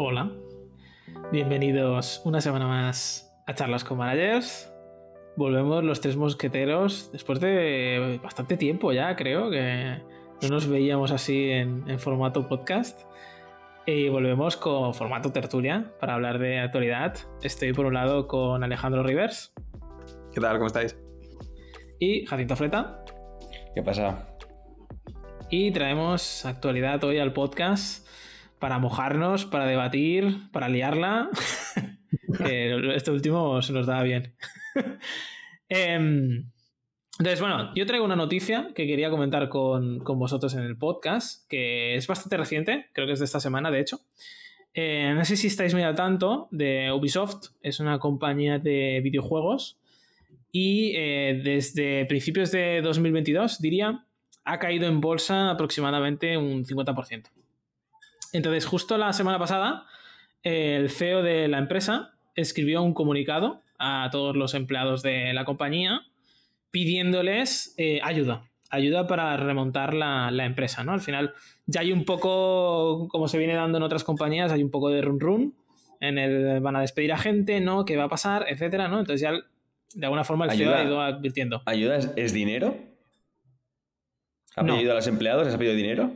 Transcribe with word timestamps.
Hola, 0.00 0.30
bienvenidos 1.32 2.22
una 2.24 2.40
semana 2.40 2.68
más 2.68 3.36
a 3.48 3.54
Charlas 3.56 3.82
con 3.82 3.98
Managers. 3.98 4.72
Volvemos 5.34 5.82
los 5.82 6.00
tres 6.00 6.16
mosqueteros 6.16 7.10
después 7.10 7.40
de 7.40 8.20
bastante 8.22 8.56
tiempo 8.56 8.92
ya, 8.92 9.16
creo 9.16 9.50
que 9.50 10.00
no 10.40 10.48
nos 10.50 10.68
veíamos 10.68 11.10
así 11.10 11.50
en, 11.50 11.98
formato 11.98 12.46
podcast. 12.46 13.00
Y 13.86 14.08
volvemos 14.08 14.56
con 14.56 14.94
formato 14.94 15.32
tertulia 15.32 15.92
para 15.98 16.14
hablar 16.14 16.38
de 16.38 16.60
actualidad. 16.60 17.16
Estoy 17.42 17.72
por 17.72 17.86
un 17.86 17.94
lado 17.94 18.28
con 18.28 18.62
Alejandro 18.62 19.02
Rivers. 19.02 19.52
¿Qué 20.32 20.40
tal? 20.40 20.58
¿Cómo 20.58 20.68
estáis? 20.68 20.96
Y 21.98 22.24
Jacinto 22.24 22.54
Fleta. 22.54 23.04
¿Qué 23.74 23.82
pasa? 23.82 24.28
Y 25.50 25.72
traemos 25.72 26.44
actualidad 26.44 27.02
hoy 27.02 27.18
al 27.18 27.32
podcast 27.32 28.06
para 28.58 28.78
mojarnos, 28.78 29.44
para 29.44 29.66
debatir, 29.66 30.50
para 30.52 30.68
liarla. 30.68 31.30
que 32.38 32.94
este 32.94 33.10
último 33.10 33.62
se 33.62 33.72
nos 33.72 33.86
da 33.86 34.02
bien. 34.02 34.34
Em, 35.70 36.50
entonces, 37.18 37.40
bueno, 37.40 37.74
yo 37.74 37.84
traigo 37.84 38.06
una 38.06 38.16
noticia 38.16 38.70
que 38.74 38.86
quería 38.86 39.10
comentar 39.10 39.50
con, 39.50 39.98
vosotros 39.98 40.54
en 40.54 40.62
el 40.62 40.78
podcast, 40.78 41.46
que 41.46 41.94
es 41.94 42.06
bastante 42.06 42.38
reciente, 42.38 42.86
creo 42.94 43.06
que 43.06 43.12
es 43.12 43.18
de 43.18 43.26
esta 43.26 43.40
semana, 43.40 43.70
de 43.70 43.80
hecho. 43.80 44.00
Eh, 44.72 45.12
no 45.14 45.24
sé 45.26 45.36
si 45.36 45.48
estáis 45.48 45.74
muy 45.74 45.82
al 45.82 45.94
tanto 45.94 46.48
de 46.52 46.92
Ubisoft, 46.92 47.48
es 47.60 47.80
una 47.80 47.98
compañía 47.98 48.58
de 48.58 49.00
videojuegos 49.02 49.78
y 50.52 50.92
eh, 50.96 51.40
desde 51.42 52.06
principios 52.06 52.52
de 52.52 52.80
2022, 52.82 53.60
diría, 53.60 54.06
ha 54.44 54.58
caído 54.58 54.86
en 54.86 55.00
bolsa 55.00 55.50
aproximadamente 55.50 56.38
un 56.38 56.64
50%. 56.64 57.26
Entonces, 58.32 58.66
justo 58.66 58.98
la 58.98 59.12
semana 59.12 59.38
pasada, 59.38 59.86
el 60.42 60.90
CEO 60.90 61.22
de 61.22 61.48
la 61.48 61.58
empresa 61.58 62.14
escribió 62.34 62.82
un 62.82 62.94
comunicado 62.94 63.62
a 63.78 64.08
todos 64.10 64.36
los 64.36 64.54
empleados 64.54 65.02
de 65.02 65.32
la 65.32 65.44
compañía 65.44 66.02
pidiéndoles 66.70 67.74
eh, 67.78 68.00
ayuda, 68.02 68.44
ayuda 68.70 69.06
para 69.06 69.36
remontar 69.36 69.94
la, 69.94 70.30
empresa, 70.44 70.84
¿no? 70.84 70.92
Al 70.92 71.00
final 71.00 71.32
ya 71.66 71.80
hay 71.80 71.92
un 71.92 72.04
poco, 72.04 73.08
como 73.08 73.28
se 73.28 73.38
viene 73.38 73.54
dando 73.54 73.78
en 73.78 73.84
otras 73.84 74.04
compañías, 74.04 74.52
hay 74.52 74.62
un 74.62 74.70
poco 74.70 74.90
de 74.90 75.00
run 75.00 75.20
run, 75.20 75.54
en 76.00 76.18
el 76.18 76.60
van 76.60 76.76
a 76.76 76.80
despedir 76.80 77.12
a 77.12 77.18
gente, 77.18 77.60
¿no? 77.60 77.84
¿Qué 77.84 77.96
va 77.96 78.04
a 78.04 78.08
pasar? 78.08 78.46
Etcétera, 78.48 78.88
¿no? 78.88 79.00
Entonces 79.00 79.20
ya 79.20 79.32
de 79.94 80.06
alguna 80.06 80.24
forma 80.24 80.44
el 80.46 80.52
CEO 80.52 80.74
ha 80.74 80.84
ido 80.84 81.00
advirtiendo. 81.00 81.62
¿Ayuda 81.64 81.96
es, 81.96 82.32
dinero? 82.32 82.76
¿Ha 84.56 84.64
pedido 84.64 84.92
a 84.92 84.96
los 84.96 85.06
empleados? 85.06 85.46
¿Les 85.46 85.54
ha 85.54 85.58
pedido 85.58 85.74
dinero? 85.74 86.12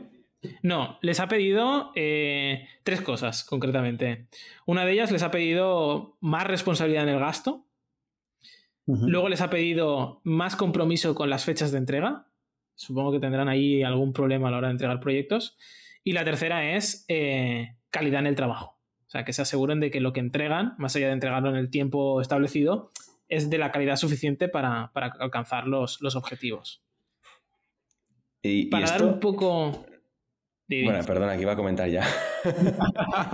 No, 0.61 0.97
les 1.01 1.19
ha 1.19 1.27
pedido 1.27 1.91
eh, 1.95 2.67
tres 2.83 3.01
cosas 3.01 3.43
concretamente. 3.43 4.27
Una 4.65 4.85
de 4.85 4.93
ellas 4.93 5.11
les 5.11 5.23
ha 5.23 5.31
pedido 5.31 6.17
más 6.19 6.45
responsabilidad 6.45 7.03
en 7.03 7.09
el 7.09 7.19
gasto. 7.19 7.65
Luego 8.85 9.29
les 9.29 9.39
ha 9.39 9.49
pedido 9.49 10.19
más 10.25 10.57
compromiso 10.57 11.15
con 11.15 11.29
las 11.29 11.45
fechas 11.45 11.71
de 11.71 11.77
entrega. 11.77 12.27
Supongo 12.75 13.13
que 13.13 13.19
tendrán 13.19 13.47
ahí 13.47 13.81
algún 13.81 14.11
problema 14.11 14.49
a 14.49 14.51
la 14.51 14.57
hora 14.57 14.67
de 14.67 14.73
entregar 14.73 14.99
proyectos. 14.99 15.57
Y 16.03 16.11
la 16.11 16.25
tercera 16.25 16.75
es 16.75 17.05
eh, 17.07 17.77
calidad 17.89 18.19
en 18.19 18.27
el 18.27 18.35
trabajo. 18.35 18.77
O 19.07 19.09
sea, 19.09 19.23
que 19.23 19.31
se 19.31 19.41
aseguren 19.41 19.79
de 19.79 19.89
que 19.89 20.01
lo 20.01 20.11
que 20.11 20.19
entregan, 20.19 20.75
más 20.77 20.95
allá 20.95 21.07
de 21.07 21.13
entregarlo 21.13 21.49
en 21.49 21.55
el 21.55 21.69
tiempo 21.69 22.19
establecido, 22.19 22.91
es 23.29 23.49
de 23.49 23.57
la 23.57 23.71
calidad 23.71 23.95
suficiente 23.95 24.49
para, 24.49 24.91
alcanzar 24.93 25.67
los, 25.67 26.15
objetivos. 26.15 26.83
Y, 28.41 28.65
para 28.65 28.87
dar 28.87 29.03
un 29.03 29.19
poco. 29.19 29.85
Bueno, 30.67 31.03
perdona, 31.05 31.35
que 31.35 31.41
iba 31.41 31.53
a 31.53 31.57
comentar 31.57 31.89
ya. 31.89 32.05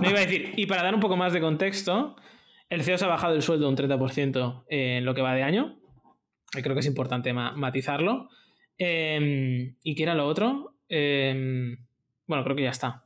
no 0.00 0.08
iba 0.08 0.18
a 0.18 0.26
decir, 0.26 0.52
y 0.56 0.66
para 0.66 0.82
dar 0.82 0.94
un 0.94 1.00
poco 1.00 1.16
más 1.16 1.32
de 1.32 1.40
contexto, 1.40 2.16
el 2.68 2.82
CEO 2.82 2.98
se 2.98 3.04
ha 3.04 3.08
bajado 3.08 3.34
el 3.34 3.42
sueldo 3.42 3.68
un 3.68 3.76
30% 3.76 4.64
en 4.68 5.04
lo 5.04 5.14
que 5.14 5.22
va 5.22 5.34
de 5.34 5.42
año. 5.42 5.80
Creo 6.50 6.74
que 6.74 6.80
es 6.80 6.86
importante 6.86 7.32
matizarlo. 7.32 8.28
Em, 8.76 9.76
¿Y 9.82 9.94
qué 9.94 10.02
era 10.02 10.14
lo 10.14 10.26
otro? 10.26 10.74
Em, 10.88 11.76
bueno, 12.26 12.44
creo 12.44 12.56
que 12.56 12.62
ya 12.62 12.70
está. 12.70 13.04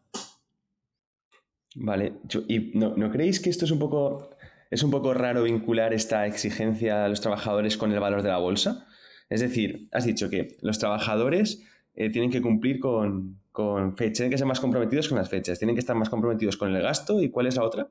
Vale, 1.76 2.14
¿y 2.48 2.70
no, 2.74 2.94
no, 2.96 3.10
creéis 3.10 3.40
que 3.40 3.50
esto 3.50 3.64
es 3.64 3.70
un 3.70 3.80
poco 3.80 4.30
es 4.70 4.82
un 4.82 4.90
poco 4.90 5.12
raro 5.12 5.42
vincular 5.42 5.92
esta 5.92 6.26
exigencia 6.26 7.04
a 7.04 7.08
los 7.08 7.20
trabajadores 7.20 7.76
con 7.76 7.92
el 7.92 8.00
valor 8.00 8.22
de 8.22 8.28
la 8.28 8.38
bolsa? 8.38 8.86
Es 9.28 9.40
decir, 9.40 9.88
has 9.92 10.04
dicho 10.04 10.30
que 10.30 10.56
los 10.62 10.78
trabajadores 10.78 11.64
eh, 11.94 12.10
tienen 12.10 12.30
que 12.30 12.42
cumplir 12.42 12.80
con, 12.80 13.40
con 13.52 13.96
fechas, 13.96 14.18
tienen 14.18 14.30
que 14.30 14.38
ser 14.38 14.46
más 14.46 14.60
comprometidos 14.60 15.08
con 15.08 15.18
las 15.18 15.28
fechas, 15.28 15.58
tienen 15.58 15.76
que 15.76 15.80
estar 15.80 15.96
más 15.96 16.08
comprometidos 16.08 16.56
con 16.56 16.74
el 16.74 16.82
gasto 16.82 17.22
y 17.22 17.30
¿cuál 17.30 17.46
es 17.46 17.56
la 17.56 17.64
otra? 17.64 17.88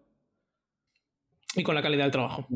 Y 1.56 1.64
con 1.64 1.76
la 1.76 1.82
calidad 1.82 2.06
del 2.06 2.12
trabajo. 2.12 2.48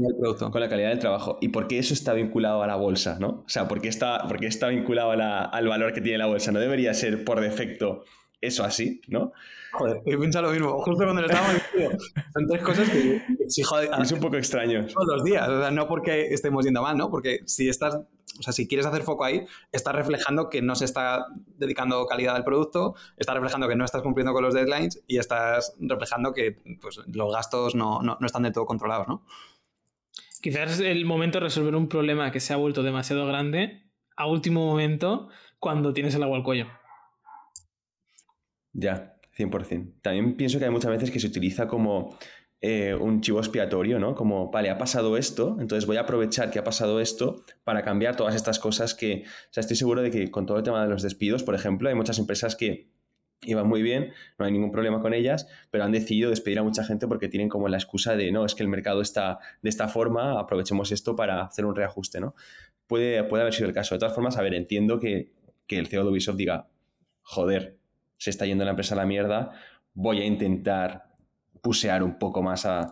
Con 0.51 0.59
la 0.59 0.69
calidad 0.69 0.89
del 0.89 0.99
trabajo. 0.99 1.37
¿Y 1.39 1.49
por 1.49 1.67
qué 1.67 1.77
eso 1.77 1.93
está 1.93 2.13
vinculado 2.13 2.63
a 2.63 2.67
la 2.67 2.75
bolsa? 2.75 3.17
¿no? 3.19 3.43
O 3.45 3.49
sea, 3.49 3.67
¿por 3.67 3.79
qué 3.79 3.89
está, 3.89 4.27
está 4.41 4.69
vinculado 4.69 5.11
al 5.11 5.67
valor 5.67 5.93
que 5.93 6.01
tiene 6.01 6.17
la 6.17 6.25
bolsa? 6.25 6.51
¿No 6.51 6.59
debería 6.59 6.93
ser 6.95 7.23
por 7.23 7.39
defecto 7.39 8.03
eso 8.41 8.63
así, 8.63 9.01
no? 9.07 9.31
Joder, 9.71 10.01
he 10.05 10.17
pensado 10.17 10.47
lo 10.47 10.53
mismo. 10.53 10.81
Justo 10.81 11.03
cuando 11.03 11.21
le 11.21 11.27
estábamos 11.27 11.55
diciendo, 11.55 11.97
son 12.33 12.47
tres 12.47 12.63
cosas 12.63 12.89
que 12.89 13.21
exijo 13.39 13.79
es 13.79 14.11
un 14.11 14.19
poco 14.19 14.37
extraño. 14.37 14.85
Todos 14.87 15.07
los 15.07 15.23
días. 15.23 15.47
O 15.47 15.59
sea, 15.59 15.71
no 15.71 15.87
porque 15.87 16.33
estemos 16.33 16.65
yendo 16.65 16.81
mal, 16.81 16.97
¿no? 16.97 17.09
Porque 17.09 17.39
si 17.45 17.69
estás, 17.69 17.95
o 17.95 18.43
sea, 18.43 18.53
si 18.53 18.67
quieres 18.67 18.85
hacer 18.85 19.03
foco 19.03 19.23
ahí, 19.23 19.45
estás 19.71 19.95
reflejando 19.95 20.49
que 20.49 20.61
no 20.61 20.75
se 20.75 20.85
está 20.85 21.25
dedicando 21.57 22.05
calidad 22.05 22.35
al 22.35 22.43
producto, 22.43 22.95
estás 23.17 23.35
reflejando 23.35 23.67
que 23.67 23.75
no 23.75 23.85
estás 23.85 24.01
cumpliendo 24.01 24.33
con 24.33 24.43
los 24.43 24.53
deadlines 24.53 25.03
y 25.07 25.17
estás 25.17 25.75
reflejando 25.79 26.33
que 26.33 26.57
pues, 26.81 26.99
los 27.07 27.33
gastos 27.33 27.75
no, 27.75 28.01
no, 28.01 28.17
no 28.19 28.25
están 28.25 28.43
del 28.43 28.53
todo 28.53 28.65
controlados, 28.65 29.07
¿no? 29.07 29.23
Quizás 30.41 30.73
es 30.73 30.79
el 30.79 31.05
momento 31.05 31.39
de 31.39 31.45
resolver 31.45 31.75
un 31.75 31.89
problema 31.89 32.31
que 32.31 32.39
se 32.39 32.53
ha 32.53 32.57
vuelto 32.57 32.83
demasiado 32.83 33.25
grande 33.25 33.83
a 34.15 34.27
último 34.27 34.65
momento 34.65 35.29
cuando 35.59 35.93
tienes 35.93 36.15
el 36.15 36.23
agua 36.23 36.37
al 36.37 36.43
cuello. 36.43 36.67
Ya, 38.77 39.17
100%. 39.35 39.93
También 40.03 40.37
pienso 40.37 40.59
que 40.59 40.65
hay 40.65 40.71
muchas 40.71 40.91
veces 40.91 41.09
que 41.09 41.19
se 41.19 41.25
utiliza 41.25 41.67
como 41.67 42.15
eh, 42.61 42.93
un 42.93 43.21
chivo 43.21 43.39
expiatorio, 43.39 43.97
¿no? 43.97 44.13
Como, 44.13 44.51
vale, 44.51 44.69
ha 44.69 44.77
pasado 44.77 45.17
esto, 45.17 45.57
entonces 45.59 45.87
voy 45.87 45.97
a 45.97 46.01
aprovechar 46.01 46.51
que 46.51 46.59
ha 46.59 46.63
pasado 46.63 47.01
esto 47.01 47.43
para 47.63 47.81
cambiar 47.81 48.15
todas 48.15 48.35
estas 48.35 48.59
cosas 48.59 48.93
que, 48.93 49.23
o 49.25 49.53
sea, 49.53 49.61
estoy 49.61 49.75
seguro 49.75 50.03
de 50.03 50.11
que 50.11 50.29
con 50.29 50.45
todo 50.45 50.57
el 50.57 50.63
tema 50.63 50.83
de 50.83 50.89
los 50.89 51.01
despidos, 51.01 51.43
por 51.43 51.55
ejemplo, 51.55 51.89
hay 51.89 51.95
muchas 51.95 52.19
empresas 52.19 52.55
que 52.55 52.91
iban 53.41 53.67
muy 53.67 53.81
bien, 53.81 54.13
no 54.37 54.45
hay 54.45 54.51
ningún 54.51 54.71
problema 54.71 55.01
con 55.01 55.15
ellas, 55.15 55.47
pero 55.71 55.83
han 55.83 55.91
decidido 55.91 56.29
despedir 56.29 56.59
a 56.59 56.63
mucha 56.63 56.83
gente 56.83 57.07
porque 57.07 57.29
tienen 57.29 57.49
como 57.49 57.67
la 57.69 57.77
excusa 57.77 58.15
de, 58.15 58.31
no, 58.31 58.45
es 58.45 58.53
que 58.53 58.61
el 58.61 58.69
mercado 58.69 59.01
está 59.01 59.39
de 59.63 59.69
esta 59.69 59.87
forma, 59.87 60.39
aprovechemos 60.39 60.91
esto 60.91 61.15
para 61.15 61.43
hacer 61.43 61.65
un 61.65 61.75
reajuste, 61.75 62.19
¿no? 62.19 62.35
Puede, 62.85 63.23
puede 63.23 63.41
haber 63.41 63.53
sido 63.55 63.67
el 63.69 63.73
caso. 63.73 63.95
De 63.95 63.99
todas 63.99 64.13
formas, 64.13 64.37
a 64.37 64.43
ver, 64.43 64.53
entiendo 64.53 64.99
que, 64.99 65.31
que 65.65 65.79
el 65.79 65.87
CEO 65.87 66.03
de 66.03 66.11
Ubisoft 66.11 66.37
diga, 66.37 66.67
joder, 67.21 67.76
se 68.17 68.29
está 68.29 68.45
yendo 68.45 68.65
la 68.65 68.71
empresa 68.71 68.95
a 68.95 68.97
la 68.97 69.05
mierda, 69.05 69.51
voy 69.93 70.21
a 70.21 70.25
intentar 70.25 71.07
pusear 71.61 72.03
un 72.03 72.17
poco 72.17 72.41
más 72.41 72.65
a, 72.65 72.91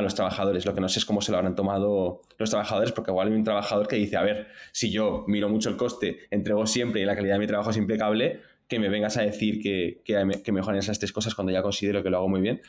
los 0.00 0.14
trabajadores. 0.14 0.64
Lo 0.64 0.74
que 0.74 0.80
no 0.80 0.88
sé 0.88 0.98
es 0.98 1.04
cómo 1.04 1.20
se 1.20 1.32
lo 1.32 1.38
habrán 1.38 1.54
tomado 1.54 2.22
los 2.38 2.50
trabajadores, 2.50 2.92
porque 2.92 3.10
igual 3.10 3.28
hay 3.28 3.34
un 3.34 3.44
trabajador 3.44 3.86
que 3.88 3.96
dice, 3.96 4.16
a 4.16 4.22
ver, 4.22 4.48
si 4.72 4.90
yo 4.90 5.24
miro 5.26 5.48
mucho 5.48 5.68
el 5.68 5.76
coste, 5.76 6.20
entrego 6.30 6.66
siempre 6.66 7.00
y 7.00 7.04
la 7.04 7.14
calidad 7.14 7.34
de 7.34 7.40
mi 7.40 7.46
trabajo 7.46 7.70
es 7.70 7.76
impecable, 7.76 8.40
que 8.68 8.78
me 8.78 8.88
vengas 8.88 9.16
a 9.16 9.22
decir 9.22 9.60
que, 9.60 10.02
que, 10.04 10.52
mejoren 10.52 10.78
esas 10.78 10.98
tres 10.98 11.12
cosas 11.12 11.34
cuando 11.34 11.52
ya 11.52 11.62
considero 11.62 12.02
que 12.02 12.10
lo 12.10 12.18
hago 12.18 12.28
muy 12.28 12.40
bien. 12.40 12.60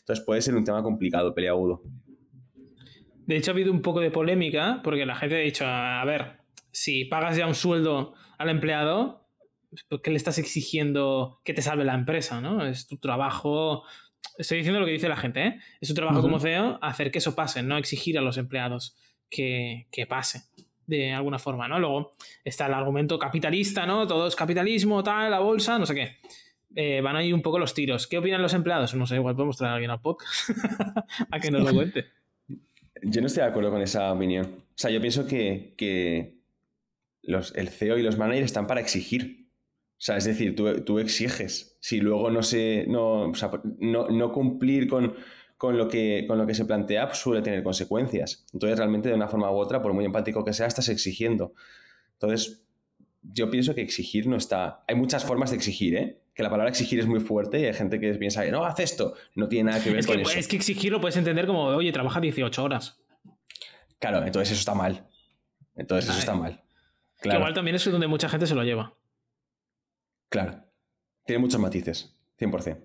Entonces 0.00 0.24
puede 0.24 0.40
ser 0.42 0.54
un 0.54 0.64
tema 0.64 0.82
complicado, 0.82 1.34
peleagudo. 1.34 1.82
De 3.26 3.36
hecho, 3.36 3.50
ha 3.50 3.54
habido 3.54 3.72
un 3.72 3.80
poco 3.80 4.00
de 4.00 4.10
polémica, 4.10 4.80
porque 4.82 5.06
la 5.06 5.16
gente 5.16 5.36
ha 5.36 5.40
dicho, 5.40 5.64
a 5.66 6.04
ver, 6.04 6.38
si 6.70 7.04
pagas 7.04 7.36
ya 7.36 7.46
un 7.46 7.54
sueldo 7.54 8.14
al 8.36 8.50
empleado, 8.50 9.23
¿Por 9.88 10.02
qué 10.02 10.10
le 10.10 10.16
estás 10.16 10.38
exigiendo 10.38 11.40
que 11.44 11.54
te 11.54 11.62
salve 11.62 11.84
la 11.84 11.94
empresa? 11.94 12.40
¿no? 12.40 12.66
Es 12.66 12.86
tu 12.86 12.96
trabajo. 12.98 13.84
Estoy 14.38 14.58
diciendo 14.58 14.80
lo 14.80 14.86
que 14.86 14.92
dice 14.92 15.08
la 15.08 15.16
gente, 15.16 15.46
¿eh? 15.46 15.60
Es 15.80 15.88
tu 15.88 15.94
trabajo 15.94 16.20
como 16.20 16.40
CEO 16.40 16.78
hacer 16.82 17.10
que 17.10 17.18
eso 17.18 17.34
pase, 17.34 17.62
no 17.62 17.76
exigir 17.78 18.18
a 18.18 18.20
los 18.20 18.36
empleados 18.36 18.96
que, 19.30 20.06
pase 20.08 20.44
de 20.86 21.12
alguna 21.12 21.38
forma, 21.38 21.66
¿no? 21.68 21.78
Luego 21.78 22.12
está 22.44 22.66
el 22.66 22.74
argumento 22.74 23.18
capitalista, 23.18 23.86
¿no? 23.86 24.06
Todo 24.06 24.26
es 24.26 24.36
capitalismo, 24.36 25.02
tal, 25.02 25.30
la 25.30 25.38
bolsa, 25.38 25.78
no 25.78 25.86
sé 25.86 25.94
qué. 25.94 26.16
Eh, 26.76 27.00
van 27.00 27.16
ahí 27.16 27.32
un 27.32 27.42
poco 27.42 27.58
los 27.58 27.72
tiros. 27.72 28.06
¿Qué 28.06 28.18
opinan 28.18 28.42
los 28.42 28.52
empleados? 28.52 28.94
No 28.94 29.06
sé, 29.06 29.16
igual 29.16 29.34
podemos 29.34 29.56
traer 29.56 29.70
a 29.70 29.74
alguien 29.74 29.90
al 29.90 30.00
podcast 30.00 30.50
a 31.30 31.40
que 31.40 31.50
nos 31.50 31.62
lo 31.62 31.72
cuente. 31.72 32.06
Yo 33.02 33.20
no 33.20 33.26
estoy 33.28 33.42
de 33.42 33.48
acuerdo 33.48 33.70
con 33.70 33.80
esa 33.82 34.12
opinión. 34.12 34.46
O 34.46 34.76
sea, 34.78 34.90
yo 34.90 35.00
pienso 35.00 35.26
que, 35.26 36.40
los, 37.22 37.54
el 37.54 37.68
CEO 37.68 37.98
y 37.98 38.02
los 38.02 38.18
managers 38.18 38.46
están 38.46 38.66
para 38.66 38.80
exigir. 38.80 39.43
O 39.96 40.02
sea, 40.04 40.16
es 40.16 40.24
decir, 40.24 40.54
tú, 40.56 40.98
exiges. 40.98 41.76
Si 41.80 42.00
luego 42.00 42.30
no 42.30 42.42
se. 42.42 42.84
No, 42.88 43.30
no, 43.30 44.32
cumplir 44.32 44.88
con, 44.88 45.14
lo 45.62 45.88
que, 45.88 46.24
con 46.28 46.36
lo 46.36 46.46
que 46.46 46.54
se 46.54 46.64
plantea 46.64 47.06
pues 47.06 47.18
suele 47.18 47.42
tener 47.42 47.62
consecuencias. 47.62 48.44
Entonces, 48.52 48.78
realmente, 48.78 49.08
de 49.08 49.14
una 49.14 49.28
forma 49.28 49.50
u 49.50 49.54
otra, 49.54 49.80
por 49.80 49.94
muy 49.94 50.04
empático 50.04 50.44
que 50.44 50.52
sea, 50.52 50.66
estás 50.66 50.88
exigiendo. 50.88 51.54
Entonces, 52.14 52.64
yo 53.22 53.50
pienso 53.50 53.74
que 53.74 53.80
exigir 53.80 54.26
no 54.26 54.36
está. 54.36 54.84
Hay 54.86 54.96
muchas 54.96 55.24
formas 55.24 55.50
de 55.50 55.56
exigir, 55.56 55.96
¿eh? 55.96 56.20
Que 56.34 56.42
la 56.42 56.50
palabra 56.50 56.68
exigir 56.70 56.98
es 56.98 57.06
muy 57.06 57.20
fuerte 57.20 57.60
y 57.60 57.64
hay 57.64 57.74
gente 57.74 58.00
que 58.00 58.12
piensa, 58.14 58.44
no, 58.50 58.64
haz 58.64 58.80
esto. 58.80 59.14
No 59.36 59.48
tiene 59.48 59.70
nada 59.70 59.82
que 59.82 59.90
ver 59.90 60.00
es 60.00 60.06
con 60.06 60.16
que, 60.16 60.22
eso. 60.22 60.38
Es 60.38 60.48
que 60.48 60.56
exigir 60.56 60.92
lo 60.92 61.00
puedes 61.00 61.16
entender 61.16 61.46
como, 61.46 61.64
oye, 61.66 61.92
trabaja 61.92 62.20
18 62.20 62.62
horas. 62.62 62.98
Claro, 64.00 64.18
entonces 64.26 64.50
eso 64.50 64.58
está 64.58 64.74
mal. 64.74 65.06
Entonces 65.76 66.10
eso 66.10 66.18
está 66.18 66.34
mal. 66.34 66.62
Que 67.22 67.30
igual 67.30 67.54
también 67.54 67.76
es 67.76 67.84
donde 67.90 68.06
mucha 68.06 68.28
gente 68.28 68.46
se 68.46 68.54
lo 68.54 68.64
lleva. 68.64 68.94
Claro. 70.34 70.64
Tiene 71.24 71.38
muchos 71.38 71.60
matices, 71.60 72.12
100%. 72.40 72.76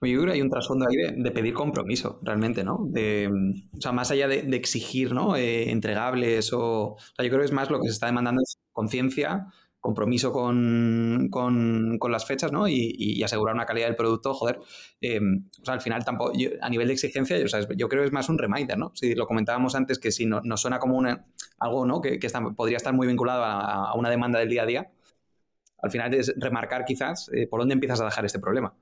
Oye, 0.00 0.12
yo 0.12 0.20
creo 0.20 0.32
que 0.32 0.36
hay 0.36 0.40
un 0.40 0.48
trasfondo 0.48 0.86
ahí 0.88 0.96
de, 0.96 1.30
pedir 1.32 1.52
compromiso, 1.52 2.18
realmente, 2.22 2.64
¿no? 2.64 2.78
De, 2.88 3.28
o 3.76 3.78
sea, 3.78 3.92
más 3.92 4.10
allá 4.10 4.26
de, 4.26 4.56
exigir, 4.56 5.12
¿no? 5.12 5.36
Eh, 5.36 5.70
entregables 5.70 6.54
o... 6.54 6.92
o 6.92 6.98
sea, 6.98 7.26
yo 7.26 7.30
creo 7.30 7.40
que 7.40 7.44
es 7.44 7.52
más 7.52 7.68
lo 7.68 7.78
que 7.78 7.88
se 7.88 7.92
está 7.92 8.06
demandando 8.06 8.40
es 8.40 8.58
conciencia, 8.72 9.48
compromiso 9.80 10.32
con, 10.32 11.28
con, 11.30 11.98
con, 11.98 12.10
las 12.10 12.24
fechas, 12.24 12.52
¿no? 12.52 12.68
Y, 12.68 13.22
asegurar 13.22 13.54
una 13.54 13.66
calidad 13.66 13.88
del 13.88 13.96
producto, 13.96 14.32
joder. 14.32 14.60
Eh, 15.02 15.20
o 15.60 15.64
sea, 15.64 15.74
al 15.74 15.82
final 15.82 16.06
tampoco, 16.06 16.32
a 16.62 16.70
nivel 16.70 16.86
de 16.86 16.94
exigencia, 16.94 17.36
yo 17.76 17.88
creo 17.90 18.02
que 18.02 18.06
es 18.06 18.12
más 18.12 18.30
un 18.30 18.38
reminder, 18.38 18.78
¿no? 18.78 18.92
Si 18.94 19.14
lo 19.14 19.26
comentábamos 19.26 19.74
antes, 19.74 19.98
que 19.98 20.10
si 20.10 20.24
no, 20.24 20.40
nos 20.42 20.62
suena 20.62 20.78
como 20.78 20.96
una, 20.96 21.26
algo, 21.58 21.84
¿no? 21.84 22.00
Que, 22.00 22.18
podría 22.56 22.78
estar 22.78 22.94
muy 22.94 23.06
vinculado 23.06 23.44
a, 23.44 23.94
una 23.94 24.08
demanda 24.08 24.38
del 24.38 24.48
día 24.48 24.62
a 24.62 24.66
día, 24.66 24.90
al 25.80 25.90
final 25.90 26.14
es 26.14 26.34
remarcar 26.36 26.84
quizás 26.84 27.30
eh, 27.32 27.46
por 27.46 27.60
dónde 27.60 27.74
empiezas 27.74 28.00
a 28.00 28.04
dejar 28.04 28.24
este 28.24 28.38
problema. 28.38 28.74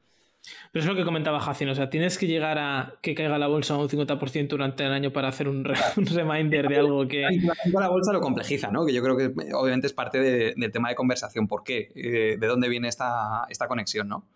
Pero 0.73 0.83
es 0.83 0.89
lo 0.89 0.95
que 0.95 1.05
comentaba 1.05 1.41
Jacin, 1.41 1.69
o 1.69 1.75
sea, 1.75 1.91
tienes 1.91 2.19
que 2.19 2.27
llegar 2.27 2.59
a 2.59 2.95
que 3.03 3.15
caiga 3.15 3.39
la 3.39 3.49
bolsa 3.49 3.77
un 3.77 3.89
50% 3.89 4.49
durante 4.49 4.85
el 4.85 4.93
año 4.93 5.13
para 5.13 5.29
hacer 5.29 5.49
un, 5.49 5.65
reminder 5.97 6.69
de 6.69 6.77
algo 6.77 7.07
que... 7.09 7.27
La 7.73 7.89
bolsa 7.89 8.13
lo 8.13 8.21
complejiza, 8.21 8.71
¿no? 8.71 8.87
Que 8.87 8.93
yo 8.93 9.03
creo 9.03 9.17
que 9.17 9.33
obviamente 9.55 9.87
es 9.87 9.93
parte 9.93 10.21
del 10.21 10.73
tema 10.73 10.89
de 10.89 10.95
conversación. 10.95 11.49
¿Por 11.49 11.65
qué? 11.65 11.91
Eh, 11.95 12.37
¿De 12.39 12.47
dónde 12.47 12.69
viene 12.69 12.89
esta, 12.89 13.47
esta 13.49 13.67
conexión, 13.67 14.09
no? 14.09 14.29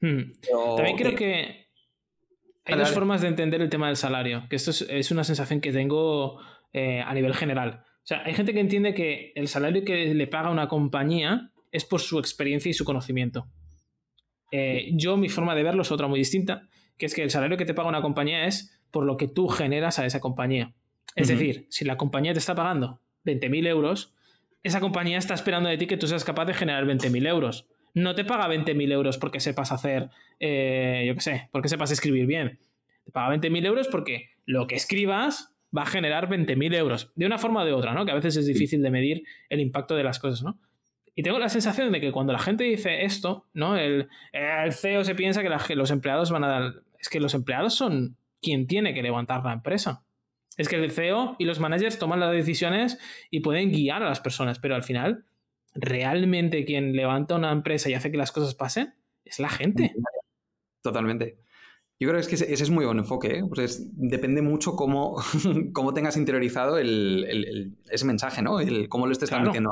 Hmm. 0.00 0.32
También 0.76 0.96
creo 0.96 1.14
que 1.14 1.66
hay 2.66 2.78
dos 2.78 2.90
formas 2.90 3.20
de 3.22 3.28
entender 3.28 3.62
el 3.62 3.70
tema 3.70 3.86
del 3.86 3.96
salario, 3.96 4.44
que 4.50 4.56
esto 4.56 4.70
es, 4.70 5.10
una 5.10 5.24
sensación 5.24 5.60
que 5.60 5.72
tengo 5.72 6.38
eh, 6.72 7.00
a 7.00 7.14
nivel 7.14 7.34
general. 7.34 7.84
O 7.84 8.06
sea, 8.06 8.22
hay 8.24 8.34
gente 8.34 8.52
que 8.52 8.60
entiende 8.60 8.92
que 8.92 9.32
el 9.34 9.48
salario 9.48 9.84
que 9.84 10.14
le 10.14 10.26
paga 10.26 10.50
una 10.50 10.68
compañía 10.68 11.52
es 11.72 11.84
por 11.84 12.00
su 12.00 12.18
experiencia 12.18 12.70
y 12.70 12.74
su 12.74 12.84
conocimiento. 12.84 13.46
Eh, 14.52 14.90
yo, 14.92 15.16
mi 15.16 15.28
forma 15.28 15.54
de 15.54 15.62
verlo 15.62 15.82
es 15.82 15.90
otra 15.90 16.06
muy 16.06 16.18
distinta, 16.18 16.68
que 16.96 17.06
es 17.06 17.14
que 17.14 17.22
el 17.22 17.30
salario 17.30 17.56
que 17.56 17.64
te 17.64 17.74
paga 17.74 17.88
una 17.88 18.02
compañía 18.02 18.46
es 18.46 18.80
por 18.90 19.04
lo 19.04 19.16
que 19.16 19.28
tú 19.28 19.48
generas 19.48 19.98
a 19.98 20.06
esa 20.06 20.20
compañía. 20.20 20.72
Es 21.14 21.28
decir, 21.28 21.66
si 21.70 21.84
la 21.84 21.96
compañía 21.96 22.32
te 22.34 22.38
está 22.38 22.54
pagando 22.54 23.00
20.000 23.24 23.66
euros, 23.68 24.14
esa 24.62 24.80
compañía 24.80 25.18
está 25.18 25.34
esperando 25.34 25.68
de 25.68 25.78
ti 25.78 25.86
que 25.86 25.96
tú 25.96 26.06
seas 26.06 26.24
capaz 26.24 26.44
de 26.44 26.54
generar 26.54 26.84
20.000 26.84 27.26
euros. 27.28 27.66
No 27.94 28.14
te 28.14 28.24
paga 28.24 28.48
20.000 28.48 28.92
euros 28.92 29.16
porque 29.16 29.40
sepas 29.40 29.72
hacer, 29.72 30.10
eh, 30.40 31.04
yo 31.06 31.14
qué 31.14 31.20
sé, 31.20 31.48
porque 31.52 31.68
sepas 31.68 31.90
escribir 31.90 32.26
bien. 32.26 32.58
Te 33.04 33.12
paga 33.12 33.34
20.000 33.34 33.66
euros 33.66 33.88
porque 33.88 34.30
lo 34.44 34.66
que 34.66 34.74
escribas 34.74 35.54
va 35.76 35.82
a 35.82 35.86
generar 35.86 36.28
20.000 36.28 36.74
euros. 36.74 37.12
De 37.14 37.26
una 37.26 37.38
forma 37.38 37.62
o 37.62 37.64
de 37.64 37.72
otra, 37.72 37.94
¿no? 37.94 38.04
Que 38.04 38.12
a 38.12 38.14
veces 38.14 38.36
es 38.36 38.46
difícil 38.46 38.82
de 38.82 38.90
medir 38.90 39.24
el 39.48 39.60
impacto 39.60 39.96
de 39.96 40.04
las 40.04 40.18
cosas, 40.18 40.42
¿no? 40.42 40.58
Y 41.18 41.22
tengo 41.22 41.38
la 41.38 41.48
sensación 41.48 41.90
de 41.92 42.00
que 42.00 42.12
cuando 42.12 42.34
la 42.34 42.38
gente 42.38 42.64
dice 42.64 43.04
esto, 43.06 43.46
¿no? 43.54 43.74
El, 43.76 44.08
CEO 44.70 45.02
se 45.02 45.14
piensa 45.14 45.42
que, 45.42 45.74
los 45.74 45.90
empleados 45.90 46.30
van 46.30 46.44
a 46.44 46.48
dar. 46.48 46.82
Es 46.98 47.08
que 47.08 47.20
los 47.20 47.32
empleados 47.32 47.74
son 47.74 48.18
quien 48.42 48.66
tiene 48.66 48.92
que 48.92 49.02
levantar 49.02 49.42
la 49.42 49.54
empresa. 49.54 50.04
Es 50.58 50.68
que 50.68 50.76
el 50.76 50.90
CEO 50.90 51.36
y 51.38 51.46
los 51.46 51.58
managers 51.58 51.98
toman 51.98 52.20
las 52.20 52.32
decisiones 52.32 52.98
y 53.30 53.40
pueden 53.40 53.72
guiar 53.72 54.02
a 54.02 54.08
las 54.10 54.20
personas, 54.20 54.58
pero 54.58 54.74
al 54.74 54.82
final, 54.82 55.24
realmente 55.74 56.66
quien 56.66 56.94
levanta 56.94 57.34
una 57.34 57.50
empresa 57.50 57.88
y 57.88 57.94
hace 57.94 58.10
que 58.10 58.18
las 58.18 58.30
cosas 58.30 58.54
pasen 58.54 58.94
es 59.24 59.40
la 59.40 59.48
gente. 59.48 59.94
Totalmente. 60.82 61.38
Yo 61.98 62.10
creo 62.10 62.20
que, 62.20 62.34
es 62.34 62.44
que 62.44 62.52
ese 62.52 62.62
es 62.62 62.70
muy 62.70 62.84
buen 62.84 62.98
enfoque. 62.98 63.38
¿eh? 63.38 63.44
Pues 63.48 63.88
depende 63.94 64.42
mucho 64.42 64.76
cómo, 64.76 65.16
cómo 65.72 65.94
tengas 65.94 66.18
interiorizado 66.18 66.76
ese 66.76 68.04
mensaje, 68.04 68.42
¿no? 68.42 68.60
El, 68.60 68.90
cómo 68.90 69.06
lo 69.06 69.12
estés 69.12 69.30
transmitiendo 69.30 69.70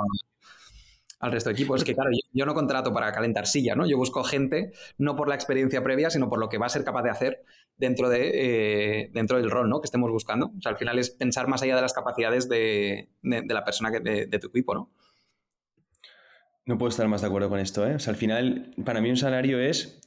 al 1.25 1.32
resto 1.32 1.49
de 1.49 1.55
equipos. 1.55 1.81
Es 1.81 1.85
que, 1.85 1.94
claro, 1.94 2.11
yo, 2.32 2.47
no 2.47 2.55
contrato 2.55 2.93
para 2.93 3.11
calentar 3.11 3.47
silla, 3.47 3.75
¿no? 3.75 3.87
Yo 3.87 3.97
busco 3.97 4.23
gente 4.25 4.73
no 4.99 5.17
por 5.17 5.29
la 5.29 5.35
experiencia 5.35 5.82
previa, 5.82 6.11
sino 6.11 6.29
por 6.29 6.38
lo 6.38 6.50
que 6.50 6.59
va 6.59 6.67
a 6.67 6.69
ser 6.69 6.85
capaz 6.85 7.03
de 7.03 7.11
hacer 7.11 7.43
dentro, 7.79 8.11
de, 8.11 8.31
eh, 8.35 9.11
dentro 9.12 9.38
del 9.38 9.50
rol, 9.50 9.71
¿no? 9.71 9.81
Que 9.81 9.87
estemos 9.87 10.11
buscando. 10.11 10.53
O 10.56 10.61
sea, 10.61 10.73
al 10.73 10.79
final 10.79 10.99
es 10.99 11.11
pensar 11.11 11.49
más 11.49 11.62
allá 11.62 11.76
de 11.76 11.82
las 11.82 11.94
capacidades 11.94 12.49
de, 12.49 13.09
la 13.23 13.65
persona 13.65 13.91
que, 13.91 14.00
de, 14.00 14.38
tu 14.38 14.49
equipo, 14.49 14.75
¿no? 14.75 14.91
No 16.67 16.76
puedo 16.76 16.91
estar 16.91 17.09
más 17.09 17.23
de 17.23 17.26
acuerdo 17.26 17.49
con 17.49 17.59
esto, 17.59 17.87
¿eh? 17.87 17.94
O 17.94 17.99
sea, 17.99 18.12
al 18.12 18.17
final, 18.17 18.75
para 18.85 19.00
mí 19.00 19.09
un 19.09 19.17
salario 19.17 19.59
es, 19.61 20.00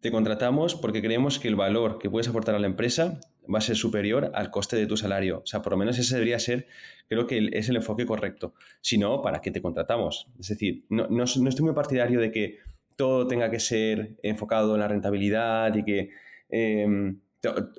te 0.00 0.10
contratamos 0.10 0.74
porque 0.74 1.02
creemos 1.02 1.38
que 1.38 1.48
el 1.48 1.56
valor 1.56 1.98
que 1.98 2.08
puedes 2.08 2.28
aportar 2.28 2.54
a 2.54 2.58
la 2.58 2.66
empresa 2.66 3.20
va 3.52 3.58
a 3.58 3.62
ser 3.62 3.76
superior 3.76 4.30
al 4.34 4.50
coste 4.50 4.76
de 4.76 4.86
tu 4.86 4.96
salario. 4.96 5.38
O 5.38 5.46
sea, 5.46 5.62
por 5.62 5.72
lo 5.72 5.78
menos 5.78 5.98
ese 5.98 6.14
debería 6.14 6.38
ser, 6.38 6.66
creo 7.08 7.26
que 7.26 7.50
es 7.52 7.68
el 7.68 7.76
enfoque 7.76 8.06
correcto. 8.06 8.54
Si 8.80 8.98
no, 8.98 9.22
¿para 9.22 9.40
qué 9.40 9.50
te 9.50 9.62
contratamos? 9.62 10.28
Es 10.38 10.48
decir, 10.48 10.84
no, 10.88 11.06
no, 11.08 11.24
estoy 11.24 11.64
muy 11.64 11.74
partidario 11.74 12.20
de 12.20 12.30
que 12.30 12.58
todo 12.96 13.26
tenga 13.26 13.50
que 13.50 13.60
ser 13.60 14.16
enfocado 14.22 14.74
en 14.74 14.80
la 14.80 14.88
rentabilidad 14.88 15.74
y 15.74 15.84
que 15.84 16.10
em, 16.48 17.20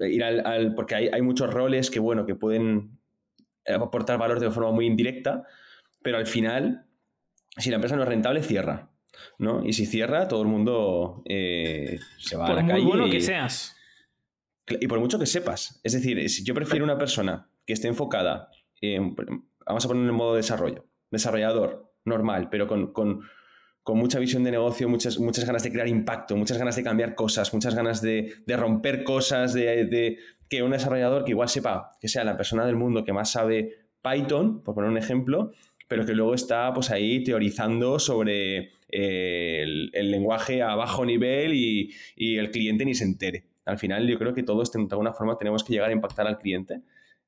ir 0.02 0.24
al, 0.24 0.76
porque 0.76 0.96
hay, 0.96 1.08
hay, 1.08 1.22
muchos 1.22 1.52
roles 1.54 1.90
que, 1.90 2.00
bueno, 2.00 2.26
que 2.26 2.36
pueden 2.36 3.00
aportar 3.66 4.18
valor 4.18 4.40
de 4.40 4.52
forma 4.52 4.72
muy 4.72 4.86
indirecta, 4.86 5.44
pero 6.02 6.18
al 6.18 6.28
final, 6.28 6.86
si 7.58 7.70
la 7.70 7.76
empresa 7.76 7.96
no 7.96 8.04
es 8.04 8.10
rentable, 8.10 8.44
cierra. 8.44 8.90
¿no? 9.38 9.66
Y 9.66 9.74
si 9.74 9.86
cierra, 9.86 10.28
todo 10.28 10.42
el 10.42 10.48
mundo 10.48 11.24
eh, 11.26 12.00
se 12.18 12.38
va 12.38 12.48
a 12.48 12.54
la 12.54 12.62
muy 12.62 12.72
calle. 12.72 12.86
bueno 12.86 13.10
que 13.10 13.22
seas. 13.22 13.77
Y 14.68 14.88
por 14.88 15.00
mucho 15.00 15.18
que 15.18 15.26
sepas. 15.26 15.80
Es 15.84 15.94
decir, 15.94 16.30
si 16.30 16.44
yo 16.44 16.54
prefiero 16.54 16.84
una 16.84 16.98
persona 16.98 17.50
que 17.66 17.74
esté 17.74 17.88
enfocada, 17.88 18.50
en, 18.82 19.16
vamos 19.66 19.86
a 19.86 19.88
poner 19.88 20.10
en 20.10 20.16
modo 20.16 20.36
desarrollo, 20.36 20.86
desarrollador, 21.10 21.94
normal, 22.04 22.50
pero 22.50 22.68
con, 22.68 22.92
con, 22.94 23.22
con, 23.84 23.98
mucha 23.98 24.20
visión 24.20 24.44
de 24.44 24.52
negocio, 24.52 24.90
muchas, 24.90 25.20
muchas 25.20 25.46
ganas 25.46 25.64
de 25.64 25.72
crear 25.72 25.88
impacto, 25.88 26.36
muchas 26.36 26.58
ganas 26.58 26.76
de 26.76 26.84
cambiar 26.84 27.16
cosas, 27.16 27.54
muchas 27.54 27.76
ganas 27.76 28.02
de, 28.02 28.34
de 28.46 28.58
romper 28.58 29.04
cosas, 29.04 29.54
de, 29.54 29.86
de, 29.86 30.18
que 30.50 30.64
un 30.64 30.72
desarrollador 30.72 31.26
que 31.26 31.32
igual 31.32 31.50
sepa, 31.50 31.92
que 32.00 32.08
sea 32.08 32.24
la 32.24 32.38
persona 32.38 32.66
del 32.66 32.76
mundo 32.76 33.04
que 33.04 33.14
más 33.14 33.32
sabe 33.32 33.88
Python, 34.02 34.64
por 34.64 34.76
poner 34.76 34.90
un 34.90 34.98
ejemplo, 34.98 35.52
pero 35.88 36.06
que 36.06 36.14
luego 36.14 36.34
está 36.34 36.74
pues 36.74 36.92
ahí 36.92 37.24
teorizando 37.24 38.00
sobre 38.00 38.72
eh, 38.90 39.62
el, 39.64 39.92
el, 39.94 40.12
lenguaje 40.12 40.62
a 40.62 40.76
bajo 40.76 41.06
nivel 41.06 41.54
y, 41.54 41.94
y 42.16 42.38
el 42.38 42.52
cliente 42.52 42.86
ni 42.86 42.94
se 42.94 43.06
entere. 43.06 43.47
Al 43.68 43.78
final 43.78 44.08
yo 44.08 44.18
creo 44.18 44.34
que 44.34 44.44
todos 44.44 44.72
de 44.72 44.88
alguna 44.90 45.14
forma 45.14 45.38
tenemos 45.38 45.64
que 45.64 45.74
llegar 45.74 45.90
a 45.90 45.94
impactar 45.94 46.28
al 46.28 46.38
cliente. 46.40 46.82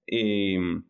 Em, 0.08 0.84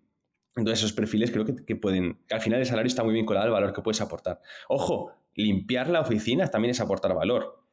entonces 0.55 0.79
esos 0.79 0.93
perfiles 0.93 1.31
creo 1.31 1.45
que, 1.45 1.75
pueden, 1.75 2.19
que 2.27 2.35
al 2.35 2.41
final 2.41 2.59
el 2.59 2.65
salario 2.65 2.87
está 2.87 3.03
muy 3.03 3.13
vinculado 3.13 3.45
al 3.45 3.51
valor 3.51 3.73
que 3.73 3.81
puedes 3.81 4.01
aportar. 4.01 4.41
Ojo, 4.67 5.11
limpiar 5.35 5.89
la 5.89 6.01
oficina 6.01 6.47
también 6.47 6.71
es 6.71 6.79
aportar 6.79 7.13
valor. 7.13 7.63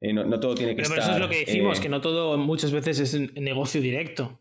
Eh, 0.00 0.12
no, 0.12 0.40
todo 0.40 0.54
tiene 0.54 0.76
que 0.76 0.82
pero 0.82 0.94
estar... 0.94 0.98
Pero 0.98 1.08
eso 1.08 1.16
es 1.16 1.20
lo 1.20 1.28
que 1.28 1.44
decimos, 1.44 1.78
eh, 1.78 1.82
que 1.82 1.88
no 1.88 2.00
todo 2.00 2.38
muchas 2.38 2.72
veces 2.72 3.00
es 3.00 3.32
negocio 3.34 3.80
directo. 3.80 4.40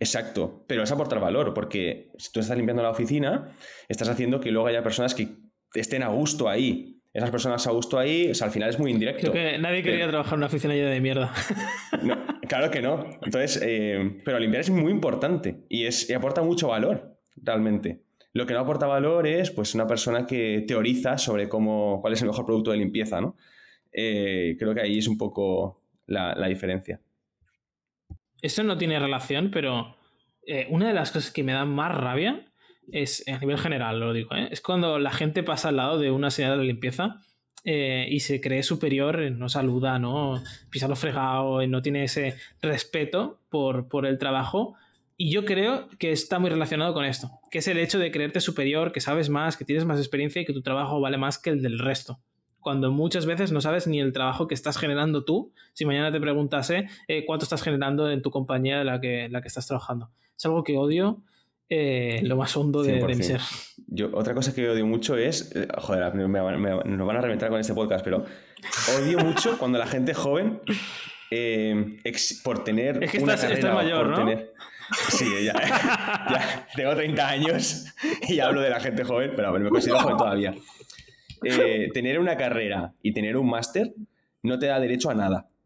Exacto, 0.00 0.64
pero 0.66 0.82
es 0.82 0.90
aportar 0.90 1.20
valor, 1.20 1.54
porque 1.54 2.10
si 2.18 2.32
tú 2.32 2.40
estás 2.40 2.56
limpiando 2.56 2.82
la 2.82 2.90
oficina, 2.90 3.54
estás 3.88 4.08
haciendo 4.08 4.40
que 4.40 4.50
luego 4.50 4.66
haya 4.66 4.82
personas 4.82 5.14
que 5.14 5.36
estén 5.74 6.02
a 6.02 6.08
gusto 6.08 6.48
ahí 6.48 7.01
esas 7.12 7.30
personas 7.30 7.66
a 7.66 7.70
gusto 7.72 7.98
ahí, 7.98 8.30
o 8.30 8.34
sea, 8.34 8.46
al 8.46 8.52
final 8.52 8.70
es 8.70 8.78
muy 8.78 8.90
indirecto. 8.90 9.32
que 9.32 9.58
nadie 9.58 9.82
quería 9.82 10.08
trabajar 10.08 10.34
en 10.34 10.38
una 10.38 10.46
oficina 10.46 10.74
llena 10.74 10.90
de 10.90 11.00
mierda. 11.00 11.32
claro 12.48 12.70
que 12.70 12.80
no. 12.80 13.04
Entonces, 13.22 13.60
eh, 13.62 14.20
pero 14.24 14.38
limpiar 14.38 14.62
es 14.62 14.70
muy 14.70 14.90
importante 14.90 15.64
y, 15.68 15.84
es, 15.84 16.10
aporta 16.10 16.42
mucho 16.42 16.68
valor, 16.68 17.18
realmente. 17.36 18.02
Lo 18.32 18.46
que 18.46 18.54
no 18.54 18.60
aporta 18.60 18.86
valor 18.86 19.26
es 19.26 19.50
pues 19.50 19.74
una 19.74 19.86
persona 19.86 20.26
que 20.26 20.64
teoriza 20.66 21.18
sobre 21.18 21.50
cómo, 21.50 22.00
cuál 22.00 22.14
es 22.14 22.22
el 22.22 22.28
mejor 22.28 22.46
producto 22.46 22.70
de 22.70 22.78
limpieza, 22.78 23.20
¿no? 23.20 23.36
Eh, 23.92 24.56
creo 24.58 24.74
que 24.74 24.80
ahí 24.80 24.98
es 24.98 25.06
un 25.06 25.18
poco 25.18 25.82
la, 26.06 26.48
diferencia. 26.48 26.98
Esto 28.40 28.62
no 28.62 28.78
tiene 28.78 28.98
relación, 28.98 29.50
pero 29.52 29.96
eh, 30.46 30.66
una 30.70 30.88
de 30.88 30.94
las 30.94 31.10
cosas 31.12 31.30
que 31.30 31.42
me 31.42 31.52
da 31.52 31.66
más 31.66 31.94
rabia 31.94 32.51
es, 32.92 33.26
a 33.26 33.38
nivel 33.38 33.58
general 33.58 33.98
lo 33.98 34.12
digo, 34.12 34.34
¿eh? 34.34 34.48
es 34.50 34.60
cuando 34.60 34.98
la 34.98 35.10
gente 35.10 35.42
pasa 35.42 35.70
al 35.70 35.76
lado 35.76 35.98
de 35.98 36.10
una 36.10 36.30
señal 36.30 36.58
de 36.58 36.64
limpieza 36.64 37.20
eh, 37.64 38.06
y 38.10 38.20
se 38.20 38.40
cree 38.40 38.62
superior, 38.62 39.18
no 39.32 39.48
saluda, 39.48 39.98
no 39.98 40.42
pisa 40.70 40.88
lo 40.88 40.96
fregado, 40.96 41.66
no 41.66 41.82
tiene 41.82 42.04
ese 42.04 42.36
respeto 42.60 43.40
por, 43.48 43.88
por 43.88 44.06
el 44.06 44.18
trabajo. 44.18 44.74
Y 45.16 45.30
yo 45.30 45.44
creo 45.44 45.88
que 45.98 46.10
está 46.10 46.38
muy 46.38 46.50
relacionado 46.50 46.94
con 46.94 47.04
esto, 47.04 47.30
que 47.50 47.58
es 47.58 47.68
el 47.68 47.78
hecho 47.78 47.98
de 47.98 48.10
creerte 48.10 48.40
superior, 48.40 48.92
que 48.92 49.00
sabes 49.00 49.28
más, 49.28 49.56
que 49.56 49.64
tienes 49.64 49.84
más 49.84 49.98
experiencia 49.98 50.42
y 50.42 50.44
que 50.44 50.52
tu 50.52 50.62
trabajo 50.62 51.00
vale 51.00 51.18
más 51.18 51.38
que 51.38 51.50
el 51.50 51.62
del 51.62 51.78
resto. 51.78 52.20
Cuando 52.58 52.90
muchas 52.90 53.26
veces 53.26 53.52
no 53.52 53.60
sabes 53.60 53.86
ni 53.86 54.00
el 54.00 54.12
trabajo 54.12 54.46
que 54.46 54.54
estás 54.54 54.78
generando 54.78 55.24
tú. 55.24 55.52
Si 55.72 55.84
mañana 55.84 56.12
te 56.12 56.20
preguntase 56.20 56.88
eh, 57.08 57.24
cuánto 57.26 57.44
estás 57.44 57.62
generando 57.62 58.10
en 58.10 58.22
tu 58.22 58.30
compañía 58.30 58.78
de 58.78 58.84
la 58.84 59.00
que, 59.00 59.28
la 59.28 59.42
que 59.42 59.48
estás 59.48 59.66
trabajando. 59.66 60.10
Es 60.36 60.46
algo 60.46 60.62
que 60.62 60.76
odio 60.76 61.22
eh, 61.74 62.20
lo 62.24 62.36
más 62.36 62.54
hondo 62.54 62.82
de, 62.82 63.02
mi 63.02 63.14
ser. 63.22 63.40
Yo, 63.86 64.10
otra 64.12 64.34
cosa 64.34 64.54
que 64.54 64.68
odio 64.68 64.86
mucho 64.86 65.16
es. 65.16 65.52
Eh, 65.54 65.66
joder, 65.78 66.12
me, 66.14 66.26
nos 66.28 67.06
van 67.06 67.16
a 67.16 67.20
reventar 67.22 67.48
con 67.48 67.58
este 67.58 67.72
podcast, 67.72 68.04
pero 68.04 68.26
odio 68.98 69.18
mucho 69.20 69.56
cuando 69.58 69.78
la 69.78 69.86
gente 69.86 70.12
joven, 70.12 70.60
eh, 71.30 71.98
por 72.44 72.62
tener. 72.62 73.02
Es 73.02 73.12
que 73.12 73.18
una 73.20 73.34
estás, 73.34 73.48
carrera, 73.48 73.74
mayor, 73.74 74.06
¿no? 74.08 74.16
Tener, 74.16 74.52
sí, 75.08 75.26
ya, 75.44 75.54
ya, 76.30 76.66
tengo 76.76 76.94
30 76.94 77.26
años 77.26 77.86
y 78.28 78.38
hablo 78.40 78.60
de 78.60 78.68
la 78.68 78.80
gente 78.80 79.02
joven, 79.02 79.32
pero 79.34 79.50
me 79.58 79.70
considero 79.70 80.00
joven 80.00 80.16
todavía. 80.18 80.54
tener 81.94 82.18
una 82.18 82.36
carrera 82.36 82.92
y 83.02 83.14
tener 83.14 83.38
un 83.38 83.48
máster 83.48 83.94
no 84.42 84.58
te 84.58 84.66
da 84.66 84.78
derecho 84.78 85.10
a 85.10 85.14
nada. 85.14 85.48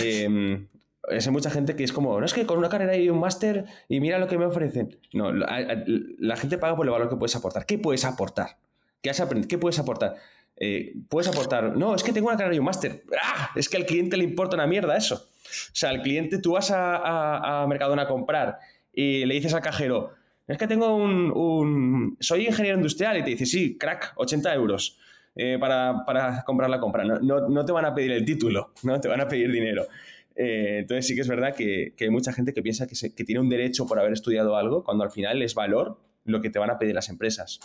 Eh, 0.00 0.68
hay 1.08 1.30
mucha 1.30 1.50
gente 1.50 1.74
que 1.74 1.84
es 1.84 1.92
como, 1.92 2.20
no 2.20 2.26
es 2.26 2.32
que 2.32 2.46
con 2.46 2.58
una 2.58 2.68
carrera 2.68 2.96
y 2.96 3.08
un 3.08 3.18
máster 3.18 3.64
y 3.88 4.00
mira 4.00 4.18
lo 4.18 4.28
que 4.28 4.38
me 4.38 4.44
ofrecen. 4.44 4.98
No, 5.12 5.32
la, 5.32 6.36
gente 6.36 6.58
paga 6.58 6.76
por 6.76 6.86
el 6.86 6.92
valor 6.92 7.08
que 7.08 7.16
puedes 7.16 7.34
aportar. 7.34 7.66
¿Qué 7.66 7.78
puedes 7.78 8.04
aportar? 8.04 8.58
¿Qué 9.00 9.10
has 9.10 9.20
aprendido? 9.20 9.48
¿Qué 9.48 9.58
puedes 9.58 9.78
aportar? 9.78 10.16
Eh, 10.56 10.94
puedes 11.08 11.28
aportar, 11.28 11.76
no, 11.76 11.94
es 11.94 12.04
que 12.04 12.12
tengo 12.12 12.28
una 12.28 12.36
carrera 12.36 12.54
y 12.54 12.58
un 12.58 12.64
máster. 12.64 13.02
¡Ah! 13.20 13.50
Es 13.56 13.68
que 13.68 13.76
al 13.76 13.86
cliente 13.86 14.16
le 14.16 14.24
importa 14.24 14.54
una 14.54 14.66
mierda 14.66 14.96
eso. 14.96 15.16
O 15.16 15.74
sea, 15.74 15.90
al 15.90 16.02
cliente 16.02 16.38
tú 16.38 16.52
vas 16.52 16.70
a, 16.70 17.62
a, 17.62 17.66
Mercadona 17.66 18.02
a 18.02 18.08
comprar 18.08 18.58
y 18.92 19.24
le 19.24 19.34
dices 19.34 19.52
al 19.54 19.60
cajero, 19.60 20.12
es 20.46 20.58
que 20.58 20.66
tengo 20.66 20.94
un, 20.94 22.16
Soy 22.20 22.46
ingeniero 22.46 22.76
industrial 22.76 23.16
y 23.18 23.24
te 23.24 23.30
dice, 23.30 23.46
sí, 23.46 23.76
crack, 23.76 24.12
80 24.16 24.54
euros. 24.54 24.98
Eh, 25.34 25.56
para, 25.58 26.04
para, 26.04 26.44
comprar 26.44 26.68
la 26.68 26.78
compra. 26.78 27.04
No, 27.04 27.18
no, 27.18 27.48
no, 27.48 27.64
te 27.64 27.72
van 27.72 27.86
a 27.86 27.94
pedir 27.94 28.12
el 28.12 28.22
título, 28.22 28.72
no 28.82 29.00
te 29.00 29.08
van 29.08 29.22
a 29.22 29.28
pedir 29.28 29.50
dinero. 29.50 29.86
Eh, 30.36 30.78
entonces 30.80 31.06
sí 31.06 31.14
que 31.14 31.20
es 31.20 31.28
verdad 31.28 31.54
que, 31.54 31.94
hay 31.98 32.10
mucha 32.10 32.32
gente 32.32 32.52
que 32.52 32.62
piensa 32.62 32.86
que, 32.86 33.24
tiene 33.24 33.40
un 33.40 33.48
derecho 33.48 33.86
por 33.86 33.98
haber 33.98 34.12
estudiado 34.12 34.56
algo, 34.56 34.84
cuando 34.84 35.04
al 35.04 35.10
final 35.10 35.42
es 35.42 35.54
valor 35.54 36.00
lo 36.24 36.40
que 36.40 36.50
te 36.50 36.58
van 36.58 36.70
a 36.70 36.78
pedir 36.78 36.94
las 36.94 37.08
empresas. 37.08 37.60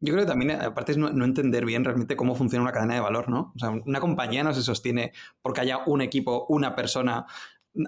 Yo 0.00 0.14
creo 0.14 0.24
que 0.24 0.30
también, 0.30 0.52
aparte, 0.52 0.92
es 0.92 0.98
no, 0.98 1.24
entender 1.24 1.66
bien 1.66 1.84
realmente 1.84 2.16
cómo 2.16 2.34
funciona 2.34 2.62
una 2.62 2.72
cadena 2.72 2.94
de 2.94 3.00
valor, 3.00 3.28
¿no? 3.28 3.52
O 3.54 3.58
sea, 3.58 3.70
una 3.70 4.00
compañía 4.00 4.42
no 4.42 4.54
se 4.54 4.62
sostiene 4.62 5.12
porque 5.42 5.60
haya 5.60 5.78
un 5.86 6.00
equipo, 6.00 6.46
una 6.48 6.74
persona 6.74 7.26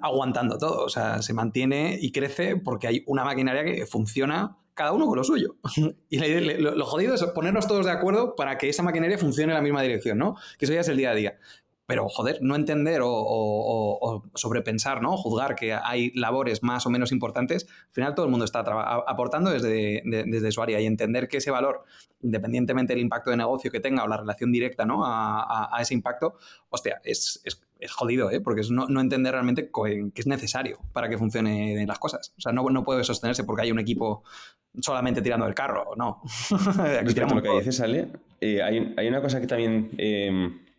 aguantando 0.03 0.59
todo. 0.59 0.85
O 0.85 0.89
sea, 0.91 1.23
se 1.23 1.33
mantiene 1.33 1.99
y 2.01 2.13
crece 2.13 2.57
porque 2.57 2.87
hay 2.87 3.03
una 3.07 3.25
maquinaria 3.25 3.65
que 3.65 3.87
funciona 3.87 4.59
cada 4.75 4.93
uno 4.93 5.07
con 5.07 5.17
lo 5.17 5.25
suyo. 5.25 5.57
y 6.11 6.19
lo, 6.19 6.75
lo, 6.75 6.85
jodido 6.85 7.15
es 7.15 7.25
ponernos 7.35 7.67
todos 7.67 7.87
de 7.87 7.93
acuerdo 7.93 8.35
para 8.37 8.59
que 8.59 8.69
esa 8.69 8.83
maquinaria 8.83 9.17
funcione 9.17 9.53
en 9.53 9.57
la 9.57 9.63
misma 9.63 9.83
dirección, 9.83 10.19
¿no? 10.19 10.37
Que 10.59 10.67
eso 10.67 10.75
ya 10.75 10.81
es 10.81 10.89
el 10.89 10.97
día 10.97 11.11
a 11.11 11.15
día. 11.15 11.39
Pero, 11.93 12.09
joder, 12.09 12.39
no 12.41 12.57
entender 12.57 13.03
o, 13.05 14.25
sobrepensar, 14.35 15.03
¿no? 15.03 15.15
Juzgar 15.19 15.55
que 15.55 15.75
hay 15.75 16.11
labores 16.15 16.63
más 16.63 16.87
o 16.87 16.91
menos 16.91 17.13
importantes, 17.13 17.67
al 17.69 17.93
final 17.93 18.15
todo 18.15 18.25
el 18.25 18.31
mundo 18.31 18.47
está 18.47 18.61
aportando 18.61 19.51
desde, 19.51 20.01
desde 20.03 20.53
su 20.53 20.63
área 20.63 20.81
y 20.81 20.87
entender 20.87 21.29
que 21.29 21.37
ese 21.37 21.51
valor, 21.51 21.85
independientemente 22.23 22.95
del 22.95 23.03
impacto 23.03 23.29
de 23.29 23.37
negocio 23.37 23.71
que 23.71 23.79
tenga 23.79 24.05
o 24.05 24.09
la 24.09 24.17
relación 24.17 24.51
directa, 24.51 24.87
¿no? 24.87 25.03
A, 25.05 25.77
ese 25.83 25.93
impacto, 25.93 26.39
hostia, 26.71 27.03
es, 27.05 27.43
jodido, 27.91 28.31
¿eh? 28.31 28.41
Porque 28.41 28.63
es 28.63 28.71
no, 28.71 28.87
entender 28.99 29.33
realmente 29.33 29.71
que 29.71 30.11
es 30.15 30.27
necesario 30.27 30.79
para 30.95 31.11
que 31.11 31.19
funcionen 31.19 31.87
las 31.87 31.99
cosas. 31.99 32.33
O 32.39 32.41
sea, 32.41 32.53
no, 32.53 32.65
no 32.71 32.85
puede 32.85 33.05
sostenerse 33.05 33.45
porque 33.45 33.65
hay 33.65 33.71
un 33.71 33.81
equipo 33.81 34.25
solamente 34.81 35.21
tirando 35.21 35.45
el 35.47 35.53
carro, 35.53 35.91
no. 35.95 36.23
Respecto 36.49 37.27
a 37.27 37.35
lo 37.35 37.43
que 37.43 37.51
dices, 37.51 37.83
Ale, 37.83 38.09
eh, 38.41 38.63
hay, 38.63 39.09
una 39.09 39.21
cosa 39.21 39.43
que 39.43 39.47
también... 39.47 39.91
Eh, 39.99 40.71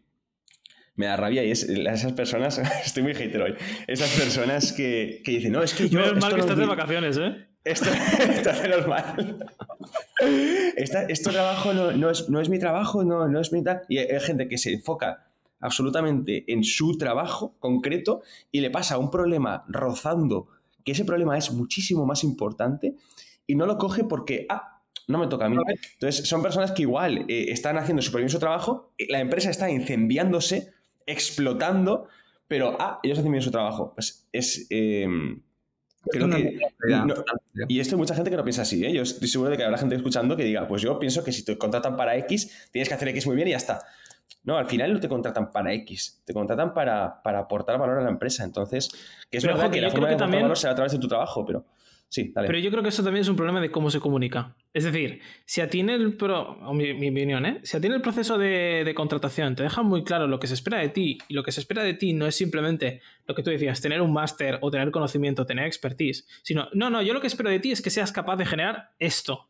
me 0.96 1.08
da 1.08 1.18
rabia 1.18 1.44
y 1.44 1.52
es 1.52 1.64
esas 1.64 2.14
personas, 2.14 2.58
estoy 2.86 3.04
muy 3.04 3.14
hater 3.14 3.42
hoy, 3.42 3.56
esas 3.88 4.10
personas 4.12 4.74
que, 4.74 5.22
que 5.24 5.32
dicen, 5.32 5.52
no, 5.52 5.64
es 5.64 5.74
que 5.74 5.90
yo... 5.90 6.00
Menos 6.00 6.22
mal 6.22 6.34
que 6.34 6.42
estás 6.42 6.58
de 6.58 6.66
vacaciones, 6.66 7.18
¿eh? 7.18 7.48
Esto, 7.64 7.90
esto 8.20 8.50
hace 8.50 8.68
normal. 8.68 9.48
esto 11.08 11.32
trabajo 11.32 11.74
no, 11.74 11.92
no, 11.94 12.10
es, 12.10 12.30
no 12.30 12.42
es 12.42 12.50
mi 12.50 12.60
trabajo, 12.60 13.04
no, 13.04 13.28
no 13.28 13.40
es 13.40 13.54
mi 13.54 13.64
tal. 13.64 13.82
Y 13.88 14.00
hay 14.00 14.20
gente 14.20 14.50
que 14.50 14.58
se 14.58 14.74
enfoca 14.74 15.28
absolutamente 15.62 16.44
en 16.52 16.64
su 16.64 16.98
trabajo 16.98 17.56
concreto 17.60 18.22
y 18.52 18.60
le 18.60 18.70
pasa 18.70 18.98
un 18.98 19.10
problema 19.10 19.64
rozando 19.70 20.50
que 20.84 20.92
ese 20.92 21.06
problema 21.06 21.38
es 21.38 21.52
muchísimo 21.52 22.06
más 22.06 22.26
importante 22.26 22.96
y 23.48 23.56
no 23.56 23.66
lo 23.66 23.78
coge 23.78 24.04
porque, 24.04 24.46
ah, 24.50 24.82
no 25.08 25.20
me 25.20 25.28
toca 25.28 25.46
a 25.46 25.50
mí. 25.50 25.58
Entonces, 25.94 26.28
son 26.28 26.42
personas 26.42 26.72
que 26.72 26.82
igual 26.82 27.26
eh, 27.30 27.46
están 27.50 27.78
haciendo 27.78 28.02
súper 28.02 28.22
bien 28.22 28.30
su 28.30 28.40
trabajo, 28.40 28.92
la 29.10 29.20
empresa 29.20 29.50
está 29.50 29.70
incendiándose 29.70 30.74
explotando, 31.06 32.08
pero, 32.48 32.76
ah, 32.80 33.00
ellos 33.04 33.20
hacen 33.20 33.32
bien 33.32 33.42
su 33.42 33.52
trabajo. 33.52 33.94
Pues 33.94 34.28
es... 34.32 34.68
Eh, 34.70 35.08
creo 36.06 36.30
que, 36.30 36.60
y 37.68 37.80
esto 37.80 37.96
hay 37.96 38.00
mucha 38.00 38.14
gente 38.14 38.30
que 38.30 38.38
no 38.38 38.44
piensa 38.44 38.64
así. 38.64 38.86
¿eh? 38.86 38.94
Yo 38.94 39.04
estoy 39.04 39.28
seguro 39.28 39.50
de 39.52 39.58
que 39.58 39.64
habrá 39.64 39.78
gente 39.78 39.96
escuchando 39.96 40.36
que 40.36 40.44
diga, 40.44 40.68
pues 40.68 40.82
yo 40.82 41.00
pienso 41.00 41.24
que 41.24 41.32
si 41.32 41.46
te 41.46 41.58
contratan 41.58 41.96
para 41.96 42.16
X, 42.18 42.70
tienes 42.72 42.90
que 42.90 42.96
hacer 42.96 43.08
X 43.10 43.26
muy 43.28 43.36
bien 43.36 43.48
y 43.48 43.52
ya 43.52 43.58
está. 43.58 43.82
No, 44.44 44.58
al 44.58 44.68
final 44.68 44.94
no 44.94 45.00
te 45.00 45.08
contratan 45.08 45.52
para 45.52 45.74
X, 45.74 46.22
te 46.26 46.34
contratan 46.34 46.74
para, 46.74 47.22
para 47.24 47.40
aportar 47.40 47.78
valor 47.78 48.00
a 48.00 48.04
la 48.04 48.10
empresa. 48.10 48.44
Entonces, 48.44 48.90
que 49.30 49.38
es 49.38 49.46
verdad 49.46 49.72
que 49.72 49.80
la 49.80 49.90
forma 49.90 50.10
de 50.10 50.18
también... 50.18 50.44
valor 50.44 50.58
será 50.58 50.74
a 50.74 50.76
través 50.76 50.92
de 50.92 51.00
tu 51.00 51.08
trabajo, 51.08 51.46
pero... 51.46 51.66
Pero 52.14 52.60
yo 52.60 52.70
creo 52.70 52.84
que 52.84 52.90
eso 52.90 53.04
también 53.04 53.22
es 53.22 53.28
un 53.28 53.36
problema 53.36 53.60
de 53.60 53.72
cómo 53.72 53.90
se 53.90 54.00
comunica. 54.00 54.56
Es 54.74 54.84
decir, 54.84 55.22
si 55.46 55.62
a 55.62 55.70
ti 55.70 55.80
en 55.80 55.90
el 55.90 56.16
pro, 56.16 56.58
mi, 56.74 56.92
opinión, 56.92 57.46
¿eh? 57.46 57.60
si 57.64 57.78
el 57.78 58.02
proceso 58.02 58.38
de, 58.38 58.92
contratación 58.96 59.56
te 59.56 59.64
dejan 59.64 59.86
muy 59.86 60.04
claro 60.04 60.28
lo 60.28 60.40
que 60.40 60.48
se 60.48 60.54
espera 60.54 60.80
de 60.80 60.90
ti 60.90 61.18
y 61.28 61.34
lo 61.34 61.44
que 61.44 61.52
se 61.52 61.60
espera 61.60 61.84
de 61.84 61.94
ti 61.94 62.14
no 62.14 62.28
es 62.28 62.36
simplemente 62.36 63.02
lo 63.26 63.36
que 63.36 63.44
tú 63.44 63.50
decías, 63.50 63.82
tener 63.82 64.02
un 64.02 64.14
máster 64.14 64.60
o 64.62 64.70
tener 64.70 64.92
conocimiento, 64.92 65.46
tener 65.46 65.66
expertise, 65.66 66.28
sino, 66.44 66.68
no, 66.74 66.90
no, 66.90 67.02
yo 67.02 67.14
lo 67.14 67.22
que 67.22 67.28
espero 67.28 67.50
de 67.50 67.60
ti 67.60 67.72
es 67.72 67.82
que 67.82 67.90
seas 67.90 68.12
capaz 68.12 68.36
de 68.38 68.46
generar 68.46 68.92
esto. 69.00 69.50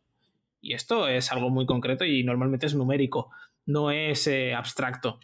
Y 0.60 0.72
esto 0.72 1.08
es 1.08 1.30
algo 1.30 1.50
muy 1.50 1.66
concreto 1.66 2.06
y 2.06 2.24
normalmente 2.24 2.66
es 2.66 2.74
numérico, 2.74 3.30
no 3.66 3.90
es 3.90 4.26
eh, 4.26 4.54
abstracto. 4.54 5.20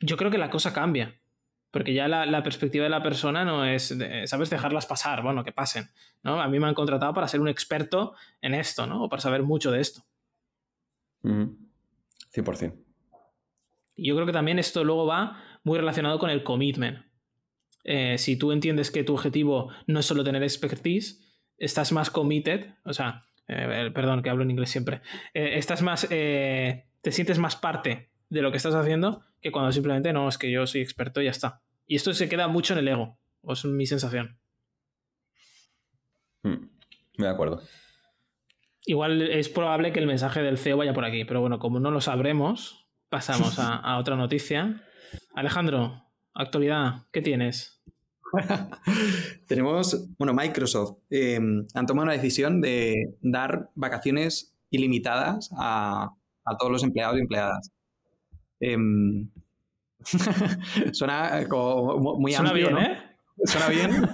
Yo 0.00 0.16
creo 0.16 0.30
que 0.30 0.38
la 0.38 0.50
cosa 0.50 0.72
cambia. 0.72 1.19
Porque 1.70 1.94
ya 1.94 2.08
la, 2.08 2.42
perspectiva 2.42 2.84
de 2.84 2.90
la 2.90 3.02
persona 3.02 3.44
no 3.44 3.64
es, 3.64 3.96
¿sabes? 4.24 4.50
Dejarlas 4.50 4.86
pasar, 4.86 5.22
bueno, 5.22 5.44
que 5.44 5.52
pasen. 5.52 5.88
¿no? 6.22 6.40
A 6.40 6.48
mí 6.48 6.58
me 6.58 6.66
han 6.66 6.74
contratado 6.74 7.14
para 7.14 7.28
ser 7.28 7.40
un 7.40 7.48
experto 7.48 8.14
en 8.40 8.54
esto, 8.54 8.86
¿no? 8.86 9.04
O 9.04 9.08
para 9.08 9.22
saber 9.22 9.42
mucho 9.42 9.70
de 9.70 9.80
esto. 9.80 10.02
100%. 11.22 12.74
Y 13.96 14.08
yo 14.08 14.14
creo 14.14 14.26
que 14.26 14.32
también 14.32 14.58
esto 14.58 14.82
luego 14.82 15.06
va 15.06 15.42
muy 15.62 15.78
relacionado 15.78 16.18
con 16.18 16.30
el 16.30 16.42
commitment. 16.42 17.04
Eh, 17.84 18.18
si 18.18 18.36
tú 18.36 18.52
entiendes 18.52 18.90
que 18.90 19.04
tu 19.04 19.14
objetivo 19.14 19.70
no 19.86 20.00
es 20.00 20.06
solo 20.06 20.24
tener 20.24 20.42
expertise, 20.42 21.20
estás 21.58 21.92
más 21.92 22.10
committed, 22.10 22.74
o 22.84 22.92
sea, 22.92 23.22
eh, 23.48 23.90
perdón 23.94 24.22
que 24.22 24.30
hablo 24.30 24.42
en 24.42 24.50
inglés 24.50 24.70
siempre, 24.70 25.00
eh, 25.34 25.52
estás 25.56 25.82
más, 25.82 26.08
te 26.08 26.84
sientes 27.10 27.38
más 27.38 27.56
parte 27.56 28.10
de 28.30 28.42
lo 28.42 28.50
que 28.50 28.56
estás 28.56 28.74
haciendo 28.74 29.22
que 29.40 29.52
cuando 29.52 29.72
simplemente 29.72 30.12
no, 30.12 30.28
es 30.28 30.38
que 30.38 30.50
yo 30.50 30.66
soy 30.66 30.80
experto 30.80 31.20
y 31.20 31.24
ya 31.24 31.30
está. 31.30 31.62
Y 31.86 31.96
esto 31.96 32.12
se 32.12 32.28
queda 32.28 32.48
mucho 32.48 32.74
en 32.74 32.80
el 32.80 32.88
ego, 32.88 33.18
o 33.42 33.52
es 33.52 33.64
mi 33.64 33.86
sensación. 33.86 34.38
Hmm, 36.42 36.68
me 37.18 37.26
de 37.26 37.30
acuerdo. 37.30 37.62
Igual 38.86 39.22
es 39.22 39.48
probable 39.48 39.92
que 39.92 40.00
el 40.00 40.06
mensaje 40.06 40.42
del 40.42 40.58
CEO 40.58 40.78
vaya 40.78 40.94
por 40.94 41.04
aquí, 41.04 41.24
pero 41.24 41.40
bueno, 41.40 41.58
como 41.58 41.80
no 41.80 41.90
lo 41.90 42.00
sabremos, 42.00 42.86
pasamos 43.08 43.58
a, 43.58 43.98
otra 43.98 44.16
noticia. 44.16 44.82
Alejandro, 45.34 46.04
actualidad, 46.34 47.06
¿qué 47.12 47.20
tienes? 47.20 47.82
Tenemos, 49.46 50.08
bueno, 50.16 50.32
Microsoft 50.32 50.98
em, 51.10 51.66
han 51.74 51.86
tomado 51.86 52.04
una 52.04 52.12
decisión 52.12 52.60
de 52.60 53.16
dar 53.20 53.70
vacaciones 53.74 54.54
ilimitadas 54.70 55.50
a, 55.58 56.14
a 56.44 56.56
todos 56.56 56.72
los 56.72 56.84
empleados 56.84 57.18
y 57.18 57.20
empleadas. 57.20 57.72
Em, 58.60 59.28
suena 60.92 61.46
como 61.48 62.16
muy 62.18 62.32
suena 62.32 62.52
bien, 62.52 62.78
¿eh? 62.78 62.98
Suena 63.44 63.68
bien. 63.68 64.08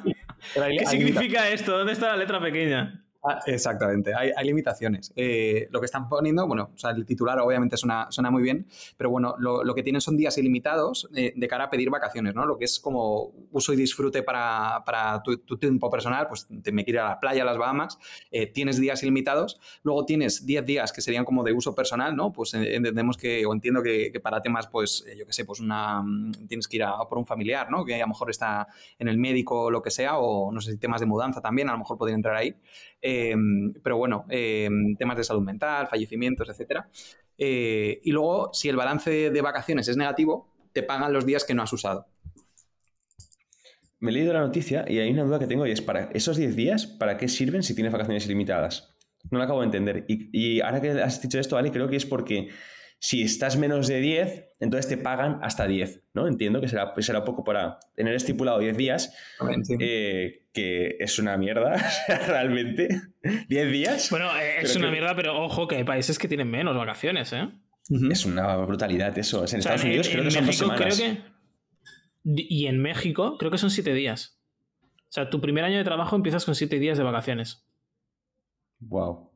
¿Qué 0.79 0.87
significa 0.87 1.49
esto? 1.49 1.77
¿Dónde 1.77 1.93
está 1.93 2.09
la 2.09 2.17
letra 2.17 2.41
pequeña? 2.41 3.06
Ah, 3.29 3.41
exactamente, 3.45 4.15
hay, 4.15 4.33
limitaciones. 4.47 5.13
Eh, 5.17 5.67
lo 5.73 5.81
que 5.81 5.87
están 5.87 6.09
poniendo, 6.09 6.47
bueno, 6.47 6.71
o 6.73 6.79
sea, 6.79 6.91
el 6.91 7.05
titular 7.05 7.41
obviamente 7.41 7.77
suena, 7.77 8.07
suena 8.09 8.31
muy 8.31 8.41
bien, 8.41 8.69
pero 8.97 9.11
bueno, 9.11 9.35
lo, 9.39 9.75
que 9.75 9.83
tienen 9.83 10.01
son 10.01 10.17
días 10.17 10.39
ilimitados 10.39 11.09
eh, 11.13 11.33
de 11.35 11.49
cara 11.49 11.65
a 11.65 11.71
pedir 11.71 11.91
vacaciones, 11.91 12.37
¿no? 12.37 12.47
Lo 12.47 12.57
que 12.57 12.67
es 12.67 12.79
como 12.79 13.33
uso 13.51 13.73
y 13.73 13.77
disfrute 13.77 14.23
para, 14.23 14.81
tu, 15.25 15.59
tiempo 15.59 15.91
personal, 15.91 16.29
pues 16.29 16.47
te 16.63 16.71
me 16.71 16.85
quiero 16.85 16.99
ir 16.99 17.01
a 17.01 17.09
la 17.09 17.21
playa, 17.21 17.43
a 17.43 17.47
las 17.47 17.59
Bahamas, 17.59 17.99
eh, 18.31 18.47
tienes 18.47 18.81
días 18.81 19.03
ilimitados, 19.03 19.59
luego 19.83 20.05
tienes 20.05 20.47
10 20.47 20.65
días 20.65 20.93
que 20.93 21.01
serían 21.01 21.25
como 21.25 21.43
de 21.43 21.53
uso 21.53 21.75
personal, 21.75 22.15
¿no? 22.15 22.33
Pues 22.33 22.55
entendemos 22.55 23.17
que, 23.17 23.45
o 23.45 23.53
entiendo 23.53 23.83
que, 23.83 24.13
para 24.23 24.41
temas, 24.41 24.69
pues, 24.69 25.05
yo 25.19 25.27
qué 25.27 25.33
sé, 25.33 25.45
pues 25.45 25.59
una, 25.59 26.01
mm, 26.01 26.47
tienes 26.47 26.69
que 26.69 26.77
ir 26.77 26.85
a, 26.85 26.97
por 27.09 27.19
un 27.19 27.27
familiar, 27.27 27.73
¿no? 27.73 27.85
Que 27.85 27.97
a 27.97 27.99
lo 27.99 28.09
mejor 28.09 28.31
está 28.31 28.69
en 29.01 29.09
el 29.09 29.19
médico 29.19 29.65
o 29.65 29.71
lo 29.73 29.83
que 29.83 29.91
sea, 29.91 30.19
o 30.19 30.53
no 30.53 30.61
sé 30.61 30.71
si 30.71 30.79
temas 30.79 31.01
de 31.01 31.07
mudanza 31.07 31.41
también, 31.41 31.69
a 31.69 31.73
lo 31.73 31.79
mejor 31.79 31.99
podría 31.99 32.15
entrar 32.15 32.37
ahí. 32.37 32.55
Em, 33.09 33.73
pero 33.85 33.97
bueno, 33.99 34.25
em, 34.29 34.97
temas 34.97 35.17
de 35.17 35.23
salud 35.23 35.43
mental, 35.43 35.87
fallecimientos, 35.87 36.49
etc. 36.49 36.81
Eh, 37.39 38.01
y 38.03 38.11
luego, 38.11 38.51
si 38.53 38.69
el 38.69 38.75
balance 38.75 39.31
de 39.31 39.41
vacaciones 39.43 39.87
es 39.87 39.97
negativo, 39.97 40.53
te 40.73 40.83
pagan 40.83 41.13
los 41.13 41.25
días 41.25 41.45
que 41.45 41.55
no 41.55 41.63
has 41.63 41.73
usado. 41.73 42.09
me 44.01 44.11
he 44.11 44.15
leído 44.15 44.33
la 44.33 44.41
noticia 44.41 44.85
y 44.89 44.99
hay 44.99 45.11
una 45.11 45.23
duda 45.23 45.39
que 45.39 45.47
tengo 45.47 45.67
y 45.67 45.71
es, 45.71 45.81
¿para 45.81 46.11
esos 46.13 46.37
10 46.37 46.55
días, 46.55 46.87
para 46.87 47.17
qué 47.17 47.29
sirven 47.29 47.63
si 47.63 47.75
tienes 47.75 47.93
vacaciones 47.93 48.27
ilimitadas? 48.27 48.93
No 49.31 49.39
lo 49.39 49.45
acabo 49.45 49.61
de 49.61 49.67
entender. 49.67 50.05
Y, 50.09 50.61
ahora 50.61 50.81
que 50.81 50.91
has 50.91 51.23
dicho 51.23 51.39
esto, 51.39 51.55
¿vale? 51.55 51.71
Creo 51.71 51.89
que 51.89 51.97
es 51.97 52.07
porque 52.07 52.49
si 53.07 53.23
estás 53.23 53.57
menos 53.57 53.87
de 53.87 54.01
10, 54.01 54.49
entonces 54.59 54.89
te 54.89 54.97
pagan 54.97 55.39
hasta 55.41 55.69
10, 55.69 56.03
¿no? 56.13 56.27
Entiendo 56.27 56.61
que 56.61 56.67
será, 56.67 56.93
será 56.99 57.23
poco 57.23 57.45
para 57.45 57.79
tener 57.95 58.17
estipulado 58.17 58.59
10 58.59 58.77
días, 58.77 59.15
eh, 59.79 60.43
que 60.53 60.97
es 60.99 61.21
una 61.21 61.37
mierda, 61.37 61.77
realmente. 62.27 62.89
10 63.49 63.71
días. 63.71 64.11
Bueno, 64.11 64.37
eh, 64.37 64.57
es 64.61 64.75
una 64.75 64.91
mierda, 64.91 65.15
pero 65.15 65.41
ojo 65.41 65.69
que 65.69 65.77
hay 65.77 65.85
países 65.85 66.19
que 66.19 66.27
tienen 66.27 66.51
menos 66.51 66.77
vacaciones, 66.77 67.33
¿eh? 67.33 67.49
Es 68.11 68.27
una 68.27 68.57
brutalidad 68.57 69.17
eso. 69.17 69.45
En 69.47 69.61
Estados 69.61 69.85
Unidos 69.85 70.09
creo 70.09 70.25
que 70.25 70.31
son 70.33 70.47
dos 70.47 70.57
semanas. 70.57 71.03
Y 72.25 72.67
en 72.67 72.83
México 72.83 73.39
creo 73.39 73.53
que 73.53 73.59
son 73.59 73.71
7 73.71 73.95
días. 73.95 74.41
O 75.09 75.13
sea, 75.13 75.31
tu 75.31 75.41
primer 75.41 75.63
año 75.63 75.79
de 75.79 75.85
trabajo 75.85 76.17
empiezas 76.17 76.45
con 76.45 76.57
7 76.57 76.81
días 76.81 76.99
de 76.99 77.05
vacaciones. 77.05 77.65
Wow. 78.81 79.31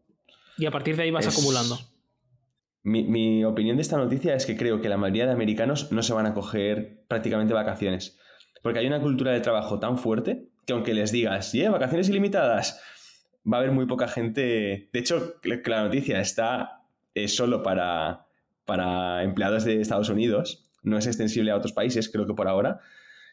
Y 0.58 0.66
a 0.66 0.72
partir 0.72 0.96
de 0.96 1.04
ahí 1.04 1.12
vas 1.12 1.28
acumulando. 1.28 1.78
Mi, 2.82 3.44
opinión 3.44 3.76
de 3.76 3.82
esta 3.82 3.98
noticia 3.98 4.34
es 4.34 4.46
que 4.46 4.56
creo 4.56 4.80
que 4.80 4.88
la 4.88 4.96
mayoría 4.96 5.26
de 5.26 5.32
americanos 5.32 5.92
no 5.92 6.02
se 6.02 6.14
van 6.14 6.26
a 6.26 6.34
coger 6.34 7.02
prácticamente 7.08 7.52
vacaciones. 7.52 8.18
Porque 8.62 8.78
hay 8.78 8.86
una 8.86 9.00
cultura 9.00 9.32
de 9.32 9.40
trabajo 9.40 9.78
tan 9.78 9.98
fuerte 9.98 10.48
que 10.66 10.72
aunque 10.72 10.94
les 10.94 11.12
digas, 11.12 11.52
yeah, 11.52 11.70
vacaciones 11.70 12.08
ilimitadas, 12.08 12.80
va 13.50 13.58
a 13.58 13.60
haber 13.60 13.72
muy 13.72 13.86
poca 13.86 14.08
gente. 14.08 14.88
De 14.92 14.98
hecho, 14.98 15.36
la 15.42 15.84
noticia 15.84 16.20
está 16.20 16.82
solo 17.26 17.62
para, 17.62 18.26
para 18.64 19.22
empleados 19.24 19.64
de 19.64 19.80
Estados 19.80 20.08
Unidos, 20.08 20.64
no 20.82 20.96
es 20.96 21.06
extensible 21.06 21.50
a 21.50 21.56
otros 21.56 21.72
países, 21.72 22.08
creo 22.08 22.26
que 22.26 22.34
por 22.34 22.48
ahora. 22.48 22.80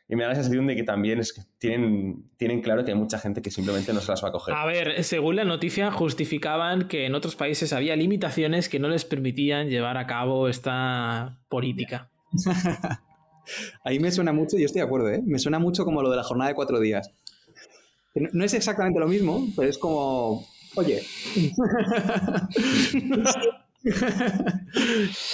Y 0.09 0.15
me 0.15 0.23
da 0.23 0.29
la 0.29 0.35
sensación 0.35 0.67
de 0.67 0.75
que 0.75 0.83
también 0.83 1.19
es 1.19 1.33
que 1.33 1.41
tienen, 1.57 2.29
tienen 2.37 2.61
claro 2.61 2.85
que 2.85 2.91
hay 2.91 2.97
mucha 2.97 3.19
gente 3.19 3.41
que 3.41 3.51
simplemente 3.51 3.91
no 3.91 3.99
se 3.99 4.11
las 4.11 4.23
va 4.23 4.29
a 4.29 4.31
coger. 4.31 4.55
A 4.55 4.65
ver, 4.65 5.03
según 5.03 5.35
la 5.35 5.43
noticia, 5.43 5.91
justificaban 5.91 6.87
que 6.87 7.05
en 7.05 7.13
otros 7.13 7.35
países 7.35 7.73
había 7.73 7.95
limitaciones 7.97 8.69
que 8.69 8.79
no 8.79 8.87
les 8.87 9.03
permitían 9.03 9.67
llevar 9.69 9.97
a 9.97 10.07
cabo 10.07 10.47
esta 10.47 11.39
política. 11.49 12.09
Ahí 13.83 13.99
me 13.99 14.11
suena 14.11 14.31
mucho, 14.31 14.57
yo 14.57 14.65
estoy 14.65 14.79
de 14.79 14.85
acuerdo, 14.85 15.09
¿eh? 15.09 15.21
me 15.25 15.39
suena 15.39 15.59
mucho 15.59 15.83
como 15.83 16.01
lo 16.01 16.09
de 16.09 16.17
la 16.17 16.23
jornada 16.23 16.49
de 16.49 16.55
cuatro 16.55 16.79
días. 16.79 17.11
No 18.15 18.43
es 18.43 18.53
exactamente 18.53 18.99
lo 18.99 19.07
mismo, 19.07 19.45
pero 19.55 19.69
es 19.69 19.77
como, 19.77 20.45
oye. 20.75 21.01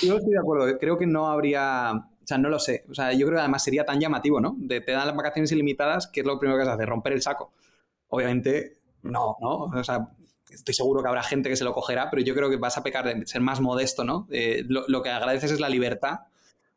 yo 0.01 0.17
estoy 0.17 0.31
de 0.31 0.39
acuerdo, 0.39 0.77
creo 0.79 0.97
que 0.97 1.07
no 1.07 1.27
habría 1.27 2.05
o 2.23 2.27
sea, 2.27 2.37
no 2.37 2.49
lo 2.49 2.59
sé. 2.59 2.85
O 2.89 2.93
sea, 2.93 3.11
yo 3.11 3.25
creo 3.27 3.37
que 3.37 3.41
además 3.41 3.63
sería 3.63 3.85
tan 3.85 3.99
llamativo, 3.99 4.39
¿no? 4.39 4.55
De, 4.57 4.81
te 4.81 4.93
dan 4.93 5.07
las 5.07 5.15
vacaciones 5.15 5.51
ilimitadas, 5.51 6.07
que 6.07 6.21
es 6.21 6.25
lo 6.25 6.39
primero 6.39 6.57
que 6.57 6.65
se 6.65 6.71
hace, 6.71 6.85
romper 6.85 7.13
el 7.13 7.21
saco. 7.21 7.51
Obviamente, 8.07 8.77
no, 9.01 9.37
¿no? 9.41 9.65
O 9.65 9.83
sea, 9.83 10.07
estoy 10.49 10.73
seguro 10.73 11.01
que 11.01 11.09
habrá 11.09 11.23
gente 11.23 11.49
que 11.49 11.55
se 11.55 11.63
lo 11.63 11.73
cogerá, 11.73 12.09
pero 12.09 12.23
yo 12.23 12.33
creo 12.33 12.49
que 12.49 12.57
vas 12.57 12.77
a 12.77 12.83
pecar 12.83 13.05
de 13.05 13.25
ser 13.25 13.41
más 13.41 13.59
modesto, 13.59 14.03
¿no? 14.03 14.27
Eh, 14.31 14.63
lo, 14.67 15.03
que 15.03 15.09
agradeces 15.09 15.51
es 15.51 15.59
la 15.59 15.69
libertad, 15.69 16.19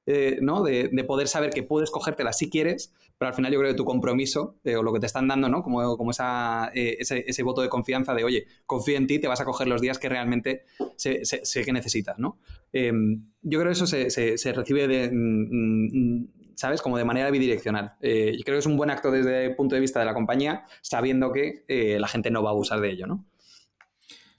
eh, 0.07 0.39
¿no? 0.41 0.63
De, 0.63 0.89
poder 1.07 1.29
saber 1.29 1.51
que 1.51 1.63
puedes 1.63 1.91
cogértela 1.91 2.33
si 2.33 2.49
quieres, 2.49 2.95
pero 3.19 3.29
al 3.29 3.35
final 3.35 3.53
yo 3.53 3.59
creo 3.59 3.71
que 3.71 3.77
tu 3.77 3.85
compromiso 3.85 4.57
eh, 4.65 4.77
o 4.77 4.83
lo 4.83 4.93
que 4.93 5.01
te 5.01 5.07
están 5.07 5.29
dando, 5.29 5.49
¿no? 5.49 5.63
Como, 5.63 5.97
como 5.97 6.11
esa, 6.11 6.71
ese, 6.75 7.43
voto 7.43 7.63
de 7.63 7.69
confianza 7.69 8.15
de, 8.15 8.25
oye, 8.25 8.47
confío 8.67 8.97
en 8.97 9.07
ti, 9.07 9.19
te 9.19 9.29
vas 9.29 9.41
a 9.41 9.45
coger 9.45 9.69
los 9.69 9.81
días 9.81 9.99
que 9.99 10.09
realmente 10.09 10.65
sé, 10.97 11.23
que 11.65 11.73
necesitas, 11.73 12.19
¿no? 12.19 12.39
Yo 12.73 13.61
creo 13.61 13.67
que 13.67 13.73
eso 13.73 13.87
se, 13.87 14.53
recibe 14.53 14.89
de, 14.89 15.11
mm, 15.11 16.21
mm, 16.21 16.29
¿sabes? 16.57 16.83
Como 16.83 16.99
de 16.99 17.05
manera 17.05 17.31
bidireccional. 17.31 17.93
Eh, 18.01 18.35
yo 18.37 18.43
creo 18.45 18.57
que 18.57 18.61
es 18.61 18.67
un 18.67 18.77
buen 18.77 18.91
acto 18.91 19.11
desde 19.11 19.47
el 19.47 19.55
punto 19.55 19.75
de 19.75 19.81
vista 19.81 20.01
de 20.01 20.07
la 20.07 20.15
compañía, 20.15 20.65
sabiendo 20.81 21.31
que 21.33 21.65
eh, 21.69 21.99
la 22.01 22.09
gente 22.09 22.31
no 22.31 22.43
va 22.43 22.51
a 22.51 22.53
abusar 22.53 22.81
de 22.81 22.91
ello, 22.91 23.07
¿no? 23.07 23.25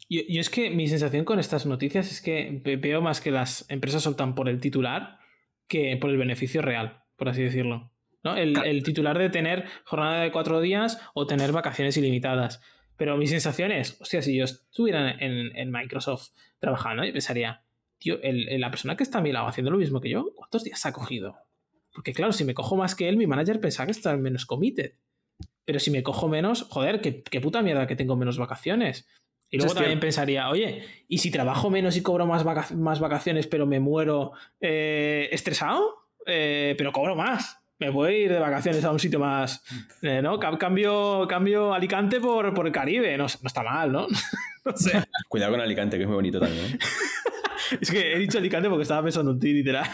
Y, 0.09 0.39
es 0.39 0.49
que 0.49 0.69
mi 0.69 0.87
sensación 0.87 1.25
con 1.25 1.37
estas 1.37 1.65
noticias 1.65 2.11
es 2.11 2.21
que 2.21 2.61
veo 2.81 3.01
más 3.01 3.19
que 3.19 3.29
las 3.29 3.69
empresas 3.69 4.03
soltan 4.03 4.35
por 4.35 4.47
el 4.47 4.61
titular 4.61 5.19
que 5.67 5.97
por 5.97 6.09
el 6.09 6.17
beneficio 6.17 6.61
real, 6.61 7.03
por 7.15 7.29
así 7.29 7.43
decirlo. 7.43 7.91
¿no? 8.23 8.35
El, 8.35 8.83
titular 8.83 9.17
de 9.17 9.29
tener 9.29 9.65
jornada 9.85 10.21
de 10.21 10.31
cuatro 10.31 10.59
días 10.59 10.99
o 11.13 11.27
tener 11.27 11.51
vacaciones 11.51 11.97
ilimitadas. 11.97 12.61
Pero 12.97 13.15
mi 13.15 13.27
sensación 13.27 13.71
es, 13.71 14.01
hostia, 14.01 14.21
si 14.21 14.35
yo 14.35 14.45
estuviera 14.45 15.11
en, 15.11 15.55
en 15.55 15.71
Microsoft 15.71 16.31
trabajando, 16.59 17.05
yo 17.05 17.11
pensaría, 17.11 17.63
tío, 17.99 18.17
la 18.23 18.71
persona 18.71 18.97
que 18.97 19.03
está 19.03 19.19
a 19.19 19.21
mi 19.21 19.31
lado 19.31 19.47
haciendo 19.47 19.71
lo 19.71 19.77
mismo 19.77 20.01
que 20.01 20.09
yo, 20.09 20.31
¿cuántos 20.35 20.63
días 20.63 20.85
ha 20.85 20.93
cogido? 20.93 21.37
Porque 21.97 22.13
claro, 22.13 22.31
si 22.31 22.43
me 22.43 22.53
cojo 22.53 22.75
más 22.75 22.93
que 22.93 23.09
él, 23.09 23.17
mi 23.17 23.25
manager 23.25 23.59
pensaba 23.59 23.87
que 23.87 23.91
está 23.91 24.15
menos 24.17 24.45
committed. 24.45 24.93
Pero 25.65 25.79
si 25.79 25.89
me 25.91 26.03
cojo 26.03 26.29
menos, 26.29 26.61
joder, 26.69 27.01
qué, 27.01 27.41
puta 27.41 27.63
mierda 27.63 27.87
que 27.87 27.95
tengo 27.95 28.15
menos 28.15 28.37
vacaciones. 28.37 29.07
Y 29.49 29.57
luego 29.57 29.73
también 29.73 29.99
pensaría, 29.99 30.49
oye, 30.49 30.83
¿y 31.07 31.19
si 31.19 31.31
trabajo 31.31 31.69
menos 31.69 31.95
y 31.95 32.01
cobro 32.01 32.25
más, 32.25 32.43
más 32.75 32.99
vacaciones, 32.99 33.47
pero 33.47 33.65
me 33.65 33.79
muero 33.79 34.33
eh, 34.59 35.29
estresado? 35.31 36.09
Eh, 36.25 36.75
pero 36.77 36.91
cobro 36.91 37.15
más. 37.15 37.57
Me 37.79 37.89
voy 37.91 38.13
a 38.13 38.17
ir 38.17 38.31
de 38.31 38.39
vacaciones 38.39 38.83
a 38.83 38.91
un 38.91 38.99
sitio 38.99 39.19
más. 39.19 39.63
Eh, 40.01 40.21
¿No? 40.21 40.39
Cambio, 40.39 41.27
cambio 41.29 41.73
Alicante 41.73 42.19
por, 42.19 42.53
por 42.53 42.65
el 42.65 42.73
Caribe. 42.73 43.17
No, 43.17 43.25
no 43.25 43.47
está 43.47 43.63
mal, 43.63 43.91
¿no? 43.91 44.07
no 44.65 44.75
sé. 44.75 45.03
Cuidado 45.29 45.51
con 45.51 45.61
Alicante, 45.61 45.97
que 45.97 46.03
es 46.03 46.07
muy 46.07 46.15
bonito 46.15 46.39
también. 46.39 46.77
es 47.79 47.89
que 47.89 48.13
he 48.13 48.19
dicho 48.19 48.39
Alicante 48.39 48.67
porque 48.67 48.83
estaba 48.83 49.03
pensando 49.03 49.31
en 49.31 49.39
ti, 49.39 49.53
literal. 49.53 49.87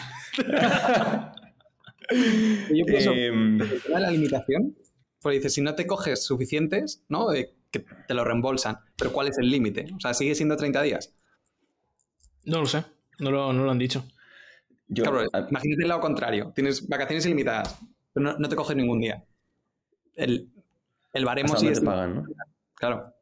Yo 2.70 2.84
pienso 2.86 3.12
em, 3.12 3.58
la 3.88 4.10
limitación, 4.10 4.74
porque 5.20 5.38
dices, 5.38 5.54
si 5.54 5.60
no 5.60 5.74
te 5.74 5.86
coges 5.86 6.24
suficientes, 6.24 7.04
¿no? 7.08 7.28
Que 7.74 7.84
te 8.06 8.14
lo 8.14 8.24
reembolsan. 8.24 8.78
Pero 8.96 9.12
¿cuál 9.12 9.28
es 9.28 9.38
el 9.38 9.50
límite? 9.50 9.86
O 9.96 10.00
sea, 10.00 10.14
¿sigue 10.14 10.34
siendo 10.34 10.56
30 10.56 10.82
días? 10.82 11.14
No 12.44 12.60
lo 12.60 12.66
sé, 12.66 12.84
no 13.18 13.30
lo, 13.30 13.52
no 13.52 13.64
lo 13.64 13.70
han 13.70 13.78
dicho. 13.78 14.04
imagínate 14.88 15.82
el 15.82 15.88
lado 15.88 16.00
contrario. 16.00 16.52
Tienes 16.54 16.86
vacaciones 16.88 17.26
ilimitadas, 17.26 17.80
pero 18.12 18.38
no, 18.38 18.48
te 18.48 18.56
coges 18.56 18.76
ningún 18.76 19.00
día. 19.00 19.24
El, 20.14 20.50
el 21.12 21.24
baremo 21.24 21.56
sí 21.56 21.72
te 21.72 21.80
pagan, 21.80 22.16
¿no? 22.16 22.24
Claro. 22.74 23.14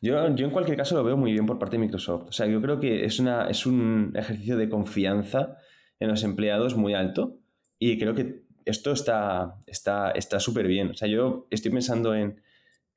Yo, 0.00 0.26
en 0.26 0.50
cualquier 0.50 0.76
caso 0.76 0.94
lo 0.94 1.04
veo 1.04 1.16
muy 1.16 1.32
bien 1.32 1.46
por 1.46 1.58
parte 1.58 1.76
de 1.76 1.80
Microsoft. 1.80 2.28
O 2.28 2.32
sea, 2.32 2.46
yo 2.46 2.60
creo 2.60 2.78
que 2.78 3.04
es, 3.04 3.18
una, 3.18 3.48
es 3.48 3.64
un 3.64 4.12
ejercicio 4.14 4.56
de 4.58 4.68
confianza 4.68 5.56
en 5.98 6.08
los 6.08 6.22
empleados 6.24 6.76
muy 6.76 6.92
alto 6.92 7.38
y 7.78 7.98
creo 7.98 8.14
que 8.14 8.44
esto 8.66 8.92
está 8.92 9.56
súper 9.66 10.18
está, 10.18 10.62
bien. 10.62 10.90
O 10.90 10.94
sea, 10.94 11.08
yo 11.08 11.46
estoy 11.50 11.70
pensando 11.70 12.14
en, 12.14 12.42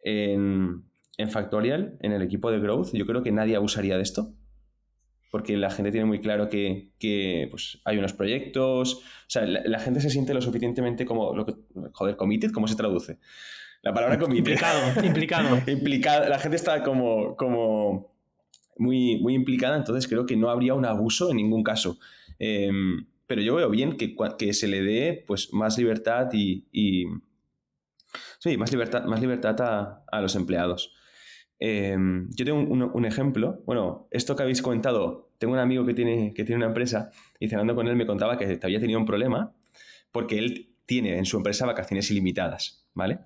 en, 0.08 0.84
Factorial, 1.30 1.98
en 2.02 2.12
el 2.12 2.22
equipo 2.22 2.52
de 2.52 2.60
Growth. 2.60 2.90
Yo 2.94 3.06
creo 3.06 3.24
que 3.24 3.32
nadie 3.32 3.56
abusaría 3.56 3.98
de 3.98 4.04
esto 4.04 4.34
porque 5.32 5.58
la 5.58 5.70
gente 5.70 5.92
tiene 5.92 6.06
muy 6.06 6.20
claro 6.20 6.50
que, 6.50 7.48
pues, 7.52 7.80
hay 7.84 7.98
unos 7.98 8.14
proyectos. 8.14 8.96
O 8.96 9.30
sea, 9.30 9.46
la, 9.46 9.80
gente 9.80 10.00
se 10.00 10.10
siente 10.10 10.34
lo 10.34 10.42
suficientemente 10.42 11.06
como, 11.06 11.36
lo 11.36 11.46
que, 11.46 11.54
joder, 11.92 12.16
committed, 12.16 12.52
¿cómo 12.52 12.68
se 12.68 12.76
traduce? 12.76 13.20
La 13.82 13.94
palabra 13.94 14.18
comité. 14.20 14.52
Implicado, 14.52 15.06
implicado. 15.06 15.62
implicado. 15.68 16.30
La 16.30 16.40
gente 16.40 16.56
está 16.56 16.82
como, 16.82 17.36
como 17.36 18.16
muy, 18.78 19.20
muy 19.20 19.34
implicada, 19.36 19.76
entonces 19.76 20.08
creo 20.08 20.26
que 20.26 20.36
no 20.36 20.50
habría 20.50 20.74
un 20.74 20.86
abuso 20.86 21.30
en 21.30 21.38
ningún 21.38 21.64
caso. 21.64 22.00
Em, 22.40 23.06
pero 23.28 23.42
yo 23.42 23.56
veo 23.56 23.70
bien 23.70 23.98
que, 23.98 24.16
que, 24.38 24.54
se 24.54 24.68
le 24.68 24.82
dé 24.82 25.24
pues, 25.28 25.54
más 25.54 25.78
libertad 25.78 26.30
y, 26.34 27.06
sí, 28.40 28.58
más 28.58 28.72
libertad, 28.72 29.06
más 29.06 29.22
libertad 29.22 29.60
a, 29.62 30.04
a 30.12 30.22
los 30.22 30.36
empleados. 30.36 30.94
Em, 31.60 32.30
yo 32.32 32.46
tengo 32.46 32.60
un, 32.60 32.84
un, 32.84 33.06
ejemplo. 33.06 33.64
Bueno, 33.66 34.08
esto 34.12 34.36
que 34.36 34.44
habéis 34.44 34.62
comentado, 34.62 35.32
tengo 35.38 35.54
un 35.54 35.60
amigo 35.60 35.86
que 35.86 35.94
tiene, 35.94 36.34
que 36.34 36.44
tiene 36.44 36.58
una 36.58 36.68
empresa 36.68 37.10
y 37.40 37.50
cenando 37.50 37.76
con 37.76 37.88
él 37.88 37.96
me 37.96 38.06
contaba 38.06 38.38
que 38.38 38.60
había 38.62 38.80
tenido 38.80 39.00
un 39.00 39.06
problema 39.06 39.54
porque 40.12 40.38
él 40.38 40.76
tiene 40.86 41.18
en 41.18 41.26
su 41.26 41.38
empresa 41.38 41.66
vacaciones 41.66 42.10
ilimitadas, 42.12 42.86
¿vale? 42.94 43.20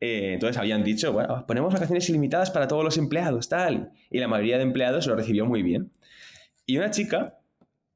Eh, 0.00 0.34
entonces 0.34 0.58
habían 0.58 0.84
dicho, 0.84 1.12
bueno, 1.12 1.46
ponemos 1.46 1.72
vacaciones 1.72 2.08
ilimitadas 2.10 2.50
para 2.50 2.68
todos 2.68 2.84
los 2.84 2.98
empleados, 2.98 3.48
tal. 3.48 3.92
Y 4.10 4.18
la 4.18 4.28
mayoría 4.28 4.56
de 4.56 4.64
empleados 4.64 5.06
lo 5.06 5.16
recibió 5.16 5.46
muy 5.46 5.62
bien. 5.62 5.92
Y 6.66 6.78
una 6.78 6.90
chica 6.90 7.38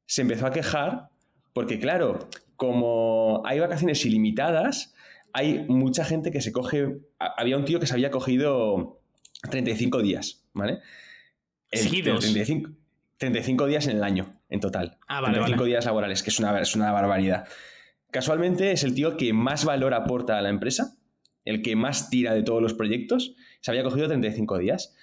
se 0.07 0.23
empezó 0.23 0.46
a 0.46 0.53
quejar 0.53 1.11
porque, 1.53 1.79
claro, 1.79 2.29
como 2.57 3.42
hay 3.44 3.59
vacaciones 3.59 4.05
ilimitadas, 4.07 4.94
hay 5.33 5.64
mucha 5.69 6.05
gente 6.05 6.31
que 6.31 6.40
se 6.40 6.53
coge... 6.53 6.99
Había 7.19 7.57
un 7.57 7.64
tío 7.64 7.81
que 7.81 7.87
se 7.87 7.95
había 7.95 8.11
cogido 8.11 9.03
35 9.51 10.03
días, 10.03 10.45
¿vale? 10.53 10.81
Seguidos. 11.73 12.21
35, 12.21 12.71
35, 13.16 13.66
días 13.66 13.87
en 13.87 13.97
el 13.97 14.05
año, 14.05 14.40
en 14.49 14.61
total. 14.61 14.99
Ah, 15.09 15.21
vale, 15.21 15.35
35 15.35 15.64
días 15.64 15.85
laborales, 15.85 16.23
que 16.23 16.31
es 16.31 16.38
una, 16.38 16.61
es 16.61 16.75
una 16.75 16.93
barbaridad. 16.93 17.47
Casualmente 18.11 18.73
es 18.73 18.83
el 18.83 18.95
tío 18.95 19.16
que 19.16 19.33
más 19.33 19.64
valor 19.64 19.95
aporta 19.95 20.38
a 20.38 20.43
la 20.43 20.49
empresa 20.49 20.97
el 21.45 21.62
que 21.62 21.77
más 21.77 22.11
tira 22.11 22.35
de 22.35 22.43
todos 22.43 22.62
los 22.62 22.75
proyectos, 22.75 23.35
se 23.61 23.71
había 23.71 23.83
cogido 23.83 24.09
35 24.09 24.59
días. 24.59 24.95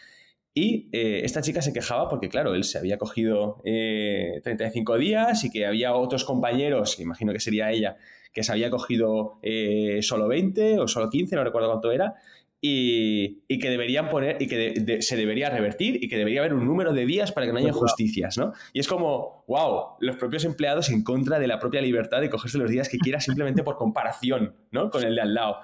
Y 0.60 0.89
eh, 0.91 1.22
esta 1.24 1.43
chica 1.43 1.62
se 1.62 1.72
quejaba 1.72 2.10
porque, 2.10 2.30
claro, 2.30 2.56
él 2.56 2.63
se 2.63 2.80
había 2.80 2.98
cogido 2.98 3.62
35 3.63 4.96
eh, 4.96 5.00
días 5.00 5.43
y 5.43 5.52
que 5.52 5.67
había 5.67 5.93
otros 5.93 6.24
compañeros, 6.24 7.00
imagino 7.00 7.32
que 7.32 7.39
sería 7.39 7.70
ella, 7.70 7.98
que 8.34 8.41
se 8.41 8.54
había 8.54 8.72
cogido 8.72 9.38
eh, 9.43 10.00
solo 10.02 10.28
20 10.28 10.80
o 10.80 10.88
solo 10.88 11.12
15, 11.12 11.36
no 11.36 11.43
recuerdo 11.43 11.70
cuánto 11.70 11.91
era, 11.91 12.15
y, 12.60 13.60
que 13.60 13.70
deberían 13.70 14.10
poner, 14.10 14.41
y 14.41 14.48
que 14.48 15.00
se 15.04 15.15
debería 15.15 15.52
revertir 15.52 16.04
y 16.04 16.10
que 16.10 16.17
debería 16.17 16.39
haber 16.39 16.56
un 16.56 16.65
número 16.65 16.91
de 16.91 17.06
días 17.06 17.32
para 17.32 17.46
que 17.46 17.54
no 17.54 17.60
haya 17.60 17.67
injusticias, 17.67 18.39
¿no? 18.39 18.54
Y 18.74 18.80
es 18.80 18.88
como, 18.88 19.43
wow, 19.48 19.98
los 20.00 20.15
propios 20.15 20.43
empleados 20.43 20.89
en 20.89 21.04
contra 21.04 21.38
de 21.38 21.46
la 21.46 21.60
propia 21.60 21.82
libertad 21.82 22.20
de 22.20 22.32
cogerse 22.32 22.58
los 22.58 22.72
días 22.72 22.89
que 22.89 22.98
quiera 22.98 23.20
simplemente 23.20 23.62
por 23.62 23.78
comparación, 23.78 24.56
¿no? 24.72 24.89
Con 24.89 25.04
el 25.04 25.13
de 25.13 25.22
al 25.22 25.36
lado. 25.36 25.58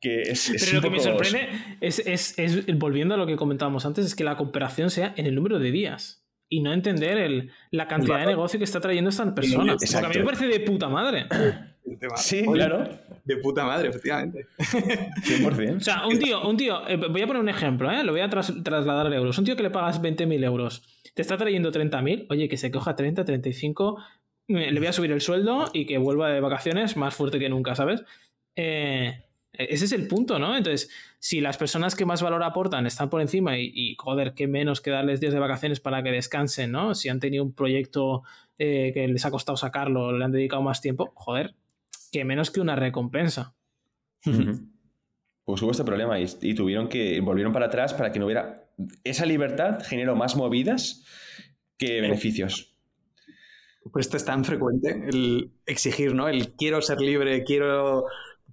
Pero 0.00 0.72
lo 0.74 0.82
que 0.82 0.90
me 0.90 1.00
sorprende 1.00 1.48
es, 1.80 2.36
volviendo 2.74 3.14
a 3.14 3.18
lo 3.18 3.26
que 3.26 3.36
comentábamos 3.36 3.86
antes, 3.86 4.06
es 4.06 4.14
que 4.14 4.24
la 4.24 4.36
comparación 4.36 4.90
sea 4.90 5.14
en 5.16 5.26
el 5.26 5.34
número 5.34 5.58
de 5.58 5.70
días 5.70 6.26
y 6.48 6.60
no 6.60 6.72
entender 6.72 7.48
la 7.70 7.88
cantidad 7.88 8.20
de 8.20 8.26
negocio 8.26 8.58
que 8.58 8.64
está 8.64 8.80
trayendo 8.80 9.10
esta 9.10 9.34
persona. 9.34 9.76
Porque 9.76 10.06
a 10.06 10.08
mí 10.08 10.18
me 10.18 10.24
parece 10.24 10.46
de 10.46 10.60
puta 10.60 10.88
madre. 10.88 11.26
Sí, 12.16 12.44
claro. 12.44 12.88
De 13.24 13.36
puta 13.38 13.64
madre, 13.64 13.88
efectivamente. 13.88 14.46
100%. 14.58 15.76
O 15.76 15.80
sea, 15.80 16.06
un 16.06 16.18
tío, 16.18 16.48
un 16.48 16.56
tío, 16.56 16.86
eh, 16.88 16.96
voy 16.96 17.22
a 17.22 17.26
poner 17.26 17.42
un 17.42 17.48
ejemplo, 17.48 17.90
¿eh? 17.90 18.02
lo 18.04 18.12
voy 18.12 18.20
a 18.20 18.28
trasladar 18.28 19.06
a 19.06 19.16
euros. 19.16 19.38
Un 19.38 19.44
tío 19.44 19.56
que 19.56 19.62
le 19.62 19.70
pagas 19.70 20.02
20.000 20.02 20.44
euros, 20.44 20.82
te 21.14 21.22
está 21.22 21.36
trayendo 21.36 21.72
30.000, 21.72 22.26
oye, 22.28 22.48
que 22.48 22.56
se 22.56 22.70
coja 22.70 22.96
30, 22.96 23.24
35, 23.24 24.02
le 24.48 24.78
voy 24.78 24.86
a 24.86 24.92
subir 24.92 25.12
el 25.12 25.20
sueldo 25.20 25.70
y 25.72 25.86
que 25.86 25.98
vuelva 25.98 26.30
de 26.30 26.40
vacaciones 26.40 26.96
más 26.96 27.14
fuerte 27.14 27.38
que 27.38 27.48
nunca, 27.48 27.74
¿sabes? 27.74 28.04
Eh, 28.56 29.22
ese 29.58 29.84
es 29.86 29.92
el 29.92 30.06
punto, 30.06 30.38
¿no? 30.38 30.56
Entonces, 30.56 30.90
si 31.18 31.40
las 31.40 31.56
personas 31.56 31.94
que 31.94 32.04
más 32.04 32.22
valor 32.22 32.42
aportan 32.42 32.86
están 32.86 33.10
por 33.10 33.20
encima 33.20 33.58
y, 33.58 33.96
joder, 33.98 34.34
qué 34.34 34.46
menos 34.46 34.80
que 34.80 34.90
darles 34.90 35.20
días 35.20 35.32
de 35.32 35.40
vacaciones 35.40 35.80
para 35.80 36.02
que 36.02 36.10
descansen, 36.10 36.72
¿no? 36.72 36.94
Si 36.94 37.08
han 37.08 37.20
tenido 37.20 37.44
un 37.44 37.52
proyecto 37.52 38.22
eh, 38.58 38.90
que 38.94 39.08
les 39.08 39.24
ha 39.24 39.30
costado 39.30 39.56
sacarlo, 39.56 40.16
le 40.16 40.24
han 40.24 40.32
dedicado 40.32 40.62
más 40.62 40.80
tiempo, 40.80 41.12
joder, 41.14 41.54
qué 42.12 42.24
menos 42.24 42.50
que 42.50 42.60
una 42.60 42.76
recompensa. 42.76 43.54
Pues 45.44 45.62
hubo 45.62 45.70
este 45.70 45.84
problema 45.84 46.18
y, 46.18 46.54
tuvieron 46.54 46.88
que, 46.88 47.20
volvieron 47.20 47.52
para 47.52 47.66
atrás 47.66 47.94
para 47.94 48.12
que 48.12 48.18
no 48.18 48.26
hubiera... 48.26 48.64
Esa 49.04 49.24
libertad 49.24 49.78
generó 49.82 50.16
más 50.16 50.36
movidas 50.36 51.04
que 51.78 52.00
beneficios. 52.00 52.74
Pues 53.92 54.06
esto 54.06 54.16
es 54.16 54.24
tan 54.24 54.44
frecuente, 54.44 54.90
el 55.08 55.52
exigir, 55.64 56.14
¿no? 56.14 56.28
El 56.28 56.54
quiero 56.54 56.82
ser 56.82 57.00
libre, 57.00 57.44
quiero 57.44 58.06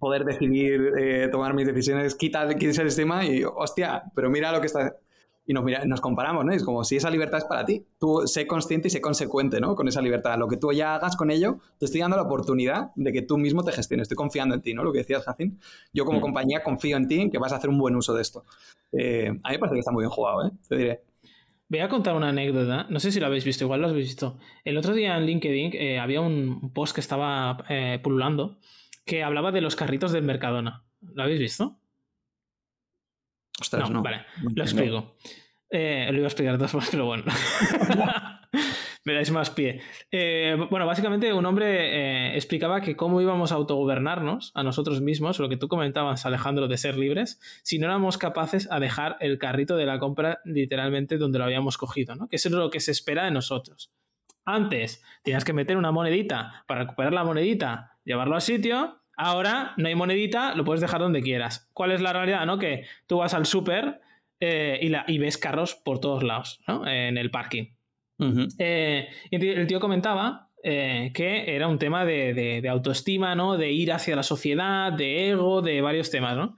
poder 0.04 0.26
decidir, 0.26 0.92
eh, 1.00 1.30
tomar 1.32 1.54
mis 1.54 1.66
decisiones, 1.66 2.14
quita, 2.16 2.46
quita 2.56 2.82
el 2.82 2.90
sistema 2.90 3.26
y, 3.26 3.44
hostia, 3.46 4.04
pero 4.14 4.30
mira 4.30 4.52
lo 4.52 4.60
que 4.60 4.68
está... 4.68 4.98
Y 5.46 5.54
nos, 5.54 5.64
mira, 5.64 5.84
nos 5.86 6.00
comparamos, 6.00 6.46
¿no? 6.46 6.54
Es 6.54 6.64
como 6.64 6.86
si 6.86 6.96
esa 6.96 7.10
libertad 7.10 7.38
es 7.40 7.46
para 7.46 7.66
ti. 7.66 7.86
Tú 8.00 8.24
sé 8.26 8.48
consciente 8.48 8.88
y 8.88 8.92
sé 8.92 9.02
consecuente, 9.02 9.60
¿no? 9.60 9.76
Con 9.76 9.88
esa 9.90 10.02
libertad. 10.02 10.38
Lo 10.38 10.48
que 10.48 10.56
tú 10.56 10.72
ya 10.72 10.96
hagas 10.96 11.18
con 11.18 11.32
ello, 11.32 11.60
te 11.80 11.86
estoy 11.86 12.00
dando 12.00 12.16
la 12.16 12.24
oportunidad 12.24 12.92
de 12.96 13.12
que 13.12 13.24
tú 13.24 13.38
mismo 13.38 13.62
te 13.62 13.74
gestiones. 13.74 14.06
Estoy 14.06 14.16
confiando 14.16 14.56
en 14.56 14.62
ti, 14.62 14.74
¿no? 14.74 14.86
Lo 14.86 14.94
que 14.94 15.00
decías, 15.00 15.24
Jacin. 15.24 15.60
Yo 15.94 16.06
como 16.06 16.20
mm. 16.20 16.22
compañía 16.22 16.64
confío 16.64 16.96
en 16.96 17.10
ti, 17.10 17.20
en 17.20 17.30
que 17.30 17.40
vas 17.40 17.52
a 17.52 17.58
hacer 17.58 17.70
un 17.70 17.78
buen 17.78 17.96
uso 17.96 18.14
de 18.14 18.22
esto. 18.22 18.46
Eh, 18.94 19.28
a 19.28 19.50
mí 19.50 19.56
me 19.56 19.60
parece 19.60 19.74
que 19.74 19.80
está 19.80 19.92
muy 19.92 20.04
bien 20.04 20.12
jugado, 20.12 20.48
¿eh? 20.48 20.52
Te 20.70 20.78
diré. 20.78 21.02
Voy 21.68 21.80
a 21.80 21.90
contar 21.90 22.16
una 22.16 22.30
anécdota, 22.30 22.86
no 22.90 23.00
sé 23.02 23.12
si 23.12 23.20
lo 23.20 23.26
habéis 23.26 23.44
visto, 23.44 23.66
igual 23.66 23.82
lo 23.82 23.88
habéis 23.90 24.08
visto. 24.08 24.38
El 24.64 24.78
otro 24.78 24.94
día 24.94 25.18
en 25.18 25.26
LinkedIn 25.26 25.72
eh, 25.74 26.00
había 26.00 26.22
un 26.22 26.72
post 26.74 26.94
que 26.94 27.02
estaba 27.02 27.66
pululando 28.04 28.60
que 29.06 29.24
hablaba 29.24 29.52
de 29.52 29.62
los 29.62 29.76
carritos 29.76 30.12
del 30.12 30.24
Mercadona. 30.24 30.84
¿Lo 31.02 31.24
habéis 31.24 31.40
visto? 31.40 31.80
Ostras, 33.60 33.90
no. 33.90 34.02
Vale, 34.02 34.26
lo 34.56 34.64
explico. 34.64 35.16
Eh, 35.70 36.08
lo 36.12 36.18
iba 36.18 36.26
a 36.26 36.28
explicar 36.28 36.58
dos 36.58 36.74
más, 36.76 36.90
pero 36.90 37.06
bueno. 37.06 37.24
Me 39.06 39.14
dais 39.14 39.32
más 39.32 39.50
pie. 39.50 39.82
Eh, 40.12 40.56
bueno, 40.70 40.86
básicamente 40.86 41.34
un 41.34 41.46
hombre 41.46 42.30
eh, 42.30 42.36
explicaba 42.36 42.80
que 42.80 42.96
cómo 42.96 43.20
íbamos 43.20 43.52
a 43.52 43.56
autogobernarnos 43.56 44.52
a 44.56 44.64
nosotros 44.64 45.02
mismos, 45.02 45.40
lo 45.40 45.50
que 45.50 45.58
tú 45.58 45.68
comentabas, 45.68 46.26
Alejandro, 46.26 46.70
de 46.70 46.78
ser 46.78 46.98
libres, 46.98 47.40
si 47.64 47.80
no 47.80 47.88
éramos 47.88 48.18
capaces 48.18 48.72
a 48.72 48.80
dejar 48.80 49.18
el 49.20 49.40
carrito 49.40 49.76
de 49.76 49.86
la 49.86 50.00
compra 50.00 50.40
literalmente 50.46 51.18
donde 51.18 51.40
lo 51.40 51.44
habíamos 51.44 51.78
cogido, 51.78 52.16
¿no? 52.16 52.30
Que 52.30 52.38
eso 52.38 52.48
es 52.48 52.56
lo 52.56 52.70
que 52.70 52.80
se 52.80 52.92
espera 52.92 53.26
de 53.26 53.32
nosotros. 53.32 53.92
Antes 54.46 55.04
tenías 55.24 55.46
que 55.46 55.54
meter 55.54 55.78
una 55.78 55.92
monedita 55.92 56.64
para 56.68 56.82
recuperar 56.82 57.14
la 57.14 57.24
monedita 57.24 57.94
llevarlo 58.04 58.36
al 58.36 58.42
sitio. 58.42 59.00
Ahora 59.16 59.74
no 59.78 59.88
hay 59.88 59.96
monedita, 59.96 60.56
lo 60.56 60.66
puedes 60.66 60.82
dejar 60.82 61.02
donde 61.02 61.22
quieras. 61.22 61.70
¿Cuál 61.74 61.92
es 61.92 62.02
la 62.02 62.14
realidad? 62.14 62.46
¿no? 62.46 62.58
Que 62.58 62.86
tú 63.08 63.18
vas 63.18 63.34
al 63.34 63.46
súper 63.46 64.02
eh, 64.40 64.80
y, 65.08 65.18
ves 65.20 65.38
carros 65.38 65.76
por 65.76 66.00
todos 66.00 66.24
lados, 66.24 66.60
¿no? 66.68 66.86
En 66.88 67.18
el 67.18 67.32
parking. 67.32 67.68
Eh, 68.60 69.08
y 69.32 69.48
el 69.48 69.68
tío 69.68 69.80
comentaba 69.80 70.50
eh, 70.64 71.12
que 71.14 71.56
era 71.56 71.68
un 71.68 71.78
tema 71.78 72.06
de, 72.06 72.66
autoestima, 72.70 73.36
¿no? 73.36 73.58
De 73.58 73.72
ir 73.72 73.92
hacia 73.94 74.16
la 74.16 74.24
sociedad, 74.24 74.92
de 74.92 75.30
ego, 75.30 75.62
de 75.62 75.82
varios 75.82 76.12
temas, 76.12 76.36
¿no? 76.36 76.58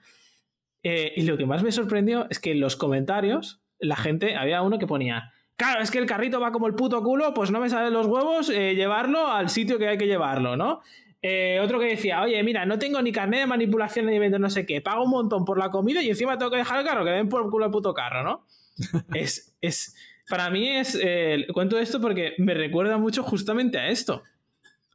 y 0.88 1.24
lo 1.24 1.36
que 1.36 1.48
más 1.48 1.64
me 1.64 1.72
sorprendió 1.72 2.28
es 2.30 2.40
que 2.40 2.52
en 2.52 2.60
los 2.60 2.76
comentarios 2.76 3.64
la 3.80 3.96
gente, 3.96 4.36
había 4.36 4.62
uno 4.62 4.78
que 4.78 4.86
ponía, 4.86 5.34
claro, 5.56 5.82
es 5.82 5.92
que 5.92 5.98
el 5.98 6.06
carrito 6.06 6.40
va 6.40 6.52
como 6.52 6.68
el 6.68 6.76
puto 6.76 7.02
culo, 7.04 7.34
pues 7.34 7.52
no 7.52 7.60
me 7.60 7.70
salen 7.70 7.94
los 7.94 8.08
huevos 8.08 8.50
llevarlo 8.50 9.28
al 9.28 9.50
sitio 9.50 9.78
que 9.78 9.88
hay 9.88 9.98
que 9.98 10.08
llevarlo, 10.08 10.56
¿no? 10.56 10.82
Eh, 11.28 11.60
otro 11.60 11.80
que 11.80 11.88
decía, 11.88 12.22
oye, 12.22 12.42
mira, 12.44 12.68
no 12.68 12.78
tengo 12.78 13.02
ni 13.02 13.12
carnet 13.12 13.40
de 13.40 13.48
manipulación 13.48 14.06
ni 14.06 14.20
de 14.20 14.38
no 14.38 14.48
sé 14.52 14.68
qué, 14.68 14.80
pago 14.80 15.06
un 15.06 15.10
montón 15.10 15.44
por 15.44 15.58
la 15.58 15.72
comida 15.72 16.04
y 16.04 16.10
encima 16.10 16.38
tengo 16.38 16.52
que 16.52 16.58
dejar 16.58 16.80
el 16.80 16.86
carro, 16.86 17.04
que 17.04 17.10
den 17.10 17.30
por 17.30 17.50
culo 17.50 17.66
el 17.66 17.72
puto 17.72 17.96
carro, 17.96 18.24
¿no? 18.24 18.46
es, 19.16 19.56
es, 19.60 19.96
para 20.30 20.52
mí 20.52 20.68
es, 20.68 20.96
eh, 21.02 21.48
cuento 21.52 21.80
esto 21.80 22.00
porque 22.00 22.34
me 22.38 22.54
recuerda 22.54 23.00
mucho 23.00 23.24
justamente 23.24 23.80
a 23.80 23.90
esto. 23.90 24.22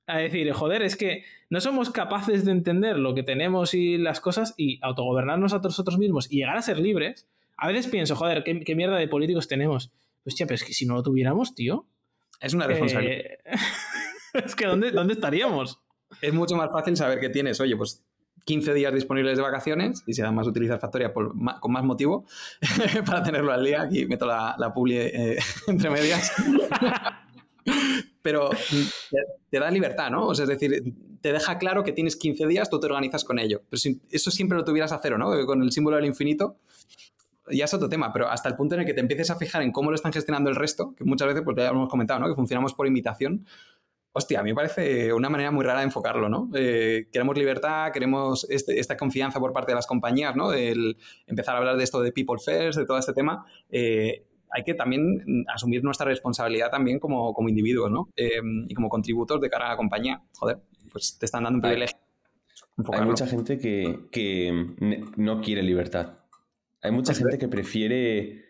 A 0.06 0.18
decir, 0.18 0.52
joder, 0.52 0.82
es 0.82 0.96
que 0.96 1.24
no 1.50 1.60
somos 1.60 1.90
capaces 1.90 2.44
de 2.44 2.52
entender 2.52 2.96
lo 2.96 3.12
que 3.14 3.24
tenemos 3.24 3.74
y 3.74 3.98
las 3.98 4.20
cosas 4.20 4.54
y 4.56 4.78
autogobernarnos 4.82 5.52
a 5.52 5.58
nosotros 5.58 5.98
mismos 5.98 6.30
y 6.30 6.36
llegar 6.36 6.56
a 6.56 6.62
ser 6.62 6.78
libres. 6.78 7.26
A 7.56 7.66
veces 7.66 7.88
pienso, 7.88 8.14
joder, 8.14 8.44
qué, 8.44 8.74
mierda 8.76 8.96
de 8.96 9.08
políticos 9.08 9.48
tenemos. 9.48 9.90
Pues, 10.22 10.36
pero 10.38 10.54
es 10.54 10.64
que 10.64 10.72
si 10.72 10.86
no 10.86 10.94
lo 10.94 11.02
tuviéramos, 11.02 11.54
tío. 11.54 11.86
Es 12.40 12.54
una 12.54 12.66
responsabilidad. 12.66 13.16
Eh, 13.16 13.38
es 14.44 14.54
que 14.54 14.66
¿dónde, 14.66 14.90
¿dónde 14.92 15.14
estaríamos? 15.14 15.80
es 16.20 16.32
mucho 16.32 16.56
más 16.56 16.70
fácil 16.70 16.96
saber 16.96 17.20
que 17.20 17.28
tienes, 17.28 17.60
oye, 17.60 17.76
pues 17.76 18.04
15 18.44 18.74
días 18.74 18.92
disponibles 18.92 19.36
de 19.36 19.42
vacaciones 19.42 20.02
y 20.06 20.14
si 20.14 20.22
además 20.22 20.46
utilizas 20.46 20.80
Factoria 20.80 21.12
con 21.12 21.32
más 21.36 21.84
motivo 21.84 22.26
para 23.06 23.22
tenerlo 23.22 23.52
al 23.52 23.64
día. 23.64 23.82
Aquí 23.82 24.06
meto 24.06 24.26
la, 24.26 24.54
la 24.58 24.72
publi 24.72 24.96
eh, 24.96 25.38
entre 25.66 25.90
medias. 25.90 26.32
Pero 28.22 28.50
te, 29.50 29.58
da 29.58 29.70
libertad, 29.70 30.10
¿no? 30.10 30.26
O 30.26 30.34
sea, 30.34 30.44
es 30.44 30.48
decir, 30.48 30.94
te 31.20 31.32
deja 31.32 31.58
claro 31.58 31.84
que 31.84 31.92
tienes 31.92 32.16
15 32.16 32.46
días, 32.46 32.68
tú 32.68 32.80
te 32.80 32.86
organizas 32.86 33.24
con 33.24 33.38
ello. 33.38 33.62
Pero 33.68 33.78
si 33.78 34.00
eso 34.10 34.30
siempre 34.30 34.56
lo 34.58 34.64
tuvieras 34.64 34.92
a 34.92 35.00
cero, 35.02 35.16
¿no? 35.16 35.46
Con 35.46 35.62
el 35.62 35.72
símbolo 35.72 35.96
del 35.96 36.06
infinito, 36.06 36.58
ya 37.50 37.64
es 37.64 37.74
otro 37.74 37.88
tema, 37.88 38.12
pero 38.12 38.28
hasta 38.28 38.48
el 38.48 38.56
punto 38.56 38.74
en 38.74 38.82
el 38.82 38.86
que 38.86 38.94
te 38.94 39.00
empieces 39.00 39.30
a 39.30 39.36
fijar 39.36 39.62
en 39.62 39.72
cómo 39.72 39.90
lo 39.90 39.96
están 39.96 40.12
gestionando 40.12 40.50
el 40.50 40.56
resto, 40.56 40.94
que 40.96 41.04
muchas 41.04 41.28
veces, 41.28 41.42
pues 41.44 41.56
ya 41.56 41.68
hemos 41.68 41.88
comentado, 41.88 42.20
¿no? 42.20 42.28
Que 42.28 42.34
funcionamos 42.34 42.74
por 42.74 42.86
imitación, 42.86 43.46
Hostia, 44.12 44.40
a 44.40 44.42
mí 44.42 44.50
me 44.50 44.56
parece 44.56 45.12
una 45.12 45.28
manera 45.28 45.52
muy 45.52 45.64
rara 45.64 45.80
de 45.80 45.84
enfocarlo, 45.84 46.28
¿no? 46.28 46.50
Eh, 46.54 47.06
queremos 47.12 47.38
libertad, 47.38 47.92
queremos 47.92 48.44
este, 48.50 48.80
esta 48.80 48.96
confianza 48.96 49.38
por 49.38 49.52
parte 49.52 49.70
de 49.70 49.76
las 49.76 49.86
compañías, 49.86 50.34
¿no? 50.34 50.52
El 50.52 50.96
empezar 51.28 51.54
a 51.54 51.58
hablar 51.58 51.76
de 51.76 51.84
esto 51.84 52.00
de 52.00 52.10
people 52.10 52.36
first, 52.44 52.76
de 52.76 52.86
todo 52.86 52.98
este 52.98 53.12
tema. 53.12 53.46
Eh, 53.70 54.24
hay 54.50 54.64
que 54.64 54.74
también 54.74 55.44
asumir 55.46 55.84
nuestra 55.84 56.06
responsabilidad 56.06 56.70
también 56.70 56.98
como, 56.98 57.32
como 57.32 57.48
individuos, 57.48 57.88
¿no? 57.88 58.08
Eh, 58.16 58.40
y 58.66 58.74
como 58.74 58.88
contributos 58.88 59.40
de 59.40 59.48
cara 59.48 59.66
a 59.66 59.70
la 59.70 59.76
compañía. 59.76 60.20
Joder, 60.36 60.58
pues 60.90 61.16
te 61.16 61.26
están 61.26 61.44
dando 61.44 61.58
un 61.58 61.62
privilegio. 61.62 61.96
Hay 62.92 63.04
mucha 63.04 63.28
gente 63.28 63.58
que, 63.58 64.08
que, 64.10 65.06
no 65.16 65.40
quiere 65.40 65.62
libertad. 65.62 66.19
Hay 66.82 66.92
mucha 66.92 67.14
gente 67.14 67.38
que 67.38 67.48
prefiere 67.48 68.44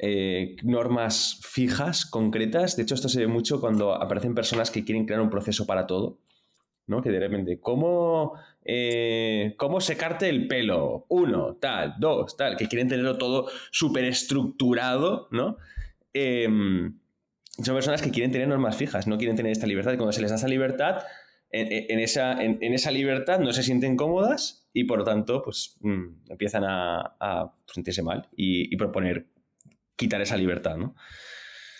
eh, 0.00 0.56
normas 0.64 1.40
fijas, 1.42 2.06
concretas. 2.06 2.76
De 2.76 2.82
hecho, 2.82 2.94
esto 2.94 3.08
se 3.08 3.20
ve 3.20 3.26
mucho 3.26 3.60
cuando 3.60 3.94
aparecen 3.94 4.34
personas 4.34 4.70
que 4.70 4.84
quieren 4.84 5.06
crear 5.06 5.20
un 5.20 5.30
proceso 5.30 5.66
para 5.66 5.86
todo. 5.86 6.18
¿no? 6.86 7.02
Que 7.02 7.10
de 7.10 7.20
repente, 7.20 7.60
¿cómo, 7.60 8.34
eh, 8.64 9.54
¿cómo 9.56 9.80
secarte 9.80 10.28
el 10.28 10.48
pelo? 10.48 11.06
Uno, 11.08 11.56
tal, 11.60 11.94
dos, 11.98 12.36
tal, 12.36 12.56
que 12.56 12.66
quieren 12.66 12.88
tenerlo 12.88 13.18
todo 13.18 13.48
súper 13.70 14.04
estructurado, 14.04 15.28
¿no? 15.30 15.56
Em, 16.12 16.98
son 17.62 17.74
personas 17.74 18.02
que 18.02 18.10
quieren 18.10 18.32
tener 18.32 18.48
normas 18.48 18.76
fijas, 18.76 19.06
no 19.06 19.18
quieren 19.18 19.36
tener 19.36 19.52
esta 19.52 19.66
libertad. 19.66 19.92
Y 19.92 19.96
cuando 19.96 20.12
se 20.12 20.20
les 20.20 20.30
da 20.30 20.36
esa 20.36 20.48
libertad, 20.48 21.02
en, 21.54 22.00
esa, 22.00 22.42
en, 22.42 22.62
esa, 22.72 22.90
libertad 22.90 23.38
no 23.38 23.52
se 23.52 23.62
sienten 23.62 23.96
cómodas 23.96 24.61
y 24.72 24.84
por 24.84 24.98
lo 24.98 25.04
tanto, 25.04 25.42
pues 25.42 25.76
mm, 25.80 26.30
empiezan 26.30 26.64
a, 26.66 27.52
sentirse 27.66 28.02
mal 28.02 28.28
y, 28.36 28.72
y 28.72 28.76
proponer 28.76 29.26
quitar 29.96 30.20
esa 30.20 30.36
libertad, 30.36 30.76
¿no? 30.76 30.94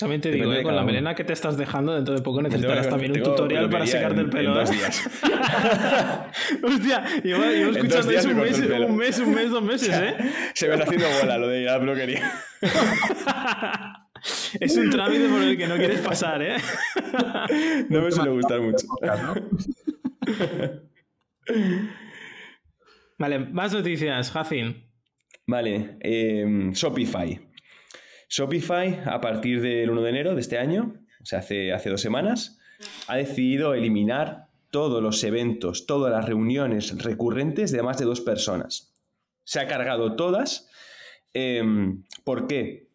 También 0.02 0.20
te 0.20 0.33
digo, 0.33 0.50
Depende 0.50 0.57
eh, 0.57 0.59
de 0.59 0.64
con 0.64 0.74
la 0.74 0.83
melena 0.83 1.14
que 1.14 1.22
te 1.22 1.33
estás 1.33 1.57
dejando, 1.57 1.94
dentro 1.94 2.12
de 2.12 2.22
poco 2.22 2.42
necesitarás 2.42 2.88
también 2.88 3.12
un 3.12 3.22
tutorial 3.22 3.70
para 3.70 3.87
secarte 3.87 4.18
en- 4.18 4.26
el 4.26 4.31
pelo. 4.31 4.50
en 4.50 4.55
dos 4.59 4.70
¿eh? 4.70 4.74
días. 4.74 5.11
Hostia, 6.62 7.05
llevo, 7.22 7.44
llevo 7.44 7.72
dos 7.72 8.07
escuchando 8.07 8.33
un 8.33 8.40
mes, 8.40 8.59
un 8.59 8.96
mes, 8.96 9.18
un 9.20 9.35
mes, 9.35 9.50
dos 9.50 9.62
meses, 9.62 9.88
¿eh? 10.02 10.16
Se 10.55 10.66
me 10.66 10.74
está 10.74 10.87
haciendo 10.87 11.07
bola 11.20 11.38
lo 11.38 11.46
de 11.46 11.62
ir 11.62 11.68
a 11.68 11.74
la 11.74 11.78
peluquería. 11.78 12.33
es 14.61 14.76
un 14.76 14.90
trámite 14.90 15.28
por 15.28 15.40
el 15.40 15.57
que 15.57 15.68
no 15.68 15.76
quieres 15.76 16.00
pasar, 16.00 16.42
¿eh? 16.42 16.57
No 17.88 18.02
me 18.02 18.11
suele 18.11 18.31
gustar 18.31 18.61
mucho. 18.61 18.87
Vale, 23.22 23.38
más 23.38 23.72
noticias, 23.72 24.32
Jacin. 24.32 24.85
Vale, 25.46 25.96
eh, 26.00 26.44
Shopify. 26.72 27.38
Shopify, 28.28 28.98
a 29.04 29.20
partir 29.20 29.61
del 29.61 29.90
1 29.90 30.02
de 30.02 30.11
enero 30.11 30.35
de 30.35 30.40
este 30.40 30.58
año, 30.58 30.96
o 31.20 31.24
sea, 31.24 31.38
hace, 31.38 31.72
hace 31.72 31.88
dos 31.88 32.00
semanas, 32.00 32.58
ha 33.06 33.14
decidido 33.14 33.74
eliminar 33.74 34.48
todos 34.72 35.00
los 35.00 35.22
eventos, 35.22 35.87
todas 35.87 36.11
las 36.11 36.26
reuniones 36.26 37.00
recurrentes 37.00 37.70
de 37.70 37.85
más 37.85 37.98
de 37.98 38.06
dos 38.06 38.20
personas. 38.22 38.92
Se 39.44 39.61
ha 39.61 39.68
cargado 39.68 40.16
todas. 40.16 40.68
Eh, 41.32 41.62
¿Por 42.24 42.48
qué? 42.48 42.88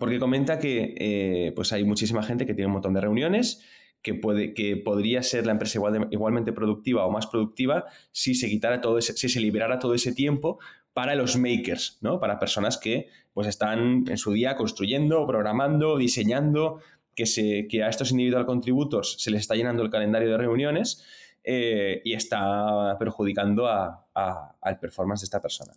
Porque 0.00 0.18
comenta 0.18 0.58
que 0.58 0.96
eh, 0.98 1.52
pues 1.54 1.72
hay 1.72 1.84
muchísima 1.84 2.24
gente 2.24 2.44
que 2.44 2.54
tiene 2.54 2.66
un 2.66 2.72
montón 2.72 2.94
de 2.94 3.02
reuniones, 3.02 3.64
que, 4.02 4.14
puede, 4.14 4.54
que 4.54 4.76
podría 4.76 5.22
ser 5.22 5.46
la 5.46 5.52
empresa 5.52 5.78
igual 5.78 5.92
de- 5.92 6.06
igualmente 6.10 6.52
productiva 6.52 7.04
o 7.04 7.10
más 7.10 7.26
productiva 7.26 7.84
si 8.12 8.34
se 8.34 8.48
quitara 8.48 8.80
todo 8.80 8.98
ese, 8.98 9.12
si 9.14 9.28
se 9.28 9.40
liberara 9.40 9.78
todo 9.78 9.94
ese 9.94 10.12
tiempo 10.14 10.58
para 10.92 11.14
los 11.14 11.36
makers, 11.36 11.98
¿no? 12.00 12.18
Para 12.20 12.38
personas 12.38 12.76
que 12.78 13.08
pues 13.32 13.46
están 13.46 14.04
en 14.08 14.18
su 14.18 14.32
día 14.32 14.56
construyendo, 14.56 15.26
programando, 15.26 15.96
diseñando, 15.98 16.80
que, 17.14 17.26
se, 17.26 17.66
que 17.68 17.82
a 17.82 17.88
estos 17.88 18.10
individual 18.10 18.46
contributors 18.46 19.16
se 19.20 19.30
les 19.30 19.42
está 19.42 19.54
llenando 19.54 19.82
el 19.82 19.90
calendario 19.90 20.30
de 20.30 20.36
reuniones 20.38 21.04
eh, 21.44 22.02
y 22.04 22.14
está 22.14 22.96
perjudicando 22.98 23.66
a- 23.66 24.06
a- 24.14 24.56
al 24.60 24.78
performance 24.78 25.20
de 25.22 25.24
esta 25.24 25.40
persona. 25.40 25.72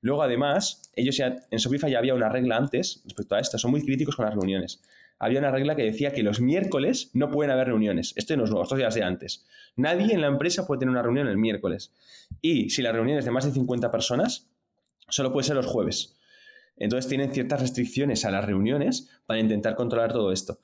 Luego, 0.00 0.22
además, 0.22 0.90
ellos 0.94 1.16
ya, 1.16 1.34
en 1.50 1.58
Shopify 1.58 1.90
ya 1.90 1.98
había 1.98 2.14
una 2.14 2.28
regla 2.28 2.56
antes 2.56 3.02
respecto 3.04 3.34
a 3.34 3.40
esto, 3.40 3.58
son 3.58 3.70
muy 3.72 3.82
críticos 3.84 4.14
con 4.16 4.26
las 4.26 4.34
reuniones. 4.34 4.82
Había 5.18 5.40
una 5.40 5.50
regla 5.50 5.74
que 5.74 5.82
decía 5.82 6.12
que 6.12 6.22
los 6.22 6.40
miércoles 6.40 7.10
no 7.12 7.30
pueden 7.30 7.50
haber 7.50 7.68
reuniones. 7.68 8.12
Esto 8.16 8.36
no 8.36 8.44
es 8.44 8.50
nuevo, 8.50 8.62
esto 8.62 8.78
ya 8.78 8.88
es 8.88 8.94
de 8.94 9.02
antes. 9.02 9.46
Nadie 9.76 10.14
en 10.14 10.20
la 10.20 10.28
empresa 10.28 10.66
puede 10.66 10.78
tener 10.80 10.92
una 10.92 11.02
reunión 11.02 11.26
el 11.26 11.38
miércoles. 11.38 11.92
Y 12.40 12.70
si 12.70 12.82
la 12.82 12.92
reunión 12.92 13.18
es 13.18 13.24
de 13.24 13.30
más 13.30 13.44
de 13.44 13.52
50 13.52 13.90
personas, 13.90 14.48
solo 15.08 15.32
puede 15.32 15.44
ser 15.44 15.56
los 15.56 15.66
jueves. 15.66 16.16
Entonces 16.76 17.08
tienen 17.08 17.32
ciertas 17.32 17.60
restricciones 17.60 18.24
a 18.24 18.30
las 18.30 18.44
reuniones 18.44 19.10
para 19.26 19.40
intentar 19.40 19.74
controlar 19.74 20.12
todo 20.12 20.30
esto. 20.32 20.60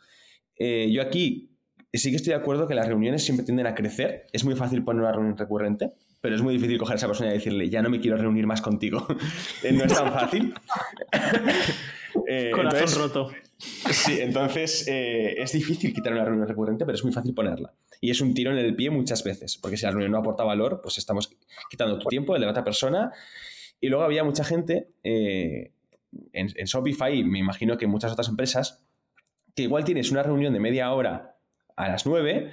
Eh, 0.57 0.89
yo 0.93 1.03
aquí 1.03 1.51
sí 1.93 2.11
que 2.11 2.17
estoy 2.17 2.31
de 2.31 2.39
acuerdo 2.39 2.69
que 2.69 2.75
las 2.77 2.87
reuniones 2.87 3.25
siempre 3.25 3.45
tienden 3.45 3.67
a 3.67 3.75
crecer. 3.75 4.27
Es 4.33 4.45
muy 4.45 4.55
fácil 4.55 4.85
poner 4.85 5.03
una 5.03 5.13
reunión 5.13 5.37
recurrente, 5.37 5.93
pero 6.21 6.37
es 6.37 6.43
muy 6.43 6.55
difícil 6.55 6.79
coger 6.79 6.95
a 6.95 6.97
esa 6.97 7.07
persona 7.09 7.31
y 7.31 7.35
decirle, 7.35 7.69
ya 7.69 7.83
no 7.83 7.91
me 7.91 7.99
quiero 8.01 8.17
reunir 8.17 8.47
más 8.47 8.61
contigo. 8.63 9.05
Eh, 9.65 9.73
no 9.73 9.85
es 9.85 9.93
tan 9.93 10.13
fácil. 10.13 10.55
Eh, 12.27 12.51
Corazón 12.55 12.79
entonces- 12.81 12.99
roto. 12.99 13.31
Sí, 13.91 14.19
entonces 14.21 14.87
eh, 14.89 15.35
es 15.39 15.53
difícil 15.53 15.93
quitar 15.93 16.13
una 16.13 16.25
reunión 16.25 16.49
recurrente, 16.49 16.85
pero 16.85 16.97
es 16.97 17.05
muy 17.05 17.13
fácil 17.13 17.35
ponerla. 17.35 17.73
Y 18.01 18.11
es 18.11 18.21
un 18.21 18.35
tiro 18.35 18.51
en 18.51 18.59
el 18.59 18.75
pie 18.75 18.91
muchas 18.91 19.23
veces, 19.25 19.59
porque 19.59 19.77
si 19.77 19.85
la 19.85 19.91
reunión 19.91 20.13
no 20.13 20.19
aporta 20.19 20.45
valor, 20.45 20.81
pues 20.83 20.99
estamos 20.99 21.37
quitando 21.71 21.99
tu 21.99 22.09
tiempo, 22.09 22.35
el 22.35 22.41
de 22.41 22.47
la 22.47 22.53
otra 22.53 22.65
persona. 22.65 23.13
Y 23.81 23.89
luego 23.89 24.05
había 24.05 24.25
mucha 24.25 24.45
gente 24.45 24.89
eh, 25.03 25.73
en, 26.33 26.49
en 26.55 26.67
Shopify, 26.67 27.23
me 27.25 27.39
imagino 27.39 27.77
que 27.77 27.85
en 27.85 27.91
muchas 27.91 28.13
otras 28.13 28.29
empresas, 28.29 28.85
que 29.55 29.63
igual 29.63 29.85
tienes 29.85 30.11
una 30.11 30.23
reunión 30.23 30.53
de 30.53 30.61
media 30.61 30.93
hora 30.93 31.37
a 31.77 31.89
las 31.89 32.07
9 32.07 32.51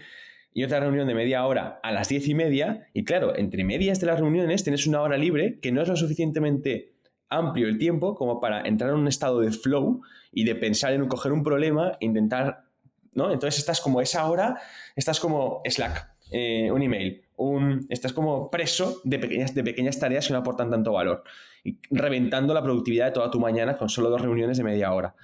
y 0.54 0.64
otra 0.64 0.80
reunión 0.80 1.08
de 1.08 1.16
media 1.16 1.46
hora 1.46 1.80
a 1.84 1.92
las 1.92 2.10
10 2.10 2.28
y 2.28 2.34
media. 2.34 2.88
Y 2.94 3.04
claro, 3.04 3.36
entre 3.38 3.64
medias 3.64 4.00
de 4.00 4.08
las 4.08 4.20
reuniones 4.20 4.64
tienes 4.64 4.86
una 4.88 5.02
hora 5.02 5.18
libre 5.18 5.60
que 5.60 5.72
no 5.72 5.82
es 5.82 5.88
lo 5.88 5.96
suficientemente 5.96 6.91
amplio 7.32 7.68
el 7.68 7.78
tiempo 7.80 8.14
como 8.14 8.40
para 8.40 8.62
entrar 8.62 8.92
en 8.92 8.98
un 8.98 9.08
estado 9.08 9.40
de 9.40 9.52
flow 9.52 10.02
y 10.32 10.44
de 10.44 10.54
pensar 10.56 10.94
en 10.94 11.08
coger 11.08 11.32
un 11.32 11.42
problema 11.42 11.94
e 12.00 12.06
intentar, 12.06 12.66
¿no? 13.14 13.32
Entonces 13.32 13.60
estás 13.60 13.82
como 13.82 14.02
esa 14.02 14.30
hora, 14.30 14.60
estás 14.96 15.20
como 15.20 15.62
Slack, 15.66 16.08
eh, 16.32 16.70
un 16.72 16.82
email, 16.84 17.24
un, 17.38 17.86
estás 17.90 18.14
como 18.14 18.52
preso 18.52 19.02
de 19.04 19.18
pequeñas, 19.18 19.56
de 19.56 19.64
pequeñas 19.64 19.98
tareas 20.00 20.28
que 20.28 20.34
no 20.34 20.40
aportan 20.40 20.70
tanto 20.70 20.92
valor 20.92 21.24
y 21.64 21.78
reventando 21.90 22.54
la 22.54 22.62
productividad 22.62 23.08
de 23.08 23.12
toda 23.14 23.32
tu 23.32 23.40
mañana 23.40 23.78
con 23.78 23.90
solo 23.90 24.10
dos 24.10 24.22
reuniones 24.22 24.58
de 24.58 24.64
media 24.64 24.94
hora. 24.94 25.16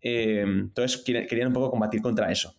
Eh, 0.00 0.42
entonces 0.46 1.02
querían 1.04 1.48
un 1.48 1.54
poco 1.54 1.70
combatir 1.70 2.00
contra 2.00 2.30
eso. 2.30 2.54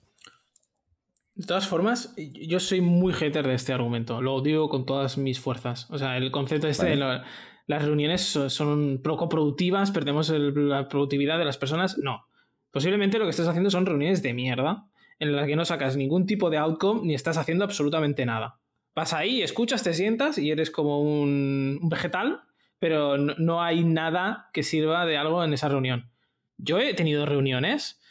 De 1.35 1.45
todas 1.45 1.67
formas, 1.67 2.13
yo 2.17 2.59
soy 2.59 2.81
muy 2.81 3.13
hater 3.13 3.47
de 3.47 3.53
este 3.53 3.71
argumento. 3.71 4.21
Lo 4.21 4.41
digo 4.41 4.67
con 4.67 4.85
todas 4.85 5.17
mis 5.17 5.39
fuerzas. 5.39 5.89
O 5.89 5.97
sea, 5.97 6.17
el 6.17 6.31
concepto 6.31 6.67
este 6.67 6.83
Vale. 6.83 6.95
de 6.95 6.99
la- 7.01 7.23
las 7.69 7.85
reuniones 7.85 8.21
son, 8.23 8.99
poco 9.03 9.29
productivas, 9.29 9.91
perdemos 9.91 10.27
la 10.31 10.87
productividad 10.87 11.37
de 11.37 11.45
las 11.45 11.59
personas. 11.59 11.99
No. 11.99 12.25
Posiblemente 12.71 13.19
lo 13.19 13.25
que 13.25 13.29
estás 13.29 13.47
haciendo 13.47 13.69
son 13.69 13.85
reuniones 13.85 14.23
de 14.23 14.33
mierda, 14.33 14.87
en 15.19 15.35
las 15.35 15.45
que 15.45 15.55
no 15.55 15.63
sacas 15.65 15.95
ningún 15.95 16.25
tipo 16.25 16.49
de 16.49 16.57
outcome 16.57 17.01
ni 17.03 17.13
estás 17.13 17.37
haciendo 17.37 17.63
absolutamente 17.63 18.25
nada. 18.25 18.59
Vas 18.95 19.13
ahí, 19.13 19.43
escuchas, 19.43 19.83
te 19.83 19.93
sientas 19.93 20.39
y 20.39 20.49
eres 20.49 20.71
como 20.71 20.99
un, 20.99 21.77
un 21.79 21.89
vegetal, 21.89 22.41
pero 22.79 23.19
no, 23.19 23.35
no 23.37 23.61
hay 23.61 23.83
nada 23.83 24.49
que 24.51 24.63
sirva 24.63 25.05
de 25.05 25.17
algo 25.17 25.43
en 25.43 25.53
esa 25.53 25.69
reunión. 25.69 26.09
Yo 26.57 26.79
he 26.79 26.95
tenido 26.95 27.27
reuniones 27.27 28.01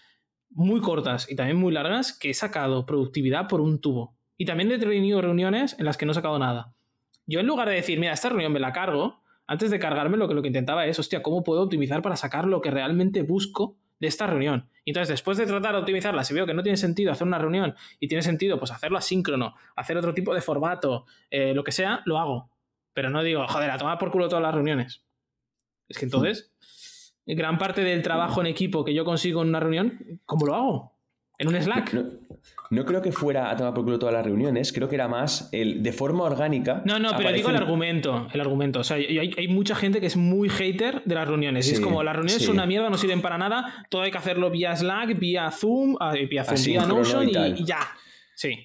muy 0.51 0.81
cortas 0.81 1.29
y 1.29 1.35
también 1.35 1.59
muy 1.59 1.73
largas 1.73 2.17
que 2.17 2.31
he 2.31 2.35
sacado 2.35 2.87
productividad 2.87 3.49
por 3.49 3.61
un 3.61 3.81
tubo. 3.81 4.17
Y 4.37 4.45
también 4.45 4.71
he 4.71 4.79
tenido 4.79 5.21
reuniones 5.21 5.77
en 5.81 5.85
las 5.85 5.97
que 5.97 6.07
no 6.07 6.13
he 6.13 6.15
sacado 6.15 6.39
nada. 6.39 6.73
Yo 7.27 7.41
en 7.41 7.47
lugar 7.49 7.69
de 7.69 7.75
decir, 7.75 7.99
mira, 7.99 8.13
esta 8.13 8.29
reunión 8.29 8.53
me 8.53 8.61
la 8.61 8.73
cargo, 8.73 9.21
antes 9.49 9.71
de 9.71 9.79
cargarme 9.79 10.19
lo 10.19 10.29
que, 10.29 10.35
lo 10.35 10.43
que 10.43 10.49
intentaba 10.49 10.87
es, 10.87 10.99
hostia, 10.99 11.23
¿cómo 11.23 11.43
puedo 11.43 11.63
optimizar 11.63 12.03
para 12.03 12.17
sacar 12.17 12.47
lo 12.47 12.61
que 12.61 12.71
realmente 12.71 13.23
busco 13.23 13.79
de 13.99 14.07
esta 14.07 14.27
reunión? 14.27 14.69
Y 14.85 14.91
entonces, 14.91 15.09
después 15.09 15.39
de 15.39 15.47
tratar 15.47 15.73
de 15.73 15.79
optimizarla, 15.79 16.23
si 16.23 16.35
veo 16.35 16.45
que 16.45 16.53
no 16.53 16.63
tiene 16.63 16.77
sentido 16.77 17.11
hacer 17.11 17.27
una 17.27 17.39
reunión 17.39 17.75
y 17.99 18.09
tiene 18.09 18.21
sentido 18.21 18.59
pues 18.59 18.71
hacerlo 18.71 18.99
asíncrono, 18.99 19.55
hacer 19.75 19.97
otro 19.97 20.13
tipo 20.13 20.35
de 20.35 20.43
formato, 20.43 21.07
eh, 21.31 21.55
lo 21.55 21.65
que 21.65 21.73
sea, 21.73 22.03
lo 22.05 22.19
hago. 22.19 22.51
Pero 22.93 23.09
no 23.09 23.23
digo, 23.23 23.49
joder, 23.49 23.71
a 23.71 23.79
tomar 23.79 23.97
por 23.97 24.11
culo 24.11 24.29
todas 24.29 24.43
las 24.43 24.55
reuniones. 24.55 25.03
Es 25.89 25.97
que 25.97 26.05
entonces, 26.05 26.53
gran 27.27 27.57
parte 27.57 27.83
del 27.83 28.03
trabajo 28.03 28.43
en 28.43 28.49
equipo 28.49 28.85
que 28.85 28.93
yo 28.93 29.07
consigo 29.07 29.41
en 29.41 29.49
una 29.49 29.61
reunión, 29.61 30.21
¿cómo 30.27 30.45
lo 30.45 30.55
hago? 30.55 30.98
En 31.39 31.49
un 31.49 31.63
Slack. 31.63 31.93
No, 31.95 32.05
no 32.71 32.85
creo 32.85 33.01
que 33.01 33.13
fuera 33.13 33.51
a 33.51 33.57
tomar 33.57 33.73
por 33.73 33.85
culo 33.85 33.99
todas 33.99 34.13
las 34.13 34.25
reuniones, 34.25 34.73
creo 34.73 34.89
que 34.89 34.97
era 34.97 35.09
más 35.09 35.49
el 35.53 35.83
de 35.83 35.93
forma 35.93 36.25
orgánica. 36.25 36.83
No, 36.85 36.99
no, 36.99 37.13
pero 37.17 37.33
digo 37.33 37.49
el 37.51 37.57
argumento. 37.57 38.27
El 38.33 38.41
argumento. 38.41 38.81
O 38.81 38.85
sea, 38.85 38.97
hay, 38.97 39.35
hay 39.37 39.49
mucha 39.49 39.75
gente 39.75 40.01
que 40.01 40.07
es 40.07 40.17
muy 40.17 40.49
hater 40.49 41.03
de 41.05 41.15
las 41.15 41.27
reuniones. 41.29 41.69
y 41.71 41.75
es 41.75 41.81
como 41.81 42.03
las 42.03 42.15
reuniones 42.15 42.41
sí. 42.43 42.47
son 42.47 42.57
una 42.57 42.67
mierda, 42.67 42.91
no 42.91 42.99
sirven 42.99 43.23
para 43.23 43.39
nada. 43.39 43.87
Todo 43.89 44.03
hay 44.03 44.11
que 44.11 44.19
hacerlo 44.19 44.51
vía 44.51 44.75
Slack, 44.77 45.19
vía 45.19 45.51
Zoom, 45.51 45.97
ah, 46.01 46.13
vía 46.29 46.45
Zoom, 46.45 46.65
vía 46.65 46.87
Notion 46.87 47.27
y 47.29 47.31
y, 47.31 47.33
tal. 47.33 47.61
y 47.61 47.65
ya. 47.65 47.79
Sí. 48.35 48.59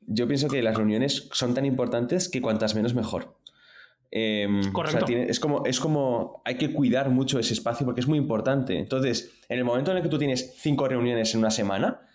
Yo 0.00 0.26
pienso 0.26 0.48
que 0.48 0.62
las 0.62 0.76
reuniones 0.76 1.28
son 1.32 1.54
tan 1.54 1.64
importantes 1.66 2.28
que 2.28 2.40
cuantas 2.42 2.74
menos 2.74 2.94
mejor. 2.94 3.36
Em, 4.10 4.60
o 4.60 4.62
sea, 4.62 4.72
Correcto. 4.72 5.04
tiene- 5.04 5.24
es, 5.28 5.38
como, 5.38 5.64
es 5.66 5.80
como 5.80 6.40
hay 6.44 6.56
que 6.56 6.72
cuidar 6.72 7.10
mucho 7.10 7.38
ese 7.38 7.52
espacio 7.52 7.84
porque 7.84 8.00
es 8.00 8.06
muy 8.08 8.18
importante. 8.18 8.78
Entonces, 8.78 9.32
en 9.48 9.58
el 9.58 9.64
momento 9.64 9.90
en 9.90 9.98
el 9.98 10.02
que 10.02 10.08
tú 10.08 10.18
tienes 10.18 10.54
cinco 10.58 10.88
reuniones 10.88 11.34
en 11.34 11.40
una 11.40 11.50
semana, 11.50 12.07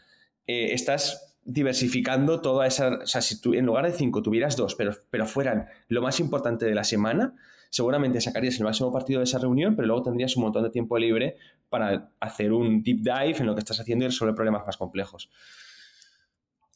eh, 0.47 0.73
estás 0.73 1.38
diversificando 1.45 2.41
toda 2.41 2.67
esa... 2.67 2.99
O 3.03 3.06
sea, 3.06 3.21
si 3.21 3.41
tú 3.41 3.53
en 3.53 3.65
lugar 3.65 3.86
de 3.86 3.91
cinco 3.91 4.21
tuvieras 4.21 4.56
dos, 4.56 4.75
pero, 4.75 4.93
pero 5.10 5.25
fueran 5.25 5.67
lo 5.88 6.01
más 6.01 6.19
importante 6.19 6.65
de 6.65 6.73
la 6.73 6.84
semana, 6.84 7.36
seguramente 7.69 8.21
sacarías 8.21 8.58
el 8.58 8.63
máximo 8.65 8.91
partido 8.91 9.19
de 9.19 9.25
esa 9.25 9.39
reunión, 9.39 9.75
pero 9.75 9.88
luego 9.88 10.03
tendrías 10.03 10.36
un 10.38 10.43
montón 10.43 10.63
de 10.63 10.69
tiempo 10.69 10.97
libre 10.97 11.38
para 11.69 12.12
hacer 12.19 12.53
un 12.53 12.84
deep 12.84 12.99
dive 13.01 13.38
en 13.39 13.47
lo 13.47 13.56
que 13.56 13.60
estás 13.60 13.79
haciendo 13.79 14.06
y 14.06 14.10
resolver 14.10 14.36
problemas 14.36 14.65
más 14.65 14.77
complejos. 14.77 15.29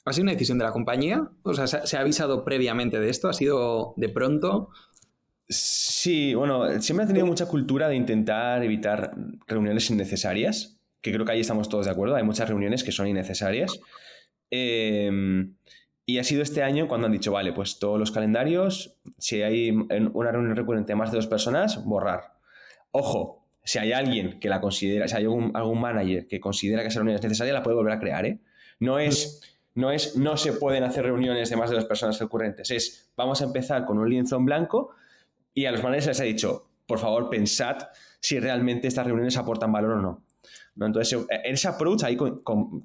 ¿Ha 0.05 0.13
sido 0.13 0.23
una 0.23 0.31
decisión 0.31 0.57
de 0.57 0.63
la 0.63 0.71
compañía? 0.71 1.29
O 1.43 1.53
sea, 1.53 1.67
¿se, 1.67 1.85
se 1.85 1.97
ha 1.97 2.01
avisado 2.01 2.43
previamente 2.43 2.99
de 2.99 3.09
esto? 3.09 3.29
¿Ha 3.29 3.33
sido 3.33 3.93
de 3.97 4.09
pronto? 4.09 4.69
Sí, 5.49 6.33
bueno, 6.33 6.81
siempre 6.81 7.05
ha 7.05 7.07
tenido 7.07 7.25
mucha 7.25 7.45
cultura 7.45 7.87
de 7.87 7.95
intentar 7.95 8.63
evitar 8.63 9.15
reuniones 9.47 9.89
innecesarias, 9.89 10.76
que 11.01 11.11
creo 11.11 11.25
que 11.25 11.31
ahí 11.31 11.39
estamos 11.39 11.69
todos 11.69 11.85
de 11.85 11.91
acuerdo, 11.91 12.15
hay 12.15 12.23
muchas 12.23 12.49
reuniones 12.49 12.83
que 12.83 12.91
son 12.91 13.07
innecesarias. 13.07 13.79
Eh, 14.51 15.09
y 16.09 16.19
ha 16.19 16.23
sido 16.23 16.41
este 16.41 16.63
año 16.63 16.87
cuando 16.87 17.07
han 17.07 17.11
dicho, 17.11 17.33
vale, 17.33 17.51
pues 17.51 17.79
todos 17.79 17.99
los 17.99 18.11
calendarios, 18.11 18.97
si 19.17 19.41
hay 19.41 19.71
una 19.71 20.31
reunión 20.31 20.55
recurrente 20.55 20.93
de 20.93 20.95
más 20.95 21.11
de 21.11 21.17
dos 21.17 21.27
personas, 21.27 21.83
borrar. 21.83 22.37
Ojo, 22.91 23.45
si 23.61 23.77
hay 23.77 23.91
alguien 23.91 24.39
que 24.39 24.47
la 24.47 24.61
considera, 24.61 25.09
si 25.09 25.17
hay 25.17 25.23
algún, 25.23 25.51
algún 25.53 25.81
manager 25.81 26.25
que 26.25 26.39
considera 26.39 26.81
que 26.81 26.87
esa 26.87 26.99
reunión 26.99 27.17
es 27.17 27.23
necesaria, 27.23 27.51
la 27.51 27.61
puede 27.61 27.75
volver 27.75 27.91
a 27.91 27.99
crear, 27.99 28.25
¿eh? 28.25 28.39
No 28.79 28.99
es, 28.99 29.41
no 29.75 29.91
es, 29.91 30.15
no 30.15 30.37
se 30.37 30.53
pueden 30.53 30.85
hacer 30.85 31.03
reuniones 31.03 31.49
de 31.49 31.57
más 31.57 31.69
de 31.69 31.75
dos 31.75 31.83
personas 31.83 32.17
recurrentes, 32.21 32.71
es, 32.71 33.11
vamos 33.17 33.41
a 33.41 33.43
empezar 33.43 33.85
con 33.85 33.99
un 33.99 34.09
lienzo 34.09 34.37
en 34.37 34.45
blanco 34.45 34.91
y 35.53 35.65
a 35.65 35.71
los 35.73 35.83
managers 35.83 36.07
les 36.07 36.21
ha 36.21 36.23
dicho, 36.23 36.69
por 36.85 36.99
favor, 36.99 37.29
pensad 37.29 37.89
si 38.21 38.39
realmente 38.39 38.87
estas 38.87 39.05
reuniones 39.05 39.35
aportan 39.35 39.73
valor 39.73 39.91
o 39.91 40.01
no. 40.01 40.23
Entonces, 40.79 41.25
en 41.29 41.53
ese 41.53 41.67
approach 41.67 42.03
ahí 42.03 42.17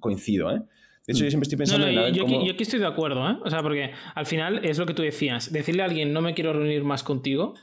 coincido, 0.01 0.51
¿eh? 0.51 0.61
De 1.07 1.15
hecho, 1.15 1.25
yo 1.25 1.31
siempre 1.31 1.47
estoy 1.47 1.59
pensando 1.59 1.87
en 1.89 2.15
yo, 2.15 2.27
yo, 2.27 2.45
yo, 2.45 2.53
aquí 2.53 2.63
estoy 2.63 2.79
de 2.79 2.87
acuerdo, 2.87 3.29
¿eh? 3.29 3.37
O 3.45 3.51
sea, 3.51 3.61
porque 3.61 3.91
al 4.15 4.25
final 4.25 4.65
es 4.65 4.79
lo 4.79 4.87
que 4.87 4.95
tú 4.95 5.03
decías. 5.03 5.53
Decirle 5.53 5.83
a 5.83 5.87
alguien 5.87 6.13
no 6.13 6.21
me 6.21 6.33
quiero 6.33 6.53
reunir 6.53 6.85
más 6.85 7.03
contigo 7.03 7.55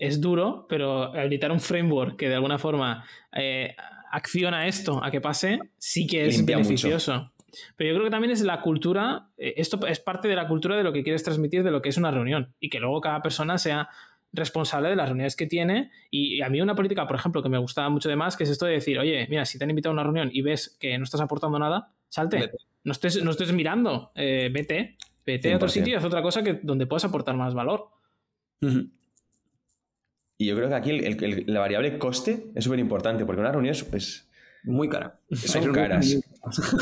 es 0.00 0.20
duro, 0.20 0.66
pero 0.68 1.14
editar 1.14 1.52
un 1.52 1.60
framework 1.60 2.16
que 2.16 2.28
de 2.28 2.34
alguna 2.34 2.58
forma 2.58 3.04
eh, 3.36 3.76
acciona 4.10 4.66
esto 4.66 5.04
a 5.04 5.10
que 5.10 5.20
pase, 5.20 5.60
sí 5.78 6.06
que 6.06 6.26
es 6.26 6.44
beneficioso. 6.44 7.32
Pero 7.76 7.90
yo 7.90 7.94
creo 7.96 8.04
que 8.06 8.10
también 8.10 8.32
es 8.32 8.40
la 8.42 8.60
cultura, 8.62 9.28
eh, 9.36 9.54
esto 9.56 9.86
es 9.86 10.00
parte 10.00 10.28
de 10.28 10.36
la 10.36 10.48
cultura 10.48 10.76
de 10.76 10.82
lo 10.82 10.92
que 10.92 11.02
quieres 11.02 11.22
transmitir 11.22 11.62
de 11.62 11.70
lo 11.70 11.82
que 11.82 11.90
es 11.90 11.98
una 11.98 12.10
reunión 12.10 12.54
y 12.60 12.70
que 12.70 12.80
luego 12.80 13.00
cada 13.00 13.22
persona 13.22 13.58
sea 13.58 13.88
responsable 14.32 14.88
de 14.88 14.96
las 14.96 15.08
reuniones 15.08 15.36
que 15.36 15.46
tiene. 15.46 15.90
Y 16.10 16.42
a 16.42 16.48
mí 16.48 16.60
una 16.60 16.74
política, 16.74 17.06
por 17.06 17.16
ejemplo, 17.16 17.42
que 17.42 17.48
me 17.48 17.58
gustaba 17.58 17.88
mucho 17.88 18.08
de 18.08 18.16
más, 18.16 18.36
que 18.36 18.44
es 18.44 18.50
esto 18.50 18.66
de 18.66 18.72
decir, 18.72 18.98
oye, 18.98 19.26
mira, 19.28 19.44
si 19.44 19.58
te 19.58 19.64
han 19.64 19.70
invitado 19.70 19.90
a 19.90 19.94
una 19.94 20.02
reunión 20.02 20.30
y 20.32 20.42
ves 20.42 20.76
que 20.80 20.96
no 20.98 21.04
estás 21.04 21.20
aportando 21.20 21.58
nada, 21.58 21.92
salte. 22.08 22.50
No 22.82 22.92
estés, 22.92 23.22
no 23.22 23.30
estés 23.30 23.52
mirando, 23.52 24.10
eh, 24.14 24.48
vete, 24.52 24.96
vete 25.26 25.52
a 25.52 25.56
otro 25.56 25.68
sitio 25.68 25.92
y 25.92 25.96
haz 25.96 26.04
otra 26.04 26.22
cosa 26.22 26.42
que, 26.42 26.60
donde 26.62 26.86
puedas 26.86 27.04
aportar 27.04 27.36
más 27.36 27.54
valor. 27.54 27.88
Y 30.38 30.46
yo 30.46 30.56
creo 30.56 30.70
que 30.70 30.74
aquí 30.74 30.98
la 31.46 31.60
variable 31.60 31.98
coste 31.98 32.46
es 32.54 32.64
súper 32.64 32.78
importante, 32.78 33.26
porque 33.26 33.40
una 33.40 33.52
reunión 33.52 33.74
es, 33.74 34.30
muy 34.62 34.88
cara. 34.88 35.18
Son 35.30 35.72
caras. 35.72 36.18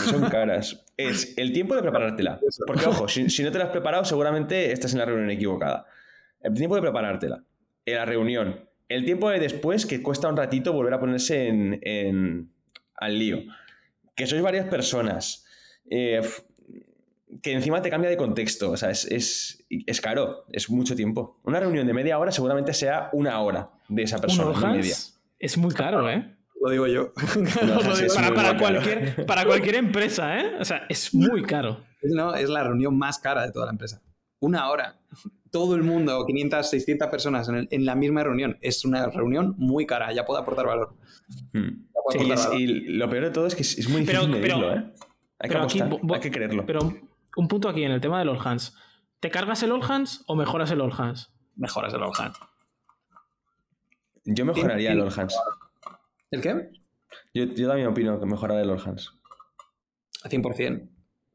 Son 0.09 0.29
caras. 0.31 0.85
Es 0.97 1.37
el 1.37 1.53
tiempo 1.53 1.75
de 1.75 1.83
preparártela. 1.83 2.41
Porque, 2.67 2.87
ojo, 2.87 3.09
si, 3.09 3.43
no 3.43 3.51
te 3.51 3.59
la 3.59 3.65
has 3.65 3.71
preparado, 3.71 4.05
seguramente 4.05 4.73
estás 4.73 4.93
en 4.93 5.01
la 5.01 5.05
reunión 5.05 5.31
equivocada. 5.31 5.87
El 6.41 6.55
tiempo 6.55 6.77
de 6.77 6.83
preparártela. 6.83 7.45
En 7.85 7.95
la 7.95 8.05
reunión. 8.05 8.69
El 8.89 9.05
tiempo 9.05 9.29
de 9.31 9.39
después, 9.39 9.87
que 9.87 10.03
cuesta 10.03 10.29
un 10.29 10.37
ratito 10.37 10.73
volver 10.73 10.95
a 10.95 11.01
ponerse 11.01 11.49
en, 11.49 12.53
al 12.95 13.19
lío. 13.19 13.39
Que 14.15 14.27
sois 14.27 14.43
varias 14.43 14.67
personas. 14.67 15.45
Eh, 15.91 16.23
que 17.43 17.53
encima 17.53 17.83
te 17.83 17.91
cambia 17.91 18.11
de 18.11 18.17
contexto. 18.17 18.71
O 18.71 18.77
sea, 18.77 18.91
es, 18.91 19.05
es, 19.69 20.01
caro. 20.01 20.45
Es 20.51 20.71
mucho 20.71 20.97
tiempo. 20.97 21.41
Una 21.45 21.61
reunión 21.61 21.87
de 21.87 21.93
media 21.93 22.19
hora 22.19 22.33
seguramente 22.33 22.73
sea 22.73 23.11
una 23.13 23.41
hora 23.41 23.71
de 23.89 24.03
esa 24.03 24.19
persona. 24.19 24.73
Media. 24.73 24.97
Es 25.39 25.59
muy 25.59 25.75
caro, 25.75 26.09
¿eh? 26.11 26.35
Lo 26.61 26.71
digo 26.71 26.87
yo. 26.87 27.13
para, 28.35 28.59
cualquier, 28.59 29.27
para 29.27 29.45
cualquier 29.45 29.77
empresa, 29.77 30.41
¿eh? 30.41 30.57
O 30.59 30.65
sea, 30.65 30.87
es 30.89 31.15
muy 31.15 31.43
caro. 31.43 31.85
No, 32.03 32.35
es 32.35 32.49
la 32.49 32.65
reunión 32.65 32.97
más 32.97 33.19
cara 33.19 33.45
de 33.45 33.53
toda 33.53 33.67
la 33.67 33.73
empresa. 33.73 34.03
Una 34.41 34.71
hora. 34.71 34.99
Todo 35.51 35.75
el 35.75 35.83
mundo, 35.83 36.25
500, 36.27 36.69
600 36.69 37.09
personas 37.09 37.49
en, 37.49 37.87
la 37.87 37.95
misma 37.95 38.23
reunión. 38.23 38.59
Es 38.61 38.85
una 38.85 39.07
reunión 39.07 39.55
muy 39.57 39.87
cara. 39.87 40.13
Ya 40.13 40.25
puede 40.25 40.41
aportar 40.41 40.67
valor. 40.67 40.95
Hmm. 41.53 41.87
Y 42.59 42.67
lo 42.97 43.09
peor 43.09 43.25
de 43.25 43.31
todo 43.31 43.47
es 43.47 43.55
que 43.55 43.63
es, 43.63 43.89
muy 43.89 44.01
difícil 44.01 44.39
pero, 44.41 44.73
¿eh? 44.73 44.93
Hay 45.39 45.51
que 45.51 45.57
apostar, 45.57 45.91
hay 46.15 46.21
que 46.21 46.31
creerlo. 46.31 46.65
Pero 46.67 46.81
un 47.37 47.49
punto 47.49 47.69
aquí 47.69 47.85
en 47.85 47.93
el 47.93 48.01
tema 48.01 48.19
del 48.19 48.29
All 48.29 48.39
Hands. 48.43 48.75
¿Te 49.21 49.31
cargas 49.31 49.63
el 49.63 49.73
All 49.73 49.83
Hands 49.83 50.25
o 50.27 50.37
mejoras 50.37 50.71
el 50.71 50.81
All 50.81 50.93
Hands? 50.97 51.31
Mejoras 51.57 51.93
el 51.95 52.03
All 52.03 52.13
Hands. 52.19 52.39
Yo 54.25 54.45
mejoraría 54.45 54.93
el 54.93 55.01
All 55.01 55.13
Hands. 55.15 55.37
¿El 56.31 56.41
qué? 56.41 56.71
Yo, 57.35 57.69
también 57.69 57.89
opino 57.89 58.19
que 58.19 58.27
mejorar 58.27 58.59
el 58.61 58.71
All 58.71 58.81
Hands. 58.85 59.13
100%. 60.25 60.89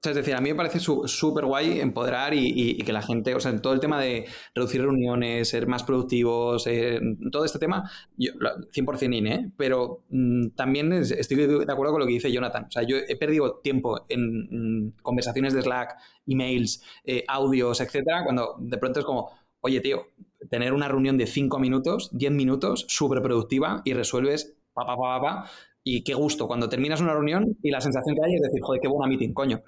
Es 0.09 0.15
decir, 0.15 0.35
a 0.35 0.41
mí 0.41 0.49
me 0.49 0.55
parece 0.55 0.79
súper 0.79 1.45
guay 1.45 1.79
empoderar 1.79 2.33
y, 2.33 2.77
que 2.77 2.93
la 2.93 3.01
gente, 3.01 3.33
o 3.35 3.39
sea, 3.39 3.51
en 3.51 3.61
todo 3.61 3.73
el 3.73 3.79
tema 3.79 3.99
de 4.01 4.25
reducir 4.53 4.81
reuniones, 4.81 5.49
ser 5.49 5.67
más 5.67 5.83
productivos, 5.83 6.67
eh, 6.67 6.99
todo 7.31 7.45
este 7.45 7.59
tema, 7.59 7.89
yo, 8.17 8.31
100% 8.33 9.15
in, 9.15 9.27
¿eh? 9.27 9.51
Pero 9.57 10.03
mm, 10.09 10.49
también 10.49 10.91
estoy 10.93 11.37
de 11.37 11.71
acuerdo 11.71 11.93
con 11.93 12.01
lo 12.01 12.07
que 12.07 12.13
dice 12.13 12.31
Jonathan. 12.31 12.65
O 12.65 12.71
sea, 12.71 12.83
yo 12.83 12.97
he 12.97 13.15
perdido 13.15 13.59
tiempo 13.63 14.05
en 14.09 14.87
mm, 14.87 14.93
conversaciones 15.01 15.53
de 15.53 15.61
Slack, 15.61 15.97
emails, 16.27 16.83
eh, 17.05 17.23
audios, 17.27 17.79
etcétera, 17.81 18.23
cuando 18.23 18.55
de 18.59 18.77
pronto 18.77 18.99
es 18.99 19.05
como, 19.05 19.31
oye, 19.61 19.79
tío, 19.81 20.07
tener 20.49 20.73
una 20.73 20.87
reunión 20.87 21.17
de 21.17 21.27
5 21.27 21.59
minutos, 21.59 22.09
10 22.13 22.31
minutos, 22.31 22.85
súper 22.89 23.21
productiva 23.21 23.81
y 23.85 23.93
resuelves 23.93 24.55
pa, 24.73 24.85
pa, 24.85 24.97
pa, 24.97 25.21
pa, 25.21 25.49
y 25.83 26.03
qué 26.03 26.13
gusto 26.13 26.47
cuando 26.47 26.69
terminas 26.69 27.01
una 27.01 27.13
reunión 27.13 27.57
y 27.61 27.69
la 27.69 27.81
sensación 27.81 28.15
que 28.15 28.21
hay 28.25 28.35
es 28.35 28.41
decir, 28.41 28.61
joder, 28.61 28.81
qué 28.81 28.87
buena 28.87 29.07
meeting, 29.07 29.33
coño. 29.33 29.61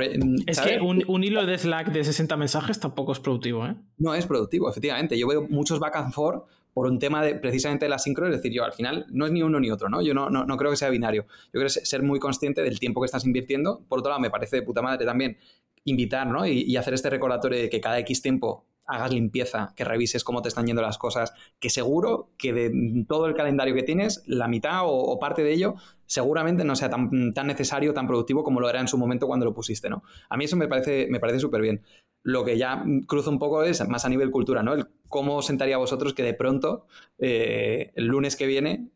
E, 0.00 0.18
es 0.46 0.60
que 0.60 0.80
un, 0.80 1.24
hilo 1.24 1.46
de 1.46 1.56
Slack 1.56 1.92
de 1.92 2.02
60 2.02 2.36
mensajes 2.36 2.80
tampoco 2.80 3.12
es 3.12 3.20
productivo, 3.20 3.66
¿eh? 3.66 3.76
No 3.96 4.14
es 4.14 4.26
productivo, 4.26 4.68
efectivamente. 4.68 5.16
Yo 5.16 5.28
veo 5.28 5.46
muchos 5.48 5.78
back 5.78 5.96
and 5.96 6.12
forth 6.12 6.44
por 6.74 6.86
un 6.86 6.98
tema 6.98 7.22
de 7.24 7.36
precisamente 7.36 7.84
de 7.84 7.88
la 7.88 7.98
sincro, 7.98 8.26
es 8.26 8.32
decir, 8.32 8.52
yo 8.52 8.64
al 8.64 8.72
final 8.72 9.06
no 9.10 9.26
es 9.26 9.32
ni 9.32 9.42
uno 9.42 9.60
ni 9.60 9.70
otro, 9.70 9.88
¿no? 9.88 10.02
Yo 10.02 10.14
no, 10.14 10.30
no, 10.30 10.56
creo 10.56 10.70
que 10.70 10.76
sea 10.76 10.90
binario. 10.90 11.26
Yo 11.52 11.60
creo 11.60 11.68
ser 11.68 12.02
muy 12.02 12.18
consciente 12.18 12.62
del 12.62 12.78
tiempo 12.80 13.00
que 13.00 13.06
estás 13.06 13.24
invirtiendo. 13.24 13.82
Por 13.88 14.00
otro 14.00 14.10
lado, 14.10 14.20
me 14.20 14.30
parece 14.30 14.56
de 14.56 14.62
puta 14.62 14.82
madre 14.82 15.06
también 15.06 15.38
invitar, 15.84 16.26
¿no? 16.26 16.46
Y, 16.46 16.62
y 16.62 16.76
hacer 16.76 16.94
este 16.94 17.10
recordatorio 17.10 17.58
de 17.58 17.68
que 17.68 17.80
cada 17.80 17.98
X 18.00 18.20
tiempo 18.20 18.64
hagas 18.88 19.12
limpieza, 19.12 19.74
que 19.76 19.84
revises 19.84 20.24
cómo 20.24 20.40
te 20.40 20.48
están 20.48 20.66
yendo 20.66 20.80
las 20.80 20.96
cosas, 20.96 21.34
que 21.60 21.68
seguro 21.68 22.30
que 22.38 22.54
de 22.54 23.04
todo 23.06 23.26
el 23.26 23.34
calendario 23.34 23.74
que 23.74 23.82
tienes, 23.82 24.24
la 24.26 24.48
mitad 24.48 24.80
o, 24.84 25.18
parte 25.18 25.44
de 25.44 25.52
ello 25.52 25.74
seguramente 26.06 26.64
no 26.64 26.74
sea 26.74 26.88
tan, 26.88 27.34
tan, 27.34 27.46
necesario, 27.46 27.92
tan 27.92 28.06
productivo 28.06 28.42
como 28.42 28.60
lo 28.60 28.70
era 28.70 28.80
en 28.80 28.88
su 28.88 28.96
momento 28.96 29.26
cuando 29.26 29.44
lo 29.44 29.52
pusiste, 29.52 29.90
¿no? 29.90 30.02
A 30.30 30.38
mí 30.38 30.46
eso 30.46 30.56
me 30.56 30.66
parece 30.66 31.06
me 31.10 31.20
parece 31.20 31.38
súper 31.38 31.60
bien. 31.60 31.82
Lo 32.22 32.44
que 32.44 32.56
ya 32.56 32.82
cruza 33.06 33.28
un 33.28 33.38
poco 33.38 33.62
es 33.62 33.86
más 33.86 34.06
a 34.06 34.08
nivel 34.08 34.30
cultura, 34.30 34.62
¿no? 34.62 34.72
El 34.72 34.86
cómo 35.08 35.42
sentaría 35.42 35.74
a 35.74 35.78
vosotros 35.78 36.14
que 36.14 36.22
de 36.22 36.32
pronto, 36.32 36.86
eh, 37.18 37.92
el 37.94 38.06
lunes 38.06 38.36
que 38.36 38.46
viene, 38.46 38.88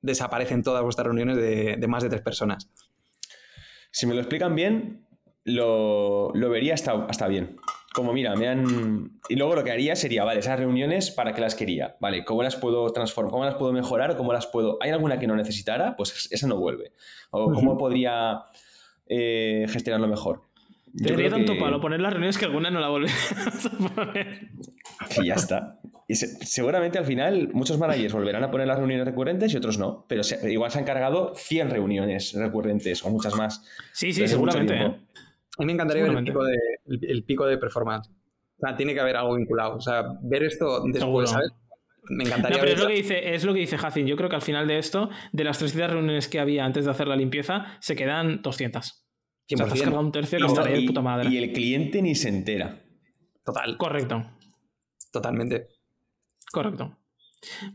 desaparecen 0.00 0.62
todas 0.62 0.82
vuestras 0.82 1.06
reuniones 1.06 1.36
de, 1.36 1.76
de, 1.76 1.86
más 1.88 2.02
de 2.02 2.08
tres 2.08 2.22
personas. 2.22 2.70
Si 3.90 4.06
me 4.06 4.14
lo 4.14 4.20
explican 4.20 4.54
bien, 4.54 5.06
lo, 5.44 6.32
lo 6.34 6.48
vería 6.48 6.72
hasta, 6.72 7.04
hasta 7.04 7.28
bien 7.28 7.58
como 7.92 8.12
mira, 8.12 8.36
me 8.36 8.48
han... 8.48 9.20
Y 9.28 9.36
luego 9.36 9.54
lo 9.54 9.64
que 9.64 9.72
haría 9.72 9.96
sería, 9.96 10.24
vale, 10.24 10.40
esas 10.40 10.58
reuniones, 10.58 11.10
¿para 11.10 11.32
qué 11.32 11.40
las 11.40 11.54
quería? 11.54 11.96
Vale, 12.00 12.24
¿cómo 12.24 12.42
las 12.42 12.56
puedo 12.56 12.90
transformar? 12.92 13.32
¿Cómo 13.32 13.44
las 13.44 13.54
puedo 13.56 13.72
mejorar? 13.72 14.12
¿O 14.12 14.16
cómo 14.16 14.32
las 14.32 14.46
puedo...? 14.46 14.78
¿Hay 14.80 14.90
alguna 14.90 15.18
que 15.18 15.26
no 15.26 15.34
necesitara? 15.34 15.96
Pues 15.96 16.28
esa 16.30 16.46
no 16.46 16.56
vuelve. 16.56 16.92
¿O 17.30 17.52
cómo 17.52 17.76
podría 17.76 18.42
eh, 19.06 19.66
gestionarlo 19.68 20.06
mejor? 20.06 20.42
Te 20.96 21.12
daría 21.12 21.30
tanto 21.30 21.56
palo 21.58 21.80
poner 21.80 22.00
las 22.00 22.12
reuniones 22.12 22.36
que 22.36 22.44
alguna 22.44 22.70
no 22.70 22.80
la 22.80 22.88
vuelve 22.88 23.08
a 23.88 23.88
poner. 23.94 24.50
Y 25.20 25.26
ya 25.26 25.34
está. 25.34 25.80
Y 26.08 26.16
seguramente 26.16 26.98
al 26.98 27.04
final 27.04 27.50
muchos 27.52 27.78
managers 27.78 28.12
volverán 28.12 28.42
a 28.42 28.50
poner 28.50 28.66
las 28.66 28.78
reuniones 28.78 29.06
recurrentes 29.06 29.54
y 29.54 29.56
otros 29.56 29.78
no. 29.78 30.04
Pero 30.08 30.22
igual 30.48 30.70
se 30.72 30.80
han 30.80 30.84
cargado 30.84 31.34
100 31.36 31.70
reuniones 31.70 32.32
recurrentes 32.34 33.04
o 33.04 33.10
muchas 33.10 33.36
más. 33.36 33.64
Sí, 33.92 34.12
sí, 34.12 34.26
seguramente. 34.26 34.74
¿eh? 34.74 34.96
A 35.60 35.62
mí 35.62 35.66
me 35.66 35.72
encantaría 35.72 36.02
ver 36.04 36.12
el 36.12 36.24
pico, 36.24 36.42
de, 36.42 36.56
el, 36.90 37.24
pico 37.24 37.46
de 37.46 37.58
performance. 37.58 38.08
O 38.08 38.66
sea, 38.66 38.76
tiene 38.76 38.94
que 38.94 39.00
haber 39.00 39.16
algo 39.16 39.36
vinculado. 39.36 39.76
O 39.76 39.80
sea, 39.80 40.04
ver 40.22 40.42
esto 40.42 40.82
después, 40.84 41.30
¿sabes? 41.30 41.50
Me 42.08 42.24
encantaría. 42.24 42.56
No, 42.56 42.60
pero 42.62 42.72
es 42.72 42.80
lo, 42.80 42.88
que 42.88 42.94
dice, 42.94 43.34
es 43.34 43.44
lo 43.44 43.54
que 43.54 43.60
dice 43.60 43.76
Hacin. 43.76 44.06
Yo 44.06 44.16
creo 44.16 44.28
que 44.28 44.36
al 44.36 44.42
final 44.42 44.66
de 44.66 44.78
esto, 44.78 45.10
de 45.32 45.44
las 45.44 45.58
300 45.58 45.92
reuniones 45.92 46.28
que 46.28 46.40
había 46.40 46.64
antes 46.64 46.84
de 46.84 46.90
hacer 46.90 47.08
la 47.08 47.16
limpieza, 47.16 47.76
se 47.80 47.94
quedan 47.94 48.42
200. 48.42 49.06
100%. 49.48 49.92
O 49.92 50.00
un 50.00 50.12
tercio 50.12 50.38
y, 50.38 50.86
puta 50.86 51.02
madre. 51.02 51.28
y 51.28 51.38
el 51.38 51.52
cliente 51.52 52.02
ni 52.02 52.14
se 52.14 52.28
entera. 52.28 52.82
Total. 53.44 53.76
Correcto. 53.76 54.24
Totalmente. 55.12 55.68
Correcto. 56.52 56.96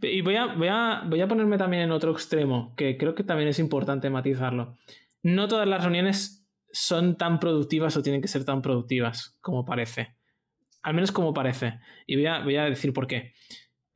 Y 0.02 0.22
voy 0.22 0.36
a, 0.36 0.54
voy, 0.56 0.68
a, 0.70 1.04
voy 1.08 1.22
a 1.22 1.28
ponerme 1.28 1.58
también 1.58 1.84
en 1.84 1.92
otro 1.92 2.12
extremo, 2.12 2.74
que 2.76 2.98
creo 2.98 3.16
que 3.16 3.24
también 3.24 3.50
es 3.50 3.60
importante 3.60 4.10
matizarlo. 4.10 4.78
No 5.24 5.48
todas 5.48 5.68
las 5.68 5.84
reuniones 5.84 6.45
son 6.76 7.16
tan 7.16 7.40
productivas 7.40 7.96
o 7.96 8.02
tienen 8.02 8.22
que 8.22 8.28
ser 8.28 8.44
tan 8.44 8.62
productivas 8.62 9.38
como 9.40 9.64
parece. 9.64 10.18
Al 10.84 10.94
menos 10.94 11.12
como 11.14 11.34
parece. 11.34 11.80
Y 12.06 12.18
voy 12.18 12.58
a, 12.58 12.66
decir 12.66 12.92
por 12.92 13.08
qué. 13.08 13.34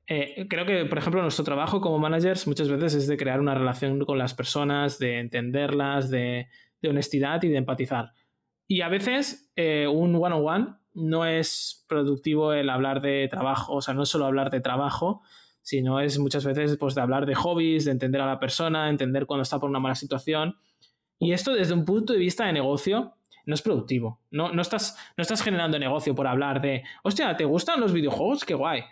Eh, 0.08 0.48
creo 0.50 0.66
que, 0.66 0.86
por 0.86 0.98
ejemplo, 0.98 1.22
nuestro 1.22 1.44
trabajo 1.44 1.82
como 1.82 2.00
managers 2.00 2.48
muchas 2.48 2.70
veces 2.70 2.96
es 2.96 3.08
de 3.08 3.18
crear 3.18 3.42
una 3.42 3.54
relación 3.54 4.04
con 4.06 4.18
las 4.18 4.34
personas, 4.34 4.98
de 4.98 5.20
entenderlas, 5.20 6.10
de, 6.10 6.48
honestidad 6.88 7.44
y 7.44 7.50
de 7.50 7.58
empatizar. 7.58 8.14
Y 8.66 8.80
a 8.82 8.88
veces 8.88 9.52
eh, 9.58 9.88
un 9.88 10.16
one-on-one 10.16 10.76
no 10.94 11.26
es 11.26 11.86
productivo 11.90 12.54
el 12.54 12.70
hablar 12.70 13.02
de 13.02 13.28
trabajo, 13.30 13.74
o 13.74 13.82
sea, 13.82 13.94
no 13.94 14.04
es 14.04 14.10
solo 14.10 14.26
hablar 14.26 14.52
de 14.52 14.62
trabajo, 14.62 15.22
sino 15.62 16.00
es 16.00 16.18
muchas 16.18 16.46
veces 16.46 16.78
pues, 16.78 16.96
de 16.96 17.02
hablar 17.02 17.26
de 17.26 17.36
hobbies, 17.36 17.86
de 17.86 17.92
entender 17.92 18.22
a 18.22 18.26
la 18.26 18.40
persona, 18.40 18.90
entender 18.90 19.26
cuando 19.26 19.44
está 19.44 19.60
por 19.60 19.70
una 19.70 19.80
mala 19.80 19.96
situación 19.96 20.56
y 21.20 21.34
esto 21.34 21.54
desde 21.54 21.74
un 21.74 21.86
punto 21.86 22.14
de 22.14 22.20
vista 22.20 22.46
de 22.46 22.54
negocio 22.54 23.14
no 23.46 23.56
es 23.56 23.62
productivo. 23.62 24.22
No, 24.32 24.52
no, 24.54 24.62
estás, 24.62 24.98
no 25.18 25.22
estás 25.22 25.42
generando 25.42 25.78
negocio 25.78 26.16
por 26.16 26.28
hablar 26.28 26.62
de, 26.62 26.84
hostia, 27.04 27.36
¿te 27.36 27.46
gustan 27.46 27.82
los 27.82 27.92
videojuegos? 27.92 28.46
Qué 28.46 28.54
guay. 28.54 28.84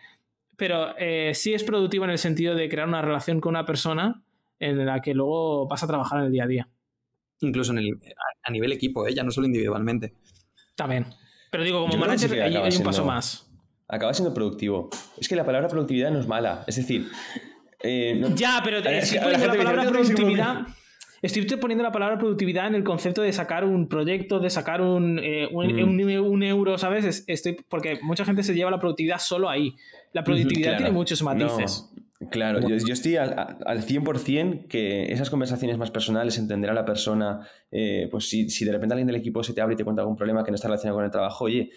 Pero 0.57 0.97
eh, 0.97 1.33
sí 1.33 1.53
es 1.53 1.63
productivo 1.63 2.05
en 2.05 2.11
el 2.11 2.17
sentido 2.17 2.55
de 2.55 2.67
crear 2.67 2.87
una 2.87 3.01
relación 3.01 3.39
con 3.39 3.51
una 3.51 3.65
persona 3.65 4.23
en 4.59 4.85
la 4.85 5.01
que 5.01 5.13
luego 5.13 5.67
vas 5.67 5.83
a 5.83 5.87
trabajar 5.87 6.19
en 6.19 6.25
el 6.25 6.31
día 6.31 6.43
a 6.43 6.47
día. 6.47 6.69
Incluso 7.41 7.71
a 7.71 8.51
nivel 8.51 8.71
equipo, 8.71 9.07
¿eh? 9.07 9.13
ya 9.13 9.23
no 9.23 9.29
solo 9.29 9.45
individualmente. 9.45 10.15
También. 10.75 11.05
Pero 11.51 11.63
digo, 11.63 11.81
como 11.81 11.97
manager 11.97 12.41
hay, 12.41 12.75
un 12.75 12.83
paso 12.83 13.05
más. 13.05 13.49
Acaba 13.87 14.13
siendo 14.13 14.33
productivo. 14.33 14.89
Es 15.17 15.29
que 15.29 15.35
la 15.35 15.45
palabra 15.45 15.67
productividad 15.67 16.11
no 16.11 16.19
es 16.19 16.27
mala. 16.27 16.63
Es 16.67 16.75
decir... 16.75 17.07
Eh, 17.79 18.19
ya, 18.33 18.61
pero 18.63 18.79
es 18.79 19.13
que, 19.13 19.19
la 19.19 19.53
palabra 19.53 19.85
productividad... 19.87 20.67
estoy 21.21 21.57
poniendo 21.57 21.83
la 21.83 21.91
palabra 21.91 22.17
productividad 22.17 22.67
en 22.67 22.75
el 22.75 22.83
concepto 22.83 23.21
de 23.21 23.31
sacar 23.33 23.63
un 23.63 23.87
proyecto, 23.87 24.39
de 24.39 24.49
sacar 24.49 24.81
un, 24.81 25.19
eh, 25.19 25.47
un, 25.51 26.43
euro, 26.43 26.77
¿sabes? 26.77 27.23
Estoy, 27.27 27.57
porque 27.67 27.99
mucha 28.01 28.25
gente 28.25 28.43
se 28.43 28.53
lleva 28.53 28.71
la 28.71 28.79
productividad 28.79 29.19
solo 29.19 29.49
ahí. 29.49 29.75
La 30.13 30.23
productividad 30.23 30.77
tiene 30.77 30.91
muchos 30.91 31.21
matices. 31.23 31.89
Claro, 32.31 32.67
yo, 32.67 32.75
estoy 32.75 33.15
al, 33.15 33.57
al, 33.63 33.83
100% 33.83 34.67
que 34.67 35.11
esas 35.11 35.29
conversaciones 35.29 35.77
más 35.77 35.91
personales, 35.91 36.39
entender 36.39 36.71
a 36.71 36.73
la 36.73 36.83
persona, 36.83 37.47
eh, 37.69 38.07
pues 38.09 38.27
si, 38.27 38.49
si, 38.49 38.65
de 38.65 38.71
repente 38.71 38.93
alguien 38.93 39.05
del 39.05 39.17
equipo 39.17 39.43
se 39.43 39.53
te 39.53 39.61
abre 39.61 39.75
y 39.75 39.77
te 39.77 39.83
cuenta 39.83 40.01
algún 40.01 40.15
problema 40.15 40.43
que 40.43 40.49
no 40.49 40.55
está 40.55 40.67
relacionado 40.67 40.97
con 40.97 41.05
el 41.05 41.11
trabajo, 41.11 41.45
oye, 41.45 41.69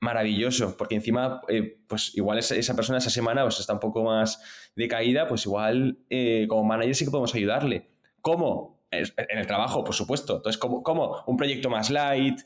maravilloso, 0.00 0.76
porque 0.76 0.96
encima, 0.96 1.42
eh, 1.48 1.78
pues 1.86 2.16
igual 2.16 2.38
esa, 2.38 2.74
persona 2.74 2.98
esa 2.98 3.10
semana 3.10 3.42
pues, 3.42 3.60
está 3.60 3.72
un 3.72 3.80
poco 3.80 4.02
más 4.02 4.42
decaída, 4.74 5.28
pues 5.28 5.46
igual 5.46 5.98
eh, 6.10 6.46
como 6.48 6.64
manager 6.64 6.94
sí 6.96 7.04
que 7.04 7.10
podemos 7.12 7.34
ayudarle. 7.36 7.86
¿Cómo? 8.20 8.78
En 8.90 9.38
el 9.38 9.46
trabajo, 9.46 9.84
por 9.84 9.94
supuesto. 9.94 10.36
Entonces, 10.36 10.58
¿cómo? 10.58 10.82
cómo? 10.82 11.22
Un 11.26 11.36
proyecto 11.36 11.68
más 11.68 11.90
light, 11.90 12.40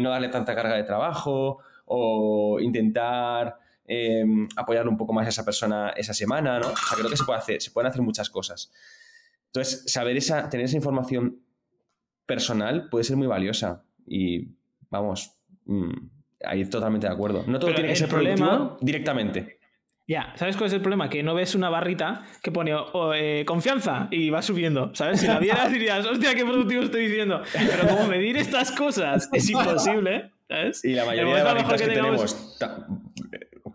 no 0.00 0.10
darle 0.10 0.28
tanta 0.28 0.54
carga 0.54 0.76
de 0.76 0.84
trabajo 0.84 1.58
o 1.86 2.60
intentar 2.60 3.58
Em, 3.90 4.46
apoyar 4.54 4.86
un 4.86 4.98
poco 4.98 5.14
más 5.14 5.24
a 5.24 5.30
esa 5.30 5.46
persona 5.46 5.94
esa 5.96 6.12
semana, 6.12 6.60
¿no? 6.60 6.66
O 6.66 6.76
sea, 6.76 6.98
creo 6.98 7.08
que 7.08 7.16
se 7.16 7.24
puede 7.24 7.38
hacer, 7.38 7.62
se 7.62 7.70
pueden 7.70 7.88
hacer 7.88 8.02
muchas 8.02 8.28
cosas. 8.28 8.70
Entonces, 9.46 9.90
saber 9.90 10.14
esa, 10.18 10.50
tener 10.50 10.66
esa 10.66 10.76
información 10.76 11.40
personal 12.26 12.90
puede 12.90 13.04
ser 13.04 13.16
muy 13.16 13.26
valiosa 13.26 13.82
y, 14.06 14.46
vamos, 14.90 15.38
mm, 15.64 15.90
ahí 16.44 16.66
totalmente 16.66 17.06
de 17.06 17.14
acuerdo. 17.14 17.44
No 17.46 17.58
todo 17.58 17.72
tiene 17.72 17.88
que 17.88 17.96
ser 17.96 18.10
problema 18.10 18.76
directamente. 18.82 19.57
Ya, 20.08 20.32
¿sabes 20.36 20.56
cuál 20.56 20.68
es 20.68 20.72
el 20.72 20.80
problema? 20.80 21.10
Que 21.10 21.22
no 21.22 21.34
ves 21.34 21.54
una 21.54 21.68
barrita 21.68 22.22
que 22.42 22.50
pone 22.50 22.74
oh, 22.74 23.12
eh, 23.12 23.44
confianza 23.46 24.08
y 24.10 24.30
va 24.30 24.40
subiendo, 24.40 24.90
¿sabes? 24.94 25.20
Si 25.20 25.26
la 25.26 25.38
vieras 25.38 25.70
dirías, 25.70 26.06
hostia, 26.06 26.34
qué 26.34 26.46
productivo 26.46 26.82
estoy 26.82 27.08
diciendo. 27.08 27.42
Pero 27.52 27.86
como 27.86 28.08
medir 28.08 28.38
estas 28.38 28.72
cosas 28.72 29.28
es 29.34 29.50
imposible, 29.50 30.32
¿sabes? 30.48 30.82
Y 30.82 30.94
la 30.94 31.04
mayoría 31.04 31.36
de 31.36 31.42
barritas 31.42 31.82
que, 31.82 31.88
tenemos 31.88 32.58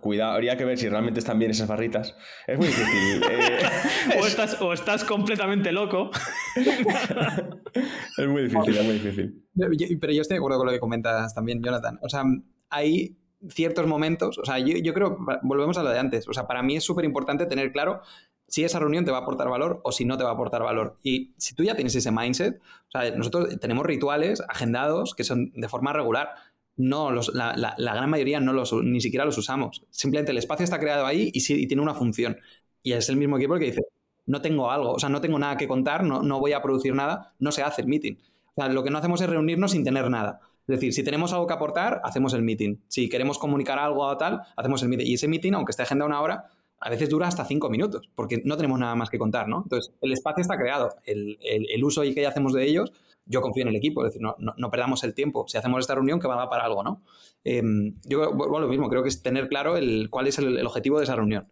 Cuidado, 0.01 0.33
habría 0.33 0.57
que 0.57 0.65
ver 0.65 0.77
si 0.77 0.89
realmente 0.89 1.19
están 1.19 1.39
bien 1.39 1.51
esas 1.51 1.67
barritas. 1.67 2.13
Es 2.45 2.57
muy 2.57 2.67
difícil. 2.67 3.23
Eh, 3.33 4.19
o, 4.21 4.27
estás, 4.27 4.61
o, 4.61 4.73
estás, 4.73 5.05
completamente 5.05 5.71
loco. 5.71 6.11
es 6.55 8.27
muy 8.27 8.43
difícil, 8.43 8.77
es 8.77 8.83
muy 8.83 8.93
difícil. 8.95 9.99
pero 10.01 10.11
yo 10.11 10.21
estoy 10.21 10.35
de 10.35 10.39
acuerdo 10.39 10.57
con 10.57 10.67
lo 10.67 10.73
que 10.73 10.79
comentas 10.79 11.33
también, 11.33 11.63
Jonathan. 11.63 11.99
O 12.01 12.09
sea, 12.09 12.23
hay 12.69 13.15
ciertos 13.49 13.87
momentos, 13.87 14.37
o 14.37 14.45
sea, 14.45 14.59
yo, 14.59 14.77
yo 14.77 14.93
creo, 14.93 15.17
volvemos 15.41 15.77
a 15.77 15.83
lo 15.83 15.89
de 15.89 15.99
antes, 15.99 16.27
o 16.27 16.33
sea, 16.33 16.47
para 16.47 16.63
mí 16.63 16.75
es 16.77 16.83
súper 16.83 17.05
importante 17.05 17.45
tener 17.45 17.71
claro 17.71 18.01
si 18.47 18.63
esa 18.63 18.79
reunión 18.79 19.05
te 19.05 19.11
va 19.11 19.17
a 19.17 19.21
aportar 19.21 19.49
valor 19.49 19.81
o 19.83 19.91
si 19.91 20.05
no 20.05 20.17
te 20.17 20.23
va 20.23 20.29
a 20.29 20.33
aportar 20.33 20.61
valor. 20.61 20.97
Y 21.01 21.33
si 21.37 21.55
tú 21.55 21.63
ya 21.63 21.75
tienes 21.75 21.95
ese 21.95 22.11
mindset, 22.11 22.61
o 22.87 22.91
sea, 22.91 23.15
nosotros 23.15 23.59
tenemos 23.59 23.85
rituales 23.85 24.41
agendados 24.47 25.15
que 25.15 25.23
son 25.23 25.51
de 25.53 25.67
forma 25.69 25.91
regular 25.91 26.29
no 26.75 27.11
la, 27.11 27.75
gran 27.77 28.09
mayoría 28.09 28.39
no 28.39 28.53
los, 28.53 28.73
ni 28.73 29.01
siquiera 29.01 29.25
los 29.25 29.37
usamos. 29.37 29.85
Simplemente 29.89 30.31
el 30.31 30.37
espacio 30.37 30.63
está 30.63 30.79
creado 30.79 31.05
ahí 31.05 31.31
y, 31.33 31.67
tiene 31.67 31.81
una 31.81 31.93
función. 31.93 32.37
Y 32.81 32.93
es 32.93 33.09
el 33.09 33.17
mismo 33.17 33.37
equipo 33.37 33.55
el 33.55 33.59
que 33.59 33.67
dice, 33.67 33.81
no 34.25 34.41
tengo 34.41 34.71
algo, 34.71 34.93
o 34.93 34.99
sea, 34.99 35.09
no 35.09 35.21
tengo 35.21 35.39
nada 35.39 35.57
que 35.57 35.67
contar, 35.67 36.03
no, 36.03 36.21
no 36.21 36.39
voy 36.39 36.53
a 36.53 36.61
producir 36.61 36.93
nada, 36.93 37.33
no 37.39 37.51
se 37.51 37.63
hace 37.63 37.81
el 37.81 37.87
meeting. 37.87 38.15
O 38.55 38.61
sea, 38.61 38.69
lo 38.71 38.83
que 38.83 38.89
no 38.89 38.97
hacemos 38.97 39.21
es 39.21 39.29
reunirnos 39.29 39.71
sin 39.71 39.83
tener 39.83 40.09
nada. 40.09 40.39
Es 40.67 40.75
decir, 40.75 40.93
si 40.93 41.03
tenemos 41.03 41.33
algo 41.33 41.45
que 41.45 41.53
aportar, 41.53 42.01
hacemos 42.03 42.33
el 42.33 42.41
meeting. 42.41 42.77
Si 42.87 43.09
queremos 43.09 43.37
comunicar 43.37 43.79
algo 43.79 44.01
o 44.01 44.17
tal, 44.17 44.41
hacemos 44.55 44.81
el 44.83 44.89
meeting. 44.89 45.05
Y 45.05 45.15
ese 45.15 45.27
meeting, 45.27 45.53
aunque 45.53 45.71
esté 45.71 45.83
agendado 45.83 46.07
una 46.07 46.21
hora, 46.21 46.45
a 46.79 46.89
veces 46.89 47.09
dura 47.09 47.27
hasta 47.27 47.45
cinco 47.45 47.69
minutos, 47.69 48.09
porque 48.15 48.41
no 48.43 48.55
tenemos 48.55 48.79
nada 48.79 48.95
más 48.95 49.09
que 49.09 49.17
contar, 49.17 49.47
¿no? 49.47 49.63
Entonces, 49.63 49.93
el 50.01 50.13
espacio 50.13 50.41
está 50.41 50.57
creado. 50.57 50.95
El, 51.05 51.37
el, 51.41 51.83
uso 51.83 52.03
y 52.03 52.13
que 52.13 52.21
ya 52.21 52.29
hacemos 52.29 52.53
de 52.53 52.65
ellos 52.65 52.91
yo 53.25 53.41
confío 53.41 53.63
en 53.63 53.69
el 53.69 53.75
equipo, 53.77 54.05
es 54.05 54.13
decir, 54.13 54.21
no, 54.21 54.69
perdamos 54.69 55.03
el 55.05 55.13
tiempo. 55.13 55.45
Si 55.47 55.57
hacemos 55.57 55.79
esta 55.79 55.95
reunión, 55.95 56.19
que 56.19 56.27
valga 56.27 56.49
para 56.49 56.65
algo, 56.65 56.83
¿no? 56.83 57.03
Em, 57.45 57.95
yo, 58.03 58.33
bueno, 58.33 58.59
lo 58.59 58.67
mismo, 58.67 58.89
creo 58.89 59.01
que 59.01 59.07
es 59.09 59.21
tener 59.21 59.47
claro 59.47 59.77
el, 59.77 60.09
cuál 60.09 60.27
es 60.27 60.39
el, 60.39 60.65
objetivo 60.65 60.97
de 60.97 61.05
esa 61.05 61.15
reunión. 61.15 61.47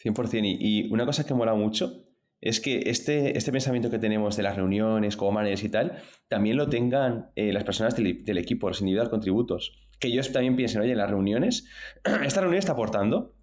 100%. 0.00 0.44
Y, 0.44 0.86
y, 0.86 0.92
una 0.92 1.04
cosa 1.04 1.26
que 1.26 1.34
mola 1.34 1.54
mucho 1.54 2.07
es 2.40 2.60
que 2.60 2.82
este, 2.86 3.36
este 3.36 3.52
pensamiento 3.52 3.90
que 3.90 3.98
tenemos 3.98 4.36
de 4.36 4.42
las 4.42 4.56
reuniones, 4.56 5.16
como 5.16 5.32
managers 5.32 5.64
y 5.64 5.68
tal, 5.68 6.02
también 6.28 6.56
lo 6.56 6.68
tengan 6.68 7.30
eh, 7.36 7.52
las 7.52 7.64
personas 7.64 7.96
del, 7.96 8.38
equipo, 8.38 8.68
los 8.68 8.80
individual 8.80 9.10
contributos. 9.10 9.78
Que 9.98 10.08
ellos 10.08 10.30
también 10.32 10.56
piensen, 10.56 10.80
oye, 10.80 10.92
en 10.92 10.98
las 10.98 11.10
reuniones, 11.10 11.66
esta 12.24 12.40
reunión 12.40 12.58
está 12.58 12.72
aportando. 12.72 13.34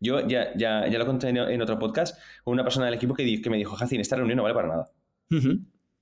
Yo 0.00 0.26
ya, 0.26 0.54
ya, 0.56 0.86
ya 0.88 0.98
lo 0.98 1.06
conté 1.06 1.28
en 1.28 1.60
otro 1.60 1.78
podcast 1.78 2.18
con 2.42 2.52
una 2.52 2.62
persona 2.62 2.86
del 2.86 2.94
equipo 2.94 3.14
que, 3.14 3.42
que 3.42 3.50
me 3.50 3.58
dijo, 3.58 3.76
Jacin, 3.76 4.00
esta 4.00 4.16
reunión 4.16 4.38
no 4.38 4.42
vale 4.44 4.54
para 4.54 4.68
nada 4.68 4.90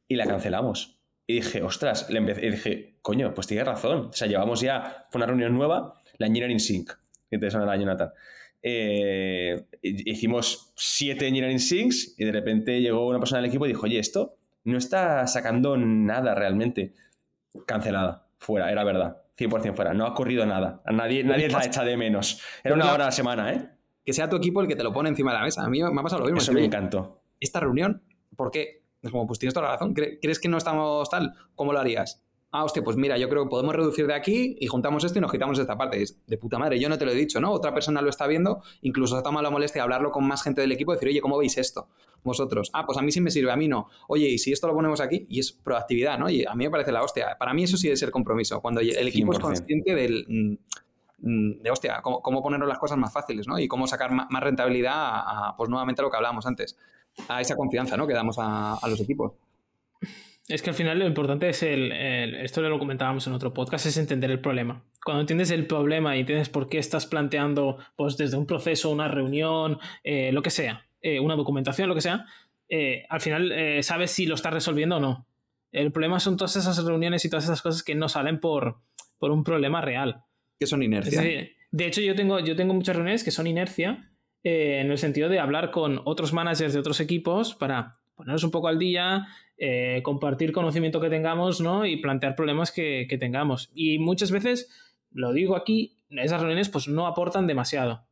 y 0.09 0.16
la 0.16 0.27
cancelamos. 0.27 0.99
Y 1.27 1.35
dije, 1.35 1.62
ostras, 1.62 2.09
le 2.09 2.19
empecé, 2.19 2.47
y 2.47 2.51
dije, 2.51 2.99
coño, 3.03 3.35
pues 3.35 3.47
tiene 3.47 3.64
razón. 3.64 4.07
O 4.07 4.12
sea, 4.12 4.27
llevamos 4.27 4.61
ya, 4.61 5.07
una 5.12 5.27
reunión 5.27 5.55
nueva, 5.55 6.01
la 6.16 6.27
Engineering 6.27 6.59
Sync, 6.59 6.93
que 7.31 7.39
te 7.39 7.51
la 7.51 7.77
Jonathan. 7.77 8.11
Eh, 8.63 9.67
hicimos 9.83 10.73
siete 10.77 11.29
Engineering 11.29 11.61
Syncs 11.61 12.15
y 12.19 12.25
de 12.25 12.33
repente 12.33 12.81
llegó 12.81 13.07
una 13.07 13.19
persona 13.19 13.41
del 13.41 13.49
equipo 13.49 13.67
y 13.67 13.69
dijo, 13.69 13.85
oye, 13.85 13.99
esto 13.99 14.37
no 14.65 14.79
está 14.79 15.27
sacando 15.27 15.77
nada 15.77 16.35
realmente. 16.35 16.95
Cancelada, 17.67 18.27
fuera, 18.39 18.71
era 18.71 18.85
verdad. 18.85 19.23
100% 19.39 19.75
fuera, 19.75 19.95
no 19.95 20.05
ha 20.05 20.11
ocurrido 20.11 20.45
nada. 20.45 20.83
nadie, 20.87 21.23
nadie 21.23 21.49
la 21.49 21.65
echa 21.65 21.85
de 21.85 21.97
menos. 21.97 22.43
Era 22.65 22.75
una 22.75 22.93
hora 22.93 23.05
a 23.05 23.07
la 23.09 23.13
semana, 23.13 23.53
¿eh? 23.53 23.71
Que 24.05 24.13
sea 24.13 24.29
tu 24.29 24.37
equipo 24.37 24.61
el 24.61 24.67
que 24.67 24.75
te 24.75 24.83
lo 24.83 24.93
pone 24.93 25.09
encima 25.09 25.33
de 25.33 25.39
la 25.39 25.45
mesa. 25.45 25.65
A 25.65 25.69
mí 25.69 25.83
me 25.83 26.01
ha 26.01 26.03
pasado 26.03 26.21
lo 26.21 26.27
mismo. 26.27 26.39
Eso 26.39 26.53
me 26.53 26.65
encantó. 26.65 27.23
Esta 27.39 27.61
reunión, 27.61 28.03
¿por 28.37 28.51
qué? 28.51 28.83
Es 29.01 29.11
como, 29.11 29.27
pues 29.27 29.39
tienes 29.39 29.55
toda 29.55 29.67
la 29.67 29.73
razón. 29.75 29.95
¿Crees 29.95 30.41
que 30.41 30.49
no 30.49 30.59
estamos 30.59 31.09
tal? 31.09 31.35
¿Cómo 31.55 31.73
lo 31.73 31.79
harías? 31.79 32.25
Ah, 32.51 32.65
hostia, 32.65 32.83
pues 32.83 32.97
mira, 32.97 33.19
yo 33.19 33.29
creo 33.29 33.45
que 33.45 33.51
podemos 33.51 33.75
reducir 33.75 34.07
de 34.07 34.15
aquí 34.15 34.57
y 34.59 34.67
juntamos 34.69 35.05
esto 35.05 35.19
y 35.19 35.21
nos 35.21 35.31
quitamos 35.31 35.59
esta 35.59 35.77
parte. 35.77 36.01
Es 36.01 36.19
de 36.27 36.39
puta 36.39 36.59
madre, 36.59 36.81
yo 36.81 36.89
no 36.89 36.97
te 36.97 37.05
lo 37.05 37.11
he 37.11 37.15
dicho, 37.15 37.41
¿no? 37.43 37.53
Otra 37.53 37.75
persona 37.75 38.01
lo 38.01 38.09
está 38.09 38.27
viendo, 38.27 38.63
incluso 38.81 39.17
se 39.17 39.21
ha 39.21 39.23
tomado 39.23 39.43
la 39.43 39.51
molestia 39.51 39.81
de 39.81 39.85
hablarlo 39.85 40.11
con 40.11 40.27
más 40.27 40.43
gente 40.43 40.63
del 40.63 40.73
equipo 40.73 40.93
y 40.93 40.97
decir, 40.97 41.11
oye, 41.11 41.21
¿cómo 41.21 41.37
veis 41.37 41.59
esto? 41.59 41.89
Vosotros. 42.25 42.71
Ah, 42.73 42.87
pues 42.87 42.97
a 42.97 43.03
mí 43.03 43.13
sí 43.13 43.21
me 43.21 43.31
sirve, 43.31 43.53
a 43.53 43.57
mí 43.57 43.69
no. 43.69 43.89
Oye, 44.09 44.29
y 44.29 44.39
si 44.39 44.53
esto 44.53 44.67
lo 44.67 44.75
ponemos 44.75 44.99
aquí, 45.01 45.27
y 45.29 45.41
es 45.41 45.53
proactividad, 45.53 46.19
¿no? 46.19 46.31
Y 46.31 46.47
a 46.47 46.55
mí 46.55 46.65
me 46.65 46.71
parece 46.71 46.91
la 46.91 47.03
hostia. 47.03 47.37
Para 47.39 47.53
mí 47.53 47.65
eso 47.65 47.77
sí 47.77 47.87
debe 47.89 47.99
ser 47.99 48.11
compromiso. 48.11 48.63
Cuando 48.63 48.81
el 48.81 49.09
equipo 49.09 49.33
es 49.35 49.39
consciente 49.41 49.95
del 49.95 50.25
mm, 50.27 51.29
mm, 51.29 51.63
de 51.63 51.71
hostia, 51.71 52.01
cómo, 52.03 52.23
cómo 52.23 52.43
ponernos 52.43 52.67
las 52.67 52.79
cosas 52.79 52.97
más 52.97 53.13
fáciles, 53.13 53.47
¿no? 53.47 53.59
Y 53.59 53.69
cómo 53.69 53.87
sacar 53.87 54.11
más 54.11 54.43
rentabilidad 54.43 54.95
a, 54.97 55.55
pues 55.55 55.69
nuevamente 55.69 56.01
a 56.01 56.05
lo 56.05 56.11
que 56.11 56.17
hablábamos 56.17 56.47
antes, 56.47 56.79
a 57.29 57.43
esa 57.43 57.57
confianza, 57.57 57.99
¿no? 57.99 58.07
Que 58.07 58.15
damos 58.15 58.37
a 58.39 58.81
los 58.89 58.99
equipos. 59.01 59.33
Es 60.49 60.63
que 60.63 60.71
al 60.71 60.77
final 60.77 60.99
lo 60.99 61.07
importante 61.07 61.51
es 61.51 61.63
el, 61.63 61.93
esto 61.93 62.63
lo 62.63 62.79
comentábamos 62.79 63.27
en 63.27 63.35
otro 63.35 63.53
podcast, 63.53 63.85
es 63.85 63.99
entender 63.99 64.31
el 64.31 64.41
problema. 64.41 64.83
Cuando 65.05 65.21
entiendes 65.21 65.51
el 65.51 65.67
problema 65.67 66.17
y 66.17 66.21
entiendes 66.21 66.49
por 66.49 66.71
qué 66.71 66.79
estás 66.79 67.07
planteando, 67.07 67.77
pues 67.97 68.17
desde 68.17 68.39
un 68.39 68.47
proceso, 68.47 68.91
una 68.91 69.09
reunión, 69.09 69.79
eh, 70.05 70.33
lo 70.33 70.41
que 70.41 70.49
sea, 70.49 70.87
eh, 71.03 71.21
una 71.21 71.37
documentación, 71.37 71.87
lo 71.87 71.95
que 71.95 72.01
sea, 72.01 72.25
eh, 72.71 73.05
al 73.11 73.21
final 73.21 73.53
sabes 73.83 74.11
si 74.11 74.25
lo 74.25 74.35
estás 74.35 74.55
resolviendo 74.55 74.97
o 74.97 75.01
no. 75.01 75.27
El 75.71 75.93
problema 75.93 76.19
son 76.19 76.39
todas 76.39 76.57
esas 76.57 76.83
reuniones 76.83 77.27
y 77.27 77.31
todas 77.31 77.45
esas 77.45 77.61
cosas 77.61 77.83
que 77.83 77.95
no 77.95 78.09
salen 78.09 78.41
por, 78.41 78.79
por 79.19 79.31
un 79.31 79.45
problema 79.45 79.83
real. 79.83 80.23
Que 80.59 80.67
son 80.67 80.83
inercia. 80.83 81.21
de 81.23 81.87
hecho, 81.87 82.01
yo 82.01 82.15
tengo, 82.15 82.41
yo 82.41 82.57
tengo 82.57 82.73
muchas 82.73 82.97
reuniones 82.97 83.23
que 83.23 83.31
son 83.31 83.47
inercia 83.47 84.11
en 84.43 84.91
el 84.91 84.99
sentido 84.99 85.29
de 85.29 85.41
hablar 85.41 85.71
con 85.71 86.01
otros 86.05 86.33
managers 86.33 86.73
de 86.73 86.81
otros 86.81 87.01
equipos 87.01 87.55
para 87.55 87.98
ponernos 88.19 88.43
un 88.43 88.51
poco 88.51 88.66
al 88.66 88.81
día, 88.81 89.29
eh, 89.57 90.01
compartir 90.03 90.51
conocimiento 90.51 91.01
que 91.01 91.09
tengamos 91.09 91.61
¿no? 91.61 91.87
y 91.87 91.99
plantear 91.99 92.35
problemas 92.35 92.73
que, 92.73 93.07
tengamos. 93.21 93.71
Y 93.73 94.01
muchas 94.01 94.33
veces, 94.33 94.69
lo 95.12 95.33
digo 95.33 95.55
aquí, 95.55 95.97
esas 96.11 96.41
reuniones 96.41 96.69
pues 96.69 96.89
no 96.89 97.07
aportan 97.07 97.47
demasiado. 97.47 98.05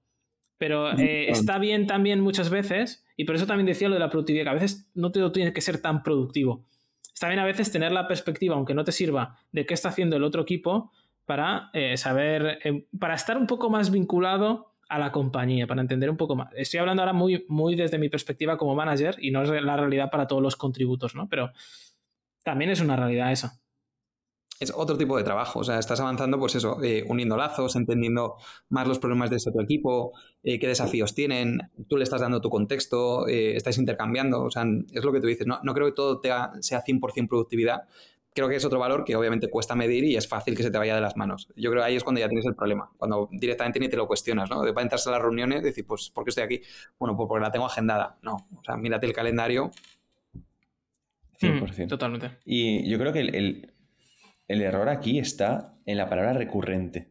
Pero 0.58 0.96
eh, 0.96 1.28
está 1.28 1.58
bien 1.58 1.88
también 1.88 2.20
muchas 2.20 2.50
veces, 2.50 3.04
y 3.16 3.24
por 3.24 3.34
eso 3.34 3.46
también 3.46 3.66
decía 3.66 3.88
lo 3.88 3.94
de 3.94 4.00
la 4.00 4.08
productividad, 4.08 4.44
que 4.44 4.50
a 4.50 4.54
veces 4.54 4.88
no 4.94 5.10
te 5.10 5.28
tiene 5.30 5.52
que 5.52 5.60
ser 5.60 5.82
tan 5.82 6.04
productivo. 6.04 6.64
Está 7.12 7.26
bien 7.26 7.40
a 7.40 7.44
veces 7.44 7.72
tener 7.72 7.90
la 7.90 8.06
perspectiva, 8.06 8.54
aunque 8.54 8.74
no 8.74 8.84
te 8.84 8.92
sirva, 8.92 9.40
de 9.50 9.66
qué 9.66 9.74
está 9.74 9.88
haciendo 9.88 10.16
el 10.16 10.22
otro 10.22 10.42
equipo 10.42 10.92
para 11.24 11.70
eh, 11.72 11.96
saber, 11.96 12.60
para 12.98 13.16
estar 13.16 13.36
un 13.36 13.48
poco 13.48 13.70
más 13.70 13.90
vinculado 13.90 14.75
a 14.88 14.98
la 14.98 15.12
compañía, 15.12 15.66
para 15.66 15.80
entender 15.80 16.10
un 16.10 16.16
poco 16.16 16.36
más. 16.36 16.50
Estoy 16.54 16.80
hablando 16.80 17.02
ahora 17.02 17.12
muy, 17.12 17.44
muy 17.48 17.74
desde 17.74 17.98
mi 17.98 18.08
perspectiva 18.08 18.56
como 18.56 18.74
manager 18.74 19.16
y 19.20 19.30
no 19.30 19.42
es 19.42 19.50
la 19.62 19.76
realidad 19.76 20.10
para 20.10 20.26
todos 20.26 20.42
los 20.42 20.56
contributos, 20.56 21.14
¿no? 21.14 21.28
Pero 21.28 21.50
también 22.44 22.70
es 22.70 22.80
una 22.80 22.96
realidad 22.96 23.32
esa. 23.32 23.60
Es 24.58 24.72
otro 24.74 24.96
tipo 24.96 25.18
de 25.18 25.24
trabajo, 25.24 25.58
o 25.58 25.64
sea, 25.64 25.78
estás 25.78 26.00
avanzando, 26.00 26.38
pues 26.38 26.54
eso, 26.54 26.82
eh, 26.82 27.04
uniendo 27.08 27.36
lazos, 27.36 27.76
entendiendo 27.76 28.36
más 28.70 28.88
los 28.88 28.98
problemas 28.98 29.28
de 29.28 29.36
este 29.36 29.52
tu 29.52 29.60
equipo, 29.60 30.12
eh, 30.42 30.58
qué 30.58 30.66
desafíos 30.66 31.14
tienen, 31.14 31.58
tú 31.88 31.98
le 31.98 32.04
estás 32.04 32.22
dando 32.22 32.40
tu 32.40 32.48
contexto, 32.48 33.28
eh, 33.28 33.54
estáis 33.54 33.76
intercambiando, 33.76 34.44
o 34.44 34.50
sea, 34.50 34.64
es 34.92 35.04
lo 35.04 35.12
que 35.12 35.20
tú 35.20 35.26
dices, 35.26 35.46
no, 35.46 35.60
no 35.62 35.74
creo 35.74 35.88
que 35.88 35.92
todo 35.92 36.22
sea 36.22 36.82
100% 36.82 37.28
productividad, 37.28 37.82
creo 38.36 38.48
que 38.48 38.54
es 38.56 38.64
otro 38.64 38.78
valor 38.78 39.04
que 39.04 39.16
obviamente 39.16 39.48
cuesta 39.50 39.74
medir 39.74 40.04
y 40.04 40.14
es 40.16 40.28
fácil 40.28 40.54
que 40.56 40.62
se 40.62 40.70
te 40.70 40.78
vaya 40.78 40.94
de 40.94 41.00
las 41.00 41.16
manos. 41.16 41.48
Yo 41.56 41.70
creo 41.70 41.82
que 41.82 41.88
ahí 41.88 41.96
es 41.96 42.04
cuando 42.04 42.20
ya 42.20 42.28
tienes 42.28 42.46
el 42.46 42.54
problema, 42.54 42.88
cuando 42.96 43.28
directamente 43.32 43.80
ni 43.80 43.88
te 43.88 43.96
lo 43.96 44.06
cuestionas, 44.06 44.48
¿no? 44.50 44.62
De 44.62 44.72
para 44.72 44.82
entrarse 44.84 45.08
a 45.08 45.12
las 45.12 45.22
reuniones 45.22 45.60
y 45.62 45.64
decir, 45.64 45.84
pues, 45.86 46.10
¿por 46.10 46.22
qué 46.24 46.28
estoy 46.30 46.44
aquí? 46.44 46.60
Bueno, 46.98 47.16
pues 47.16 47.26
porque 47.28 47.42
la 47.42 47.50
tengo 47.50 47.66
agendada. 47.66 48.18
No, 48.22 48.46
o 48.54 48.62
sea, 48.62 48.76
mírate 48.76 49.06
el 49.06 49.12
calendario. 49.12 49.70
100%. 51.40 51.88
Totalmente. 51.88 52.30
Y 52.44 52.88
yo 52.88 52.98
creo 52.98 53.12
que 53.12 53.20
el, 53.20 53.34
el- 53.34 53.72
el 54.48 54.62
error 54.62 54.88
aquí 54.88 55.18
está 55.18 55.74
en 55.86 55.96
la 55.96 56.08
palabra 56.08 56.32
recurrente. 56.34 57.10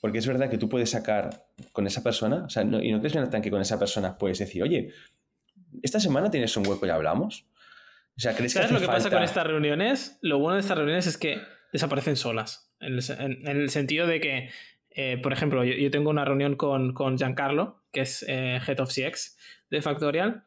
Porque 0.00 0.18
es 0.18 0.26
verdad 0.26 0.50
que 0.50 0.58
tú 0.58 0.68
puedes 0.68 0.90
sacar 0.90 1.46
con 1.72 1.86
esa 1.86 2.02
persona, 2.02 2.44
o 2.46 2.50
sea, 2.50 2.64
no- 2.64 2.82
y 2.82 2.90
no 2.92 2.98
crees, 2.98 3.12
Jonathan, 3.14 3.40
que 3.42 3.50
con 3.50 3.60
esa 3.60 3.78
persona 3.78 4.18
puedes 4.18 4.38
decir, 4.38 4.62
oye, 4.62 4.90
esta 5.82 6.00
semana 6.00 6.30
tienes 6.30 6.56
un 6.56 6.66
hueco 6.66 6.86
y 6.86 6.90
hablamos. 6.90 7.46
O 8.16 8.20
sea, 8.20 8.34
¿crees 8.34 8.52
que 8.54 8.58
¿Sabes 8.60 8.72
lo 8.72 8.80
que 8.80 8.86
pasa 8.86 9.10
con 9.10 9.22
estas 9.22 9.46
reuniones? 9.46 10.18
Lo 10.22 10.38
bueno 10.38 10.54
de 10.54 10.60
estas 10.60 10.76
reuniones 10.78 11.06
es 11.06 11.18
que 11.18 11.38
desaparecen 11.72 12.16
solas. 12.16 12.72
En 12.80 12.94
el, 12.94 13.02
se- 13.02 13.14
en- 13.22 13.46
en 13.46 13.56
el 13.60 13.70
sentido 13.70 14.06
de 14.06 14.20
que, 14.20 14.50
eh, 14.90 15.18
por 15.22 15.32
ejemplo, 15.32 15.64
yo, 15.64 15.74
yo 15.74 15.90
tengo 15.90 16.08
una 16.10 16.24
reunión 16.24 16.56
con, 16.56 16.94
con 16.94 17.18
Giancarlo, 17.18 17.82
que 17.92 18.00
es 18.00 18.24
eh, 18.28 18.58
Head 18.66 18.80
of 18.80 18.90
CX 18.90 19.36
de 19.70 19.82
Factorial, 19.82 20.44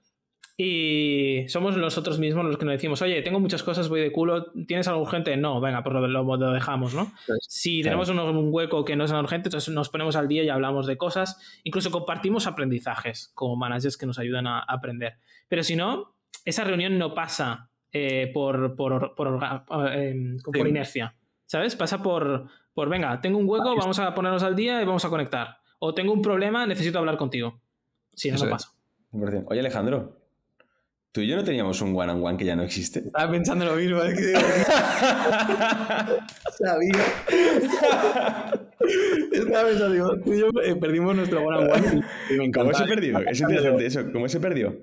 y 0.61 1.45
somos 1.47 1.77
nosotros 1.77 2.19
mismos 2.19 2.43
los 2.45 2.57
que 2.57 2.65
nos 2.65 2.73
decimos, 2.73 3.01
oye, 3.01 3.21
tengo 3.21 3.39
muchas 3.39 3.63
cosas, 3.63 3.87
voy 3.87 4.01
de 4.01 4.11
culo, 4.11 4.51
¿tienes 4.67 4.87
algo 4.89 5.01
urgente? 5.01 5.37
No, 5.37 5.61
venga, 5.61 5.83
pues 5.83 5.93
lo, 5.93 6.05
lo- 6.07 6.23
lo 6.37 6.51
dejamos, 6.51 6.93
¿no? 6.93 7.13
Pues, 7.27 7.39
Si 7.47 7.81
claro. 7.81 8.03
tenemos 8.03 8.09
un, 8.09 8.37
un 8.37 8.49
hueco 8.51 8.83
que 8.83 8.95
no 8.97 9.05
es 9.05 9.11
nada 9.11 9.23
urgente, 9.23 9.47
entonces 9.47 9.73
nos 9.73 9.89
ponemos 9.89 10.15
al 10.17 10.27
día 10.27 10.43
y 10.43 10.49
hablamos 10.49 10.85
de 10.87 10.97
cosas, 10.97 11.39
incluso 11.63 11.91
compartimos 11.91 12.45
aprendizajes 12.45 13.31
como 13.35 13.55
managers 13.55 13.95
que 13.95 14.05
nos 14.05 14.19
ayudan 14.19 14.47
a 14.47 14.59
aprender. 14.59 15.13
Pero 15.47 15.63
si 15.63 15.75
no, 15.77 16.15
esa 16.49 16.63
reunión 16.63 16.97
no 16.97 17.13
pasa 17.13 17.69
eh, 17.91 18.29
por, 18.33 18.75
por, 18.75 19.15
por, 19.15 19.39
eh, 19.93 20.37
por 20.43 20.55
Sí. 20.55 20.61
inercia, 20.67 21.15
¿sabes? 21.45 21.75
Pasa 21.75 22.01
por, 22.03 22.47
por, 22.73 22.89
venga, 22.89 23.19
tengo 23.21 23.37
un 23.37 23.47
hueco, 23.49 23.75
vamos 23.75 23.99
a 23.99 24.13
ponernos 24.13 24.43
al 24.43 24.55
día 24.55 24.81
y 24.81 24.85
vamos 24.85 25.05
a 25.05 25.09
conectar. 25.09 25.57
O 25.79 25.93
tengo 25.93 26.11
un 26.13 26.21
problema, 26.21 26.65
necesito 26.67 26.99
hablar 26.99 27.17
contigo. 27.17 27.61
Si 28.13 28.29
no, 28.29 28.35
Eso 28.35 28.45
no 28.45 28.55
es. 28.55 28.65
pasa. 28.65 28.75
100%. 29.13 29.45
Oye, 29.47 29.59
Alejandro, 29.61 30.17
tú 31.11 31.21
y 31.21 31.27
yo 31.27 31.35
no 31.35 31.43
teníamos 31.43 31.81
un 31.81 31.95
one-on-one 31.95 32.37
que 32.37 32.45
ya 32.45 32.55
no 32.55 32.63
existe. 32.63 32.99
Estaba 32.99 33.31
pensando 33.31 33.65
lo 33.65 33.75
mismo. 33.75 33.99
que- 34.01 34.33
Sabía. 36.57 36.91
Estaba 39.31 39.67
pensando, 39.69 39.91
digo, 39.93 40.17
tú 40.23 40.33
y 40.33 40.39
yo 40.39 40.47
eh, 40.63 40.75
perdimos 40.75 41.15
nuestro 41.15 41.41
one 41.43 41.57
on 41.57 41.71
one 41.71 42.03
y 42.29 42.33
me 42.37 42.51
¿Cómo 42.51 42.73
se 42.73 42.85
perdió? 42.85 43.19
Es 43.19 43.39
interesante 43.41 43.85
eso. 43.85 44.11
¿Cómo 44.11 44.27
se 44.27 44.39
perdió? 44.39 44.75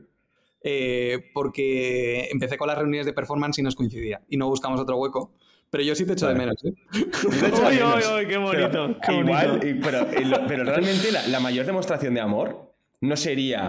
Eh, 0.62 1.30
porque 1.32 2.28
empecé 2.32 2.56
con 2.56 2.66
las 2.68 2.76
reuniones 2.78 3.06
de 3.06 3.12
performance 3.12 3.58
y 3.58 3.62
nos 3.62 3.76
coincidía 3.76 4.22
y 4.28 4.36
no 4.36 4.48
buscamos 4.48 4.80
otro 4.80 4.96
hueco. 4.96 5.34
Pero 5.70 5.82
yo 5.82 5.94
sí 5.94 6.06
te 6.06 6.12
echo 6.12 6.28
de 6.28 6.34
menos. 6.34 6.56
¿eh? 6.64 6.72
Uy, 6.94 7.82
uy, 7.82 8.18
uy, 8.20 8.26
qué 8.28 8.36
bonito, 8.36 8.70
Pero 8.70 9.00
qué 9.00 9.14
igual, 9.14 9.48
bonito. 9.48 9.66
y- 9.66 9.74
pero, 9.74 10.10
eh, 10.10 10.24
lo- 10.24 10.46
pero 10.46 10.64
realmente 10.64 11.10
la, 11.12 11.26
la 11.28 11.40
mayor 11.40 11.66
demostración 11.66 12.14
de 12.14 12.20
amor 12.20 12.72
no 13.00 13.16
sería 13.16 13.68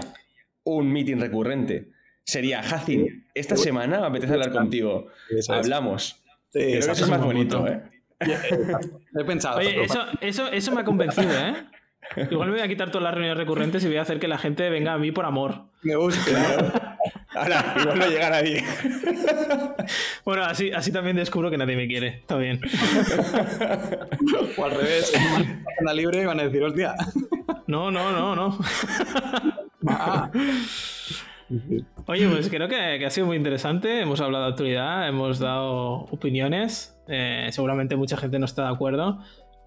un 0.64 0.92
meeting 0.92 1.18
recurrente. 1.18 1.90
Sería, 2.24 2.60
Hacin, 2.60 3.26
esta 3.34 3.56
semana 3.58 4.00
me 4.02 4.08
apetece 4.08 4.34
hablar 4.34 4.52
contigo. 4.52 5.08
Eso 5.30 5.54
es. 5.54 5.60
Hablamos. 5.66 6.24
Sí, 6.50 6.60
Creo 6.60 6.66
que 6.68 6.76
exacto. 6.78 6.94
eso 6.94 7.04
es 7.06 7.10
más 7.10 7.22
bonito, 7.24 7.58
punto. 7.58 7.74
¿eh? 7.74 7.82
He 9.20 9.24
pensado. 9.26 9.58
Oye, 9.60 9.84
eso, 9.84 10.02
eso, 10.22 10.48
eso 10.52 10.72
me 10.74 10.82
ha 10.82 10.84
convencido, 10.84 11.32
¿eh? 11.32 11.54
Igual 12.32 12.50
me 12.50 12.56
voy 12.56 12.64
a 12.64 12.68
quitar 12.68 12.90
todas 12.90 13.04
las 13.04 13.14
reuniones 13.14 13.38
recurrentes 13.38 13.84
y 13.84 13.88
voy 13.88 13.98
a 13.98 14.02
hacer 14.02 14.20
que 14.20 14.28
la 14.28 14.38
gente 14.38 14.70
venga 14.70 14.94
a 14.94 14.98
mí 14.98 15.12
por 15.12 15.26
amor. 15.26 15.66
Me 15.84 15.96
gusta. 15.96 16.98
Ahora, 17.36 17.76
igual 17.80 18.00
no 18.00 18.08
llega 18.08 18.30
nadie. 18.30 18.64
Bueno, 20.26 20.44
así, 20.44 20.72
así 20.72 20.92
también 20.92 21.16
descubro 21.16 21.50
que 21.50 21.58
nadie 21.58 21.76
me 21.76 21.88
quiere. 21.88 22.08
Está 22.08 22.38
bien. 22.38 22.60
o 24.58 24.66
al 24.66 24.72
revés. 24.72 25.14
en 25.14 25.64
una 25.82 25.94
libre 25.94 26.22
y 26.22 26.26
van 26.26 26.40
a 26.40 26.44
decir, 26.44 26.64
hostia. 26.64 26.96
No, 27.68 27.92
no, 27.92 28.12
no, 28.12 28.36
no. 28.36 28.58
ah, 29.88 30.32
Oye, 32.08 32.28
pues 32.28 32.50
creo 32.50 32.68
que, 32.68 32.98
que 33.00 33.06
ha 33.06 33.10
sido 33.10 33.28
muy 33.28 33.38
interesante. 33.38 34.02
Hemos 34.02 34.20
hablado 34.20 34.46
de 34.46 34.50
actualidad, 34.52 35.08
hemos 35.08 35.40
dado 35.40 36.06
opiniones. 36.12 36.98
Eh, 37.08 37.48
seguramente 37.52 37.96
mucha 37.96 38.18
gente 38.18 38.40
no 38.40 38.46
está 38.46 38.64
de 38.64 38.74
acuerdo. 38.74 39.20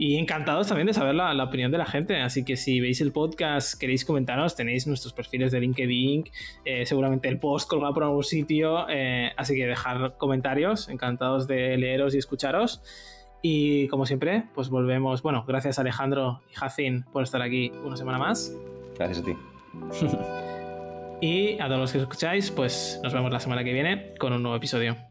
Y 0.03 0.17
encantados 0.17 0.67
también 0.67 0.87
de 0.87 0.95
saber 0.95 1.15
la, 1.15 1.35
la 1.35 1.45
opinión 1.45 1.71
de 1.71 1.77
la 1.77 1.85
gente. 1.85 2.17
Así 2.23 2.43
que 2.43 2.57
si 2.57 2.81
veis 2.81 3.03
el 3.03 3.13
podcast, 3.13 3.79
queréis 3.79 4.07
comentaros, 4.07 4.57
tenéis 4.57 4.87
nuestros 4.87 5.13
perfiles 5.13 5.53
de 5.53 5.61
LinkedIn, 5.61 6.25
eh, 6.65 6.87
seguramente 6.87 7.29
el 7.29 7.39
post 7.39 7.69
colgado 7.69 7.93
por 7.93 8.05
algún 8.05 8.25
sitio. 8.25 8.89
eh, 8.89 9.31
así 9.37 9.55
que 9.55 9.67
dejar 9.67 10.17
comentarios, 10.17 10.89
encantados 10.89 11.47
de 11.47 11.77
leeros 11.77 12.15
y 12.15 12.19
escucharos. 12.19 12.83
Y 13.43 13.89
como 13.89 14.07
siempre, 14.07 14.45
pues 14.55 14.71
volvemos. 14.71 15.21
Bueno, 15.21 15.45
gracias 15.47 15.79
Alejandro 15.79 16.41
y 16.51 16.55
Jacin 16.55 17.05
por 17.13 17.23
estar 17.23 17.43
aquí 17.43 17.71
una 17.85 17.99
semana 17.99 18.17
más. 18.17 18.57
Gracias 18.97 19.19
a 19.19 19.25
ti. 19.25 19.37
Y 21.23 21.61
a 21.61 21.67
todos 21.67 21.79
los 21.81 21.93
que 21.93 21.99
escucháis, 21.99 22.51
pues 22.51 22.99
nos 23.03 23.13
vemos 23.13 23.31
la 23.31 23.41
semana 23.41 23.63
que 23.63 23.75
viene 23.75 24.15
con 24.19 24.33
un 24.33 24.43
nuevo 24.43 24.57
episodio. 24.57 25.10